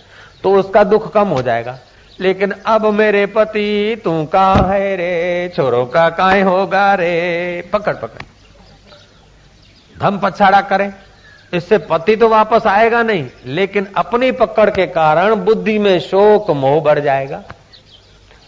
तो 0.44 0.56
उसका 0.56 0.84
दुख 0.84 1.12
कम 1.14 1.28
हो 1.28 1.42
जाएगा। 1.42 1.78
लेकिन 2.20 2.54
अब 2.66 2.86
मेरे 2.86 3.26
पति, 3.26 4.02
तू 4.04 4.26
का 4.26 4.54
है 4.54 4.96
रे? 4.96 5.52
छोरों 5.56 5.86
का 5.86 6.10
काय 6.10 6.42
होगा 6.42 6.94
रे? 6.96 7.70
पकड़ 7.74 7.96
पकड़। 7.96 8.22
धम 10.00 10.20
पछाड़ा 10.24 10.62
करें। 10.62 10.94
इससे 11.54 11.78
पति 11.78 12.16
तो 12.16 12.28
वापस 12.30 12.68
आएगा 12.68 13.02
नहीं, 13.04 13.28
लेकिन 13.46 13.88
अपनी 13.98 14.32
पकड़ 14.32 14.70
के 14.70 14.86
कारण 14.88 15.36
बुद्धि 15.36 15.78
में 15.80 16.00
शोक 16.00 16.50
मोह 16.52 16.82
बढ़ 16.82 17.00
जाएगा। 17.00 17.42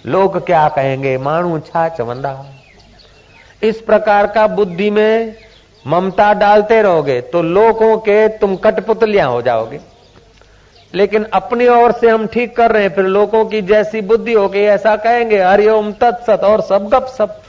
लोग 0.05 0.45
क्या 0.45 0.67
कहेंगे? 0.69 1.17
मानू 1.17 1.59
छा 1.59 1.87
चवंदा। 1.89 2.45
इस 3.61 3.79
प्रकार 3.81 4.27
का 4.27 4.47
बुद्धि 4.47 4.89
में 4.89 5.35
ममता 5.85 6.33
डालते 6.33 6.81
रहोगे 6.81 7.19
तो 7.23 7.41
लोगों 7.41 7.97
के 7.99 8.27
तुम 8.37 8.55
कटपुतलियाँ 8.55 9.29
हो 9.29 9.41
जाओगे। 9.41 9.79
लेकिन 10.93 11.23
अपनी 11.33 11.67
ओर 11.67 11.91
से 11.91 12.09
हम 12.09 12.25
ठीक 12.27 12.55
कर 12.57 12.71
रहे 12.71 12.83
हैं, 12.83 12.93
फिर 12.95 13.05
लोगों 13.05 13.43
की 13.45 13.61
जैसी 13.63 14.01
बुद्धि 14.01 14.33
हो 14.33 14.47
गई 14.49 14.61
ऐसा 14.61 14.95
कहेंगे 14.95 15.41
हरिओम 15.43 15.91
तत्सत 15.93 16.43
और 16.43 16.61
सब 16.61 16.87
गप 16.89 17.07
सब 17.17 17.41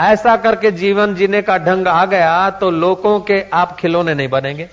ऐसा 0.00 0.36
करके 0.36 0.70
जीवन 0.72 1.14
जीने 1.14 1.42
का 1.42 1.56
ढंग 1.58 1.88
आ 1.88 2.04
गया 2.06 2.50
तो 2.50 2.70
लोगों 2.70 3.18
के 3.20 3.42
आप 3.52 3.76
खिलौने 3.76 4.14
नहीं 4.14 4.28
बनेंगे। 4.28 4.68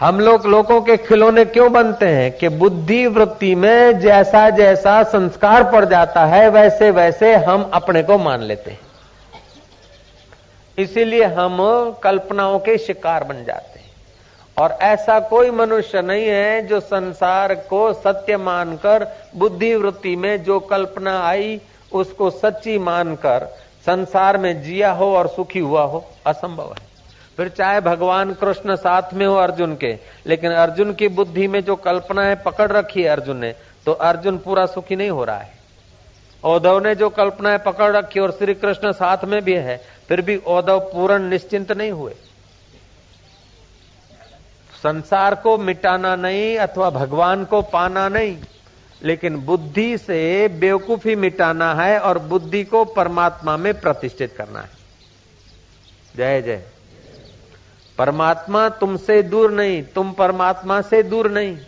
हम 0.00 0.20
लोग 0.20 0.46
लोगों 0.46 0.80
के 0.80 0.96
खिलौने 0.96 1.44
क्यों 1.44 1.72
बनते 1.72 2.06
हैं 2.06 2.32
कि 2.32 2.48
बुद्धि 2.48 3.06
वृत्ति 3.06 3.54
में 3.54 4.00
जैसा 4.00 4.50
जैसा 4.50 5.02
संस्कार 5.02 5.72
पड़ 5.72 5.84
जाता 5.84 6.24
है, 6.24 6.48
वैसे 6.48 6.90
वैसे 6.90 7.36
हम 7.36 7.70
अपने 7.74 8.02
को 8.02 8.18
मान 8.18 8.42
लेते 8.42 8.70
हैं। 8.70 8.80
इसीलिए 10.78 11.24
हम 11.24 11.56
कल्पनाओं 12.02 12.58
के 12.58 12.78
शिकार 12.78 13.24
बन 13.24 13.44
जाते 13.44 13.78
हैं। 13.78 13.90
और 14.58 14.72
ऐसा 14.72 15.20
कोई 15.20 15.50
मनुष्य 15.50 16.02
नहीं 16.02 16.26
है 16.26 16.66
जो 16.66 16.80
संसार 16.80 17.54
को 17.54 17.92
सत्य 17.92 18.36
मानकर, 18.36 19.16
बुद्धि 19.36 19.74
वृत्ति 19.74 20.16
में 20.16 20.44
जो 20.44 20.60
कल्पना 20.60 21.28
आई, 21.28 21.60
उसको 21.92 22.30
सच्ची 22.30 22.78
मानकर 22.78 23.56
संसार 23.86 24.38
में 24.38 24.62
जिया 24.62 24.92
हो 24.92 25.16
और 25.16 25.28
सुखी 25.28 25.58
हुआ 25.58 25.82
हो, 25.82 26.04
असंभव 26.26 26.64
है। 26.64 26.95
फिर 27.38 27.48
चाहे 27.48 27.80
भगवान 27.80 28.32
कृष्ण 28.34 28.76
साथ 28.76 29.12
में 29.14 29.26
हो 29.26 29.34
अर्जुन 29.34 29.74
के, 29.76 29.92
लेकिन 30.26 30.52
अर्जुन 30.52 30.92
की 30.94 31.08
बुद्धि 31.08 31.46
में 31.48 31.60
जो 31.60 31.76
कल्पनाएँ 31.76 32.36
पकड़ 32.36 32.70
रखी 32.72 33.02
है 33.02 33.08
अर्जुन 33.08 33.36
ने 33.36 33.54
तो 33.86 33.92
अर्जुन 33.92 34.38
पूरा 34.38 34.66
सुखी 34.66 34.96
नहीं 34.96 35.10
हो 35.10 35.24
रहा 35.24 35.38
है। 35.38 35.54
औधव 36.44 36.78
ने 36.78 36.94
जो 36.94 37.08
कल्पनाएँ 37.08 37.58
पकड़ 37.58 37.90
रखी 37.96 38.20
और 38.20 38.30
श्री 38.30 38.54
कृष्ण 38.54 38.92
साथ 38.92 39.24
में 39.24 39.42
भी 39.44 39.54
है, 39.54 39.76
फिर 40.08 40.20
भी 40.20 40.36
औधव 40.36 40.80
पूर्ण 40.80 41.22
निश्चिंत 41.22 41.72
नहीं 41.72 41.90
हुए। 41.90 42.14
संसार 44.82 45.34
को 45.34 45.56
मिटाना 45.58 46.14
नहीं 46.16 46.56
अथवा 46.58 46.90
भगवान 46.90 47.44
को 47.44 47.60
पाना 47.62 48.08
नहीं, 48.08 48.36
लेकिन 49.02 49.36
बुद्धि 49.36 49.98
से 49.98 50.48
बेवकूफ़ी 50.48 51.14
मिटाना 51.16 51.74
है 51.74 51.98
और 52.00 52.18
बुद्धि 52.18 52.64
को 52.64 52.84
परमात्मा 52.84 53.56
में 53.56 53.72
प्रतिष्ठित 53.80 54.34
करना 54.36 54.60
है। 54.60 54.70
जय 56.16 56.42
जय। 56.42 56.62
परमात्मा 57.98 58.68
तुमसे 58.68 59.22
दूर 59.22 59.50
नहीं, 59.50 59.82
तुम 59.82 60.12
परमात्मा 60.12 60.80
से 60.80 61.02
दूर 61.02 61.30
नहीं। 61.30 61.58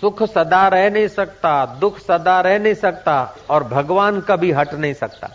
सुख 0.00 0.22
सदा 0.22 0.68
रह 0.68 0.90
नहीं 0.90 1.08
सकता, 1.08 1.66
दुख 1.66 1.98
सदा 1.98 2.40
रह 2.40 2.58
नहीं 2.58 2.74
सकता, 2.74 3.36
और 3.50 3.64
भगवान 3.64 4.20
कभी 4.20 4.52
हट 4.52 4.74
नहीं 4.74 4.94
सकता। 4.94 5.30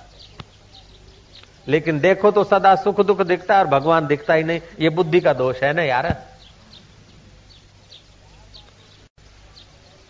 लेकिन 1.67 1.99
देखो 1.99 2.31
तो 2.31 2.43
सदा 2.43 2.75
सुख 2.75 3.01
दुख 3.01 3.21
दिखता 3.21 3.53
है 3.53 3.59
और 3.59 3.67
भगवान 3.67 4.07
दिखता 4.07 4.33
ही 4.33 4.43
नहीं। 4.43 4.61
ये 4.79 4.89
बुद्धि 4.89 5.19
का 5.19 5.33
दोष 5.33 5.63
है 5.63 5.73
ना 5.73 5.83
यार? 5.83 6.27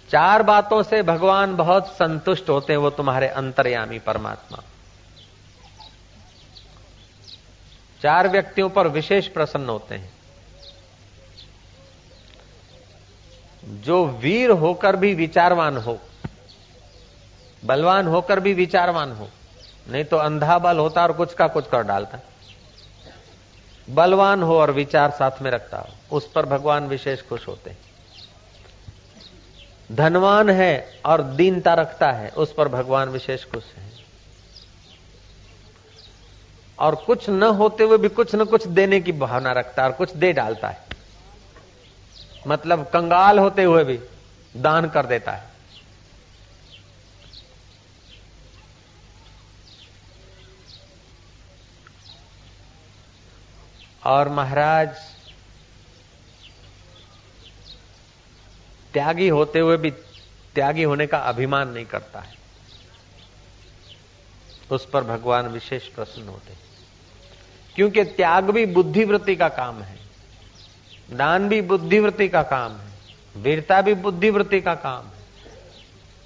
चार 0.10 0.44
बातों 0.44 0.84
से 0.84 1.04
भगवान 1.04 1.56
बहुत 1.56 1.88
संतुष्ट 1.88 2.50
होते 2.50 2.74
हैं, 2.74 2.78
वो 2.78 2.90
तुम्हारे 2.90 3.28
अंतर्यामी 3.28 4.00
परमात्मा। 4.00 4.64
चार 8.04 8.28
व्यक्तियों 8.28 8.70
पर 8.70 8.88
विशेष 8.88 9.28
प्रसन्न 9.28 9.70
होते 9.70 9.96
हैं। 9.96 10.12
जो 13.82 14.06
वीर 14.06 14.50
होकर 14.50 14.96
भी 14.96 15.14
विचारवान 15.14 15.78
हो, 15.78 16.00
बलवान 17.66 18.08
होकर 18.08 18.40
भी 18.40 18.54
विचारवान 18.54 19.12
हो, 19.12 19.30
नहीं 19.90 20.06
तो 20.06 20.18
अंधा 20.18 20.60
बल 20.60 20.78
होता 20.78 21.04
और 21.04 21.12
कुछ 21.12 21.34
का 21.34 21.48
कुछ 21.48 21.68
कर 21.68 21.84
डालता। 21.84 22.20
बलवान 23.90 24.44
हो 24.44 24.60
और 24.60 24.72
विचार 24.72 25.12
साथ 25.12 25.42
में 25.42 25.52
रखता 25.52 25.78
हो, 25.78 26.18
उस 26.18 26.32
पर 26.32 26.46
भगवान 26.46 26.88
विशेष 26.88 27.22
खुश 27.22 27.48
होते 27.48 27.70
हैं। 27.70 27.78
धनवान 29.92 30.50
है 30.50 31.02
और 31.06 31.24
दीनता 31.24 31.74
रखता 31.74 32.12
है, 32.12 32.30
उस 32.30 32.54
पर 32.54 32.68
भगवान 32.68 33.10
विशेष 33.10 33.46
खुश 33.46 33.64
है। 33.78 34.01
और 36.82 36.96
कुछ 36.96 37.30
न 37.30 37.44
होते 37.44 37.84
हुए 37.84 37.98
भी 37.98 38.10
कुछ 38.10 38.36
न 38.36 38.46
कुछ 38.46 38.68
देने 38.68 39.00
की 39.02 39.12
भावना 39.12 39.52
रखता 39.52 39.84
है 39.84 39.90
और 39.90 39.96
कुछ 39.96 40.12
दे 40.12 40.34
डालता 40.34 40.68
है। 40.68 40.86
मतलब 42.48 42.90
कंगाल 42.90 43.40
होते 43.40 43.64
हुए 43.64 43.84
भी 43.84 44.00
दान 44.58 44.90
कर 44.90 45.06
देता 45.06 45.32
है। 45.32 45.50
और 54.06 54.30
महाराज, 54.30 54.96
त्यागी 58.94 59.28
होते 59.28 59.60
हुए 59.60 59.78
भी 59.78 59.92
त्यागी 60.56 60.84
होने 60.84 61.08
का 61.08 61.18
अभिमान 61.18 61.70
नहीं 61.70 61.86
करता 61.86 62.20
है। 62.20 62.36
उस 64.72 64.86
पर 64.86 65.04
भगवान 65.04 65.48
विशेष 65.48 65.88
प्रसन्न 65.88 66.28
होते 66.28 66.71
क्योंकि 67.76 68.04
त्याग 68.06 68.50
भी 68.50 68.66
बुद्धिवृत्ति 68.68 69.36
का 69.36 69.48
काम 69.52 69.82
है, 69.82 69.98
दान 71.12 71.48
भी 71.50 71.62
बुद्धिवृत्ति 71.64 72.28
का 72.30 72.42
काम 72.46 72.72
है, 72.72 72.90
वीरता 73.36 73.82
भी 73.82 73.94
बुद्धिवृत्ति 73.96 74.62
का 74.62 74.74
काम 74.78 75.06
है। 75.06 75.20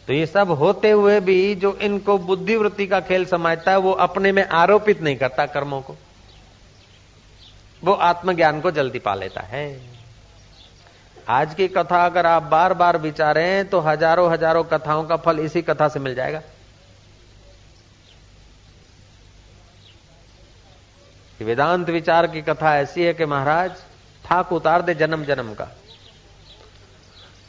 तो 0.07 0.13
ये 0.13 0.25
सब 0.25 0.51
होते 0.51 0.91
हुए 0.91 1.19
भी 1.19 1.55
जो 1.55 1.73
इनको 1.81 2.17
बुद्धिवृत्ति 2.19 2.87
का 2.87 2.99
खेल 3.01 3.25
समझता 3.25 3.71
है, 3.71 3.77
वो 3.77 3.91
अपने 3.91 4.31
में 4.31 4.43
आरोपित 4.45 5.01
नहीं 5.01 5.15
करता 5.15 5.45
कर्मों 5.47 5.81
को। 5.81 5.95
वो 7.81 7.93
आत्मज्ञान 7.93 8.61
को 8.61 8.71
जल्दी 8.71 8.99
पा 8.99 9.13
लेता 9.15 9.41
है। 9.43 9.65
आज 11.29 11.53
की 11.53 11.67
कथा 11.67 12.05
अगर 12.05 12.25
आप 12.25 12.43
बार 12.45 12.73
बार 12.73 12.97
विचारें 12.97 13.67
तो 13.69 13.79
हज़ारों 13.79 14.31
हज़ारों 14.31 14.63
कथाओं 14.63 15.03
का 15.03 15.15
फल 15.17 15.39
इसी 15.39 15.61
कथा 15.61 15.87
से 15.87 15.99
मिल 15.99 16.15
जाएगा। 16.15 16.41
वेदांत 21.41 21.89
विचार 21.89 22.27
की 22.27 22.41
कथा 22.41 22.77
ऐसी 22.77 23.03
है 23.03 23.13
कि 23.13 23.25
महाराज 23.25 23.71
ठाक 24.25 24.53
उतार 24.53 24.81
दे 24.81 24.93
जन्म 24.95 25.23
जन्म 25.23 25.53
का। 25.53 25.67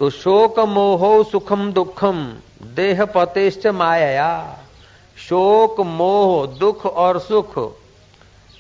तो 0.01 0.11
शोक 0.11 0.59
मोहो 0.59 1.22
सुखम 1.24 1.72
दुखम, 1.72 2.37
देह 2.62 3.05
पतेश्च 3.05 3.66
माया 3.66 4.59
शोक 5.18 5.80
मोह, 5.80 6.47
दुख 6.47 6.87
और 6.87 7.18
सुख, 7.20 7.59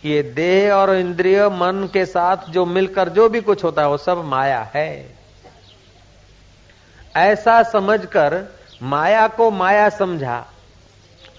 ये 0.04 0.22
देह 0.22 0.72
और 0.72 0.94
इंद्रिय 0.96 1.48
मन 1.48 1.88
के 1.92 2.04
साथ 2.06 2.48
जो 2.50 2.64
मिलकर 2.66 3.08
जो 3.08 3.28
भी 3.28 3.40
कुछ 3.40 3.64
होता 3.64 3.82
है, 3.82 3.88
वो 3.88 3.96
सब 3.96 4.24
माया 4.24 4.62
है। 4.74 5.16
ऐसा 7.16 7.62
समझकर 7.62 8.42
माया 8.82 9.26
को 9.28 9.50
माया 9.50 9.88
समझा। 9.88 10.44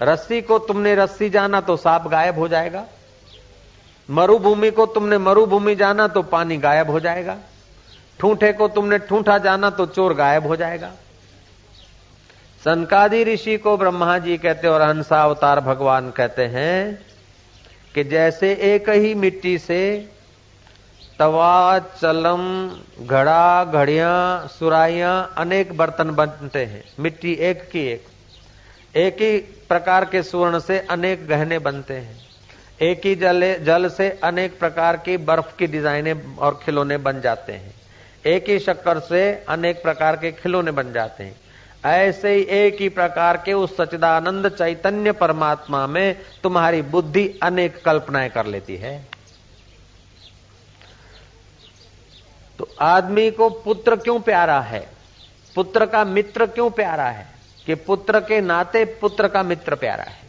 रस्सी 0.02 0.40
को 0.42 0.58
तुमने 0.58 0.94
रस्सी 0.94 1.30
जाना 1.30 1.60
तो 1.60 1.76
सांप 1.76 2.06
गायब 2.08 2.38
हो 2.38 2.48
जाएगा। 2.48 2.84
मरुभूमि 4.10 4.70
को 4.70 4.86
तुमने 4.86 5.18
मरुभूमि 5.18 5.74
जाना 5.74 6.08
तो 6.08 6.22
पानी 6.22 6.56
गायब 6.56 6.90
हो 6.90 7.00
जाएगा। 7.00 7.36
ठूठे 8.20 8.52
को 8.52 8.68
तुमने 8.68 8.98
ठूठा 8.98 9.38
जाना 9.38 9.70
तो 9.70 9.86
चोर 9.86 10.14
गायब 10.14 10.46
हो 10.46 10.56
जाएगा। 10.56 10.92
सनकादि 12.64 13.24
ऋषि 13.24 13.56
को 13.56 13.76
ब्रह्मा 13.76 14.18
जी 14.18 14.38
कहते 14.38 14.68
और 14.68 14.82
हंसा 14.82 15.22
अवतार 15.22 15.60
भगवान 15.60 16.10
कहते 16.10 16.46
हैं 16.46 17.06
कि 17.94 18.04
जैसे 18.04 18.52
एक 18.52 18.88
ही 18.88 19.14
मिट्टी 19.14 19.58
से 19.58 20.08
तवा, 21.18 21.78
चलम, 21.78 22.70
घड़ा, 23.06 23.64
घड़िया, 23.64 24.46
सुराइया 24.46 25.18
अनेक 25.20 25.76
बर्तन 25.76 26.10
बनते 26.10 26.64
हैं। 26.64 26.84
मिट्टी 27.00 27.32
एक 27.32 27.70
की 27.70 27.86
एक। 27.86 28.06
एक 28.96 29.14
ही 29.14 29.38
प्रकार 29.38 30.04
के 30.04 30.22
सुवर्ण 30.22 30.58
से 30.58 30.78
अनेक 30.78 31.26
गहने 31.28 31.58
बनते 31.58 31.94
हैं। 31.94 32.27
एक 32.82 33.00
ही 33.04 33.14
जल 33.14 33.54
जल 33.54 33.88
से 33.88 34.20
अनेक 34.24 34.58
प्रकार 34.58 34.96
की 34.96 35.16
बर्फ़ 35.16 35.56
की 35.56 35.66
डिजाइने 35.66 36.22
और 36.38 36.60
खिलौने 36.64 36.96
बन 36.96 37.20
जाते 37.20 37.52
हैं। 37.52 37.74
एक 38.26 38.48
ही 38.48 38.58
शक्कर 38.58 38.98
से 39.00 39.44
अनेक 39.48 39.82
प्रकार 39.82 40.16
के 40.16 40.32
खिलौने 40.32 40.70
बन 40.70 40.92
जाते 40.92 41.24
हैं। 41.24 41.40
ऐसे 41.84 42.34
ही 42.34 42.42
एक 42.42 42.80
ही 42.80 42.88
प्रकार 42.88 43.36
के 43.36 43.52
उस 43.52 43.76
सचिदानंद 43.76 44.48
चैतन्य 44.48 45.12
परमात्मा 45.12 45.86
में 45.86 46.16
तुम्हारी 46.42 46.82
बुद्धि 46.82 47.38
अनेक 47.42 47.84
कल्पनाएँ 47.84 48.30
कर 48.30 48.46
लेती 48.46 48.76
है। 48.76 49.06
तो 52.58 52.68
आदमी 52.80 53.30
को 53.30 53.50
पुत्र 53.50 53.96
क्यों 53.96 54.20
प्यारा 54.20 54.60
है? 54.60 54.88
पुत्र 55.54 55.86
का 55.86 56.04
मित्र 56.04 56.46
क्यों 56.46 56.70
प्यारा 56.70 57.06
है? 57.06 57.26
कि 57.66 57.74
पुत्र 57.74 58.20
के 58.20 58.40
नाते 58.40 58.84
पुत्र 58.84 59.28
का 59.28 59.42
मित्र 59.42 59.74
प्यारा 59.74 60.04
है। 60.04 60.27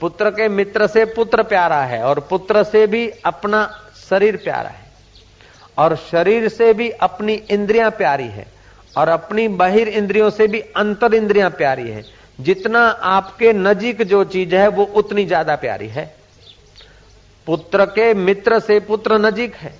पुत्र 0.00 0.30
के 0.30 0.48
मित्र 0.48 0.86
से 0.86 1.04
पुत्र 1.14 1.42
प्यारा 1.44 1.80
है 1.82 2.02
और 2.02 2.20
पुत्र 2.20 2.62
से 2.64 2.86
भी 2.86 3.08
अपना 3.26 3.64
शरीर 4.00 4.36
प्यारा 4.36 4.68
है 4.68 4.86
और 5.78 5.94
शरीर 6.02 6.48
से 6.48 6.72
भी 6.74 6.88
अपनी 6.90 7.34
इंद्रियाँ 7.50 7.90
प्यारी 7.92 8.28
है 8.28 8.46
और 8.96 9.08
अपनी 9.08 9.48
बहिर 9.56 9.88
इंद्रियों 9.88 10.30
से 10.30 10.46
भी 10.48 10.60
अंतर 10.60 11.14
इंद्रियाँ 11.14 11.50
प्यारी 11.50 11.88
है। 11.90 12.04
जितना 12.38 12.80
आपके 12.88 13.52
नजीक 13.52 14.02
जो 14.02 14.22
चीज़ 14.26 14.54
है, 14.54 14.68
वो 14.68 14.84
उतनी 14.84 15.24
ज़्यादा 15.26 15.54
प्यारी 15.56 15.88
है। 15.88 16.04
पुत्र 17.46 17.84
के 17.88 18.12
मित्र 18.14 18.58
से 18.60 18.78
पुत्र 18.80 19.18
नजीक 19.18 19.54
है 19.54 19.74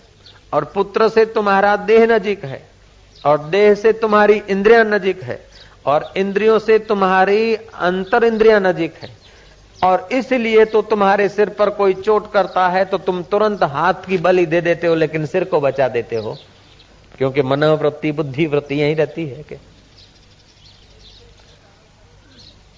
और 0.53 0.65
पुत्र 0.65 1.09
से 1.09 1.25
तुम्हारा 1.27 1.75
देह 1.79 2.07
नजीक 2.07 2.45
है 2.45 2.63
और 3.17 3.39
देह 3.47 3.75
से 3.75 3.93
तुम्हारी 3.95 4.43
इंद्रिया 4.49 4.83
नजीक 4.85 5.23
है 5.23 5.41
और 5.87 6.13
इंद्रियों 6.17 6.59
से 6.59 6.79
तुम्हारी 6.81 7.55
अंतर 7.55 8.25
इंद्रिया 8.25 8.59
नजीक 8.61 8.95
है। 9.03 9.11
और 9.83 10.09
इसलिए 10.13 10.65
तो 10.65 10.83
तुम्हारे 10.83 11.29
सिर 11.29 11.49
पर 11.49 11.71
कोई 11.71 11.95
चोट 11.95 12.33
करता 12.33 12.69
है 12.69 12.85
तो 12.85 12.99
तुम 12.99 13.23
तुरंत 13.23 13.63
हाथ 13.65 14.07
की 14.09 14.19
बलि 14.19 14.47
दे 14.47 14.61
देते 14.61 14.87
हो, 14.87 14.95
लेकिन 14.95 15.27
सिर 15.27 15.45
को 15.45 15.61
बचा 15.61 15.89
देते 15.89 16.17
हो। 16.17 16.37
क्योंकि 17.19 17.43
मनोवृत्ति 17.43 18.13
बुद्धि 18.13 18.47
वृत्ति 18.47 18.75
यही 18.75 18.95
रहती 18.95 19.27
है 19.27 19.43
कि। 19.43 19.57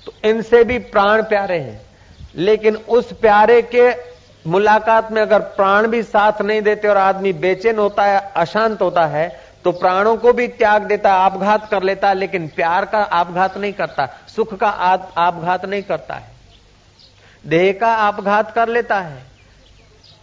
तो 0.06 0.12
इनसे 0.24 0.62
भी 0.64 0.78
प्राण 0.78 1.22
प्यारे 1.22 1.58
हैं, 1.58 1.80
लेकिन 2.36 2.76
उस 2.76 3.12
प्यारे 3.12 3.60
के 3.74 3.90
मुलाकात 4.44 5.10
में 5.12 5.20
अगर 5.22 5.40
प्राण 5.56 5.86
भी 5.86 6.02
साथ 6.02 6.40
नहीं 6.42 6.62
देते 6.62 6.88
और 6.88 6.96
आदमी 6.96 7.32
बेचैन 7.34 7.78
होता 7.78 8.04
है, 8.04 8.20
अशांत 8.36 8.82
होता 8.82 9.06
है 9.06 9.28
तो 9.64 9.72
प्राणों 9.72 10.16
को 10.16 10.32
भी 10.32 10.46
त्याग 10.48 10.82
देता 10.82 11.12
आपघात 11.14 11.68
कर 11.70 11.82
लेता, 11.82 12.12
लेकिन 12.12 12.46
प्यार 12.48 12.84
का 12.84 12.98
आपघात 12.98 13.56
नहीं 13.58 13.72
करता, 13.72 14.08
सुख 14.28 14.54
का 14.54 14.68
आपघात 14.68 15.64
नहीं 15.64 15.82
करता 15.82 16.14
है। 16.14 16.28
देह 17.46 17.78
का 17.80 17.94
आपघात 17.94 18.54
कर 18.54 18.68
लेता 18.68 19.00
है। 19.00 19.22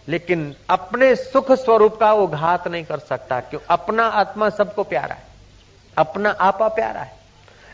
लेकिन 0.08 0.54
अपने 0.70 1.14
सुख 1.16 1.52
स्वरूप 1.52 1.96
का 1.96 2.12
वो 2.12 2.26
घात 2.26 2.68
नहीं 2.68 2.84
कर 2.84 2.98
सकता 2.98 3.40
क्यों 3.40 3.60
अपना 3.70 4.06
आत्मा 4.06 4.48
सबको 4.50 4.82
प्यारा 4.82 5.14
है। 5.14 5.22
अपना 5.98 6.30
आपा 6.30 6.68
प्यारा 6.68 7.00
है। 7.00 7.16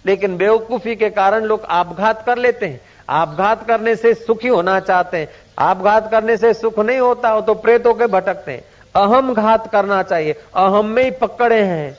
लेकिन 0.07 0.36
बेवकूफ़ी 0.36 0.97
के 0.97 1.11
कारण 1.11 1.45
लोग 1.45 1.64
आपघात 1.64 2.26
कर 2.26 2.38
लेते 2.38 2.66
हैं। 2.66 2.80
आपघात 3.09 3.66
करने 3.66 3.97
से 3.97 4.14
सुखी 4.14 4.49
होना 4.49 4.80
चाहते 4.80 5.16
हैं। 5.16 5.28
आपघात 5.59 6.11
करने 6.11 6.36
से 6.36 6.55
सुख 6.55 6.78
नहीं 6.78 6.99
होता 6.99 7.28
हो 7.28 7.40
तो 7.40 7.55
प्रेत 7.55 7.86
होकर 7.86 8.07
भटकते 8.07 8.53
हैं। 8.53 8.64
अहम 8.95 9.34
घात 9.34 9.72
करना 9.72 10.03
चाहिए। 10.03 10.32
अहम 10.55 10.86
में 10.86 11.05
ही 11.05 11.11
पकड़े 11.11 11.62
हैं। 11.62 11.99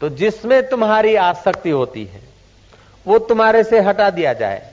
तो 0.00 0.08
जिसमें 0.08 0.68
तुम्हारी 0.68 1.14
आसक्ति 1.14 1.70
होती 1.70 2.04
है, 2.04 2.20
वो 3.06 3.18
तुम्हारे 3.18 3.64
से 3.64 3.80
हटा 3.80 4.10
दिया 4.10 4.32
जाए। 4.32 4.69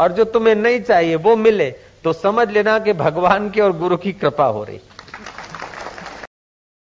और 0.00 0.12
जो 0.12 0.24
तुम्हें 0.24 0.54
नहीं 0.54 0.80
चाहिए, 0.80 1.14
वो 1.14 1.36
मिले 1.36 1.70
तो 2.04 2.12
समझ 2.12 2.48
लेना 2.50 2.78
कि 2.78 2.92
भगवान 2.92 3.50
की 3.50 3.60
और 3.60 3.72
गुरु 3.78 3.96
की 3.96 4.12
कृपा 4.12 4.44
हो 4.44 4.64
रही। 4.64 4.80